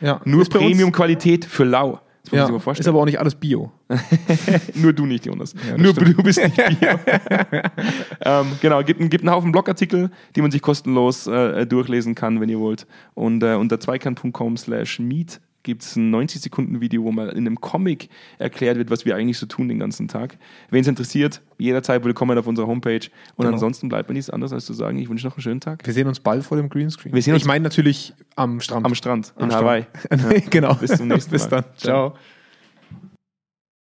Ja. 0.00 0.20
Nur 0.24 0.44
Premium-Qualität 0.44 1.44
für 1.44 1.64
lau. 1.64 1.98
Das 2.24 2.32
muss 2.32 2.36
Ja, 2.38 2.38
man 2.38 2.46
sich 2.46 2.52
mal 2.52 2.56
ist 2.58 2.64
vorstellen. 2.64 2.88
aber 2.88 3.00
auch 3.00 3.04
nicht 3.04 3.20
alles 3.20 3.34
Bio. 3.34 3.70
Nur 4.74 4.92
du 4.94 5.04
nicht, 5.06 5.26
Jonas. 5.26 5.52
das 5.52 5.78
Nur 5.78 5.92
stimmt. 5.92 6.18
du 6.18 6.22
bist 6.22 6.42
nicht 6.42 6.56
Bio. 6.56 6.98
ähm, 8.22 8.46
genau, 8.60 8.82
gibt, 8.82 8.98
gibt 9.10 9.24
einen 9.24 9.30
Haufen 9.34 9.52
Blogartikel, 9.52 10.10
die 10.34 10.42
man 10.42 10.50
sich 10.50 10.62
kostenlos 10.62 11.26
äh, 11.26 11.66
durchlesen 11.66 12.14
kann, 12.14 12.40
wenn 12.40 12.48
ihr 12.48 12.58
wollt. 12.60 12.86
Und 13.14 13.42
äh, 13.42 13.54
unter 13.54 13.78
zweikern.com 13.78 14.56
slash 14.56 14.98
meet 14.98 15.40
gibt 15.64 15.82
es 15.82 15.96
ein 15.96 16.14
90-Sekunden-Video, 16.14 17.02
wo 17.02 17.10
mal 17.10 17.30
in 17.30 17.38
einem 17.46 17.60
Comic 17.60 18.08
erklärt 18.38 18.76
wird, 18.78 18.90
was 18.90 19.04
wir 19.04 19.16
eigentlich 19.16 19.38
so 19.38 19.46
tun 19.46 19.66
den 19.66 19.80
ganzen 19.80 20.06
Tag. 20.06 20.38
Wen 20.70 20.82
es 20.82 20.86
interessiert, 20.86 21.40
jederzeit 21.58 22.04
willkommen 22.04 22.38
auf 22.38 22.46
unserer 22.46 22.68
Homepage. 22.68 23.00
Und 23.34 23.44
Genau. 23.44 23.54
ansonsten 23.54 23.88
bleibt 23.88 24.08
mir 24.08 24.14
nichts 24.14 24.30
anderes, 24.30 24.52
als 24.52 24.66
zu 24.66 24.74
sagen, 24.74 24.98
ich 24.98 25.08
wünsche 25.08 25.26
noch 25.26 25.34
einen 25.36 25.42
schönen 25.42 25.60
Tag. 25.60 25.84
Wir 25.84 25.92
sehen 25.92 26.06
uns 26.06 26.20
bald 26.20 26.44
vor 26.44 26.56
dem 26.56 26.68
Greenscreen. 26.68 27.12
Wir 27.12 27.22
sehen 27.22 27.32
uns- 27.34 27.42
ich 27.42 27.48
meine 27.48 27.64
natürlich 27.64 28.12
am 28.36 28.60
Strand. 28.60 28.86
Am 28.86 28.94
Strand 28.94 29.32
in 29.38 29.44
Am 29.44 29.52
Hawaii. 29.52 29.86
Strand. 30.06 30.50
genau. 30.50 30.74
Bis 30.74 30.92
zum 30.96 31.08
nächsten 31.08 31.32
Bis 31.32 31.42
Mal. 31.50 31.62
dann. 31.62 31.64
Ciao. 31.76 32.10
Ciao. 32.10 32.18